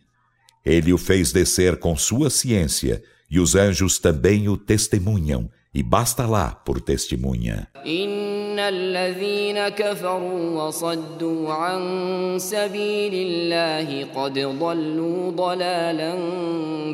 Ele 0.65 0.93
o 0.93 0.99
fez 0.99 1.33
descer 1.33 1.79
com 1.79 1.97
sua 1.97 2.31
ciência, 2.31 3.03
e 3.31 3.39
os 3.39 3.55
anjos 3.55 3.99
também 3.99 4.49
o 4.49 4.57
testemunham, 4.57 5.51
e 5.75 5.83
basta 5.83 6.27
lá 6.27 6.51
por 6.51 6.81
testemunha. 6.81 7.69
إن 7.87 8.59
الذين 8.59 9.69
كفروا 9.69 10.63
وصدوا 10.63 11.53
عن 11.53 12.39
سبيل 12.39 13.15
الله 13.15 14.05
قد 14.15 14.39
ضلوا 14.39 15.31
ضلالا 15.31 16.15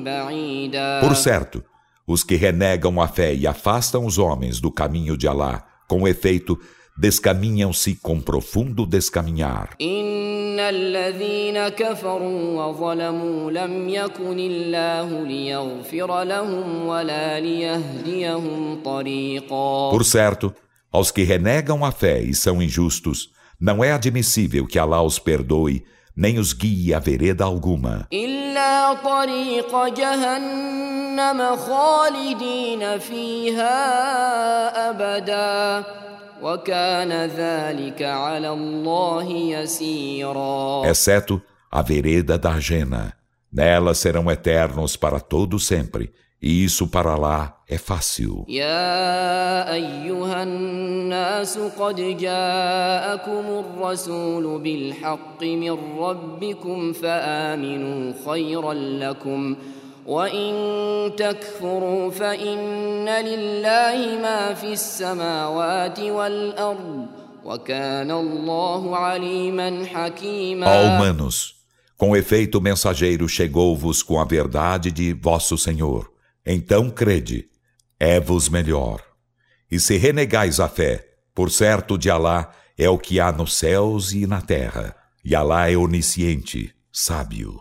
بعيدا 0.04 1.00
Por 1.00 1.16
certo, 1.16 1.64
os 2.06 2.22
que 2.22 2.36
renegam 2.36 3.00
a 3.00 3.08
fé 3.08 3.34
e 3.34 3.46
afastam 3.46 4.04
os 4.04 4.18
homens 4.18 4.60
do 4.60 4.70
caminho 4.70 5.16
de 5.16 5.26
Alá, 5.26 5.64
com 5.88 6.06
efeito, 6.06 6.58
descaminham-se 6.98 7.96
com 7.96 8.20
profundo 8.20 8.86
descaminhar. 8.86 9.76
إن 9.80 10.60
الذين 10.60 11.68
كفروا 11.68 12.64
وظلموا 12.64 13.50
لم 13.50 13.88
يكن 13.88 14.38
الله 14.38 15.26
ليغفر 15.26 16.22
لهم 16.22 16.86
ولا 16.86 17.40
ليهديهم 17.40 18.82
طريقا 18.84 19.90
Por 19.90 20.04
certo, 20.04 20.54
aos 20.92 21.10
que 21.10 21.22
renegam 21.24 21.84
a 21.84 21.90
fé 21.90 22.20
e 22.20 22.34
são 22.34 22.62
injustos, 22.62 23.30
não 23.60 23.82
é 23.82 23.92
admissível 23.92 24.66
que 24.66 24.78
Alá 24.78 25.02
os 25.02 25.18
perdoe 25.18 25.84
nem 26.16 26.38
os 26.38 26.52
guie 26.52 26.94
a 26.94 27.00
vereda 27.00 27.44
alguma. 27.44 28.06
إلا 28.12 28.94
طريق 28.94 29.86
جهنم 29.88 31.56
خالدين 31.56 32.98
فيها 32.98 33.70
أبدا 34.90 35.84
وكان 36.43 37.11
ذلك 37.11 38.01
على 38.01 38.49
الله 38.49 39.27
يسيرا 39.31 40.91
exceto 40.91 41.41
a 41.71 41.81
vereda 41.81 42.37
da 42.37 42.59
Jena. 42.59 43.13
Nela 43.51 43.93
serão 43.95 44.29
eternos 44.29 44.95
para 44.95 45.19
todo 45.19 45.59
sempre, 45.59 46.11
e 46.41 46.63
isso 46.63 46.87
para 46.87 47.15
lá 47.15 47.57
é 47.67 47.77
fácil. 47.77 48.45
يا 48.47 49.73
أيها 49.73 50.43
الناس 50.43 51.57
قد 51.57 51.95
جاءكم 51.95 53.45
الرسول 53.65 54.61
بالحق 54.61 55.43
من 55.43 55.77
ربكم 55.99 56.93
فآمنوا 56.93 58.13
خيرا 58.25 58.73
لكم 58.73 59.55
وإن 60.06 60.54
تكفروا 61.16 62.10
فإن 62.10 63.08
لله 63.08 64.18
ما 64.22 64.54
في 64.54 64.72
السماوات 64.72 66.00
والأرض 66.00 67.06
وكان 67.44 68.10
الله 68.10 68.96
عليما 68.96 69.82
Ó 69.82 69.86
حكيما 69.86 70.66
humanos, 70.66 71.54
com 71.96 72.16
efeito 72.16 72.58
o 72.58 72.60
mensageiro 72.60 73.28
chegou-vos 73.28 74.02
com 74.02 74.20
a 74.20 74.24
verdade 74.24 74.90
de 74.90 75.12
vosso 75.12 75.56
Senhor. 75.56 76.10
Então 76.46 76.90
crede, 76.90 77.48
é-vos 77.98 78.48
melhor. 78.48 79.00
E 79.70 79.80
se 79.80 79.96
renegais 79.96 80.60
a 80.60 80.68
fé, 80.68 81.06
por 81.34 81.50
certo 81.50 81.96
de 81.98 82.10
Alá 82.10 82.50
é 82.76 82.88
o 82.88 82.98
que 82.98 83.20
há 83.20 83.32
nos 83.32 83.54
céus 83.54 84.12
e 84.12 84.26
na 84.26 84.40
terra. 84.40 84.94
E 85.24 85.34
Alá 85.34 85.70
é 85.70 85.76
onisciente, 85.76 86.74
sábio. 86.92 87.60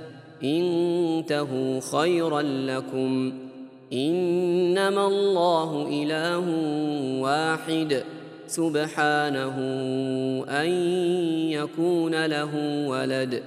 انتهوا 0.42 1.80
خيرا 1.80 2.42
لكم 2.42 3.32
انما 3.92 5.06
الله 5.06 5.88
اله 5.88 6.46
واحد 7.20 8.02
سبحانه 8.46 9.56
ان 10.48 10.70
يكون 11.50 12.26
له 12.26 12.52
ولد 12.88 13.42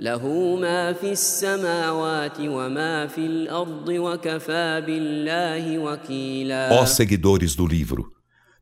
له 0.00 0.56
ما 0.60 0.92
في 0.92 1.12
السماوات 1.12 2.40
وما 2.40 3.06
في 3.06 3.26
الارض 3.26 3.88
وكفى 3.88 4.82
بالله 4.86 5.78
وكيلا 5.78 6.80
Ó 6.80 6.86
seguidores 6.86 7.54
do 7.54 7.66
livro, 7.66 8.12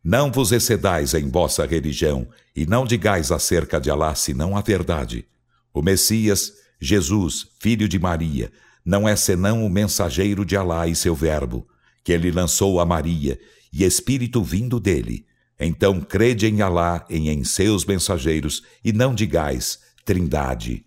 não 0.05 0.31
vos 0.31 0.53
excedais 0.53 1.15
em 1.15 1.29
vossa 1.31 1.65
religião 1.65 2.27
e 2.55 2.67
não 2.67 2.85
digais 2.85 3.33
acerca 3.33 3.81
de 3.81 3.91
Alá 3.91 4.15
senão 4.15 4.57
a 4.57 4.61
verdade. 4.61 5.25
O 5.73 5.81
Messias, 5.81 6.53
Jesus, 6.80 7.48
filho 7.60 7.88
de 7.88 7.98
Maria, 7.98 8.52
não 8.86 9.08
é 9.08 9.16
senão 9.16 9.66
o 9.66 9.70
mensageiro 9.70 10.46
de 10.46 10.56
Alá 10.56 10.88
e 10.88 10.96
seu 10.96 11.14
verbo, 11.14 11.68
que 12.04 12.12
ele 12.14 12.32
lançou 12.32 12.80
a 12.80 12.86
Maria, 12.86 13.40
e 13.74 13.84
espírito 13.84 14.42
vindo 14.42 14.80
dele. 14.80 15.26
Então 15.60 16.00
crede 16.00 16.48
em 16.48 16.62
Alá 16.62 17.06
e 17.10 17.30
em 17.30 17.44
seus 17.44 17.84
mensageiros, 17.84 18.64
e 18.84 18.94
não 18.94 19.14
digais, 19.14 19.80
trindade. 20.06 20.86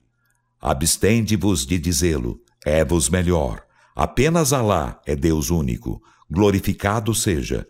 Abstende-vos 0.61 1.67
de 1.67 1.79
dizê-lo, 1.79 2.41
é-vos 2.65 3.09
melhor. 3.11 3.63
Apenas 3.95 4.53
Alá 4.53 5.01
é 5.05 5.15
Deus 5.15 5.51
único, 5.51 6.03
glorificado 6.31 7.15
seja. 7.15 7.67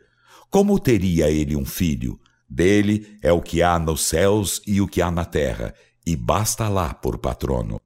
Como 0.49 0.79
teria 0.79 1.31
ele 1.31 1.57
um 1.57 1.65
filho? 1.65 2.21
Dele 2.49 3.19
é 3.23 3.33
o 3.33 3.41
que 3.41 3.63
há 3.63 3.79
nos 3.79 4.03
céus 4.03 4.61
e 4.67 4.81
o 4.81 4.87
que 4.87 5.01
há 5.01 5.11
na 5.11 5.25
terra, 5.25 5.75
e 6.05 6.15
basta 6.15 6.69
lá 6.69 6.93
por 6.93 7.19
patrono. 7.19 7.81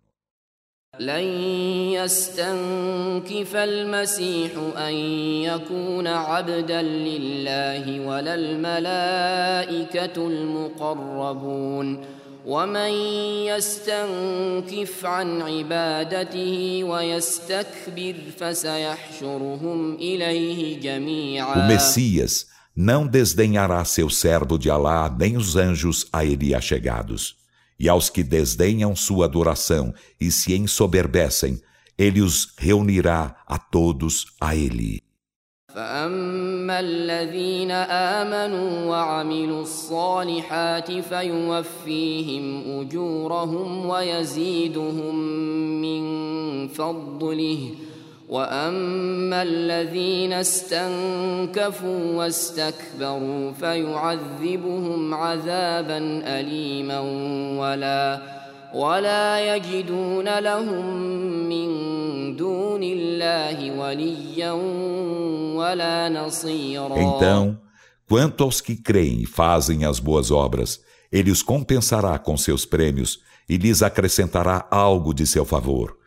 لن 1.00 1.24
يستنكف 1.92 3.56
المسيح 3.56 4.50
أن 4.76 4.94
يكون 5.42 6.06
عبدا 6.06 6.82
لله 6.82 8.06
ولا 8.06 8.34
الملائكة 8.34 10.26
المقربون 10.26 12.04
ومن 12.46 12.90
يستنكف 13.48 15.06
عن 15.06 15.42
عبادته 15.42 16.84
ويستكبر 16.84 18.14
فسيحشرهم 18.38 19.94
إليه 19.94 20.76
O 20.76 20.80
جميعا 20.80 21.68
não 22.76 23.06
desdenhará 23.06 23.84
seu 23.84 24.10
servo 24.10 24.58
de 24.58 24.68
Alá, 24.68 25.08
nem 25.08 25.36
os 25.36 25.56
anjos 25.56 26.06
a 26.12 26.24
ele 26.24 26.54
achegados. 26.54 27.43
E 27.79 27.87
aos 27.87 28.09
que 28.09 28.23
desdenham 28.23 28.95
sua 28.95 29.25
adoração 29.25 29.93
e 30.19 30.31
se 30.31 30.53
ensoberbecem, 30.53 31.61
ele 31.97 32.21
os 32.21 32.53
reunirá 32.57 33.35
a 33.47 33.57
todos 33.57 34.25
a 34.39 34.55
ele. 34.55 35.01
فأما 35.75 36.79
الذين 36.79 37.71
آمنوا 37.71 38.85
وعملوا 38.85 39.61
الصالحات 39.61 40.91
فيوفيهم 40.91 42.79
أجورهم 42.81 43.85
ويزيدهم 43.85 45.15
من 45.81 46.03
فضله 46.67 47.69
وأما 48.29 49.41
الذين 49.41 50.33
استنكفوا 50.33 52.15
واستكبروا 52.15 53.51
فيعذبهم 53.51 55.13
عذابا 55.13 55.97
أليما 56.39 56.99
ولا 57.59 58.21
ولا 58.73 59.55
يجدون 59.55 60.39
لهم 60.39 60.85
من 61.49 61.69
دون 62.35 62.83
الله 62.83 63.79
وليا 63.79 64.51
ولا 65.57 66.09
نصيرا 66.09 66.95
Então, 66.95 67.57
quanto 68.07 68.43
aos 68.43 68.61
que 68.61 68.75
creem 68.75 69.21
e 69.21 69.25
fazem 69.25 69.85
as 69.85 69.99
boas 69.99 70.29
obras, 70.29 70.79
ele 71.11 71.31
os 71.31 71.41
compensará 71.41 72.19
com 72.19 72.37
seus 72.37 72.63
prêmios 72.63 73.19
e 73.49 73.57
lhes 73.57 73.81
acrescentará 73.81 74.67
algo 74.69 75.13
de 75.15 75.25
seu 75.25 75.43
favor. 75.43 75.97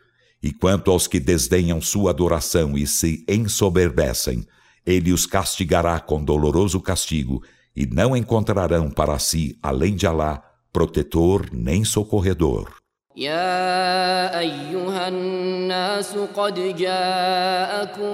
E 0.41 0.51
quanto 0.51 0.91
aos 0.91 1.07
que 1.07 1.19
desdenham 1.19 1.79
sua 1.81 2.11
adoração 2.11 2.77
e 2.77 2.85
se 2.85 3.23
ensoberbecem, 3.27 4.45
ele 4.85 5.13
os 5.13 5.25
castigará 5.25 5.99
com 5.99 6.23
doloroso 6.23 6.81
castigo, 6.81 7.41
e 7.75 7.85
não 7.85 8.15
encontrarão 8.15 8.91
para 8.91 9.17
si, 9.19 9.57
além 9.63 9.95
de 9.95 10.05
Alá, 10.05 10.43
protetor 10.71 11.49
nem 11.51 11.83
socorredor. 11.83 12.83
يا 13.15 14.39
أيها 14.39 15.07
الناس 15.07 16.17
قد 16.35 16.75
جاءكم 16.75 18.13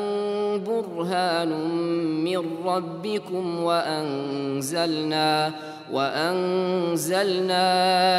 برهان 0.63 1.49
من 2.23 2.41
ربكم 2.65 3.59
وأنزلنا 3.63 5.53
وأنزلنا 5.91 7.65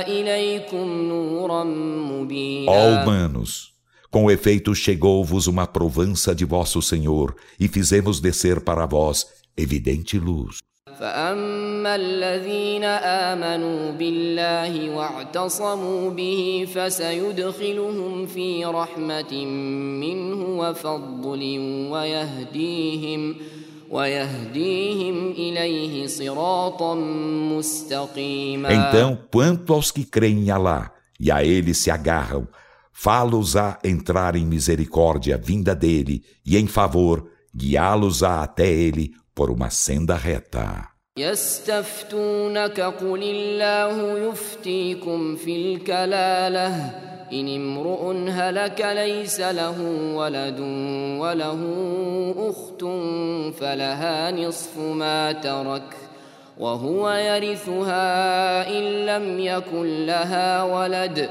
إليكم 0.09 1.03
نورا 1.09 1.65
مبينا 1.65 2.73
Ó 2.73 3.05
humanos, 3.05 3.74
com 4.15 4.31
efeito 4.31 4.75
chegou-vos 4.75 5.47
uma 5.47 5.67
provança 5.67 6.35
de 6.35 6.45
vosso 6.45 6.83
Senhor, 6.83 7.35
e 7.59 7.69
fizemos 7.69 8.21
descer 8.21 8.61
para 8.61 8.87
vós 8.87 9.27
evidente 9.57 10.19
luz. 10.19 10.59
فأما 10.99 11.71
فأما 11.81 11.97
الذين 11.97 12.85
آمنوا 12.85 13.93
بالله 13.93 14.97
واعتصموا 14.97 16.11
به 16.11 16.69
فسيدخلهم 16.75 18.27
في 18.27 18.65
رحمة 18.65 19.45
منه 20.05 20.59
وفضل 20.61 21.43
ويهديهم 21.91 23.37
ويهديهم 23.91 25.31
إليه 25.31 26.07
صراطا 26.07 26.95
مستقيما 27.57 28.69
Então, 28.71 29.19
quanto 29.33 29.73
aos 29.73 29.91
que 29.91 30.05
creem 30.05 30.45
em 30.45 30.51
Alá 30.51 30.93
e 31.19 31.31
a 31.31 31.43
ele 31.43 31.73
se 31.73 31.91
agarram, 31.91 32.47
fá-los 32.95 33.57
a 33.57 33.79
entrar 33.85 34.37
em 34.37 34.45
misericórdia 34.45 35.39
vinda 35.39 35.75
dele 35.75 36.23
e 36.45 36.57
em 36.57 36.67
favor, 36.67 37.29
guiá-los-á 37.55 38.43
até 38.43 38.69
ele 38.69 39.13
por 39.35 39.51
uma 39.51 39.71
senda 39.71 40.17
reta. 40.17 40.91
يستفتونك 41.17 42.81
قل 42.81 43.23
الله 43.23 44.19
يفتيكم 44.19 45.37
في 45.37 45.57
الكلاله 45.57 46.91
ان 47.33 47.49
امرؤ 47.49 48.13
هلك 48.29 48.81
ليس 48.81 49.41
له 49.41 49.81
ولد 50.15 50.61
وله 51.21 51.61
اخت 52.39 52.85
فلها 53.61 54.31
نصف 54.31 54.79
ما 54.79 55.33
ترك 55.33 55.97
وهو 56.59 57.11
يرثها 57.11 58.69
ان 58.69 59.07
لم 59.07 59.39
يكن 59.39 60.07
لها 60.07 60.63
ولد 60.63 61.31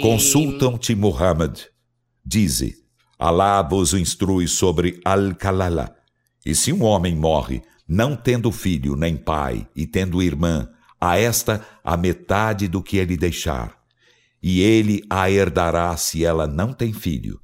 Consultam-te, 0.00 0.94
Muhammad. 0.94 1.58
Dize: 2.24 2.76
Alá 3.18 3.60
vos 3.60 3.92
instrui 3.92 4.48
sobre 4.48 4.98
Al-Kalala. 5.04 5.94
E 6.46 6.54
se 6.54 6.72
um 6.72 6.82
homem 6.82 7.14
morre, 7.14 7.60
não 7.86 8.16
tendo 8.16 8.50
filho 8.50 8.96
nem 8.96 9.14
pai, 9.14 9.68
e 9.76 9.86
tendo 9.86 10.22
irmã, 10.22 10.70
a 10.98 11.18
esta 11.18 11.62
a 11.84 11.98
metade 11.98 12.66
do 12.66 12.82
que 12.82 12.96
ele 12.96 13.18
deixar. 13.18 13.76
E 14.42 14.62
ele 14.62 15.02
a 15.10 15.30
herdará 15.30 15.94
se 15.98 16.24
ela 16.24 16.46
não 16.46 16.72
tem 16.72 16.94
filho. 16.94 17.38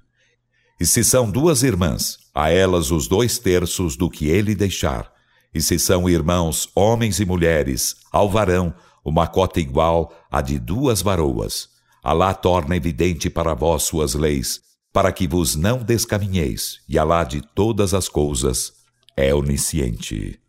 E 0.80 0.86
se 0.86 1.04
são 1.04 1.30
duas 1.30 1.62
irmãs, 1.62 2.16
a 2.34 2.48
elas 2.48 2.90
os 2.90 3.06
dois 3.06 3.38
terços 3.38 3.98
do 3.98 4.08
que 4.08 4.28
ele 4.28 4.54
deixar 4.54 5.17
e 5.54 5.60
se 5.60 5.78
são 5.78 6.08
irmãos, 6.08 6.68
homens 6.74 7.20
e 7.20 7.24
mulheres, 7.24 7.96
ao 8.12 8.28
varão, 8.28 8.74
uma 9.04 9.26
cota 9.26 9.60
igual 9.60 10.12
à 10.30 10.40
de 10.40 10.58
duas 10.58 11.00
varoas. 11.02 11.68
Alá 12.02 12.34
torna 12.34 12.76
evidente 12.76 13.28
para 13.30 13.54
vós 13.54 13.82
suas 13.82 14.14
leis, 14.14 14.60
para 14.92 15.12
que 15.12 15.26
vos 15.26 15.54
não 15.54 15.78
descaminheis, 15.78 16.80
e 16.88 16.98
Alá 16.98 17.24
de 17.24 17.40
todas 17.40 17.94
as 17.94 18.08
coisas 18.08 18.72
é 19.16 19.34
onisciente. 19.34 20.40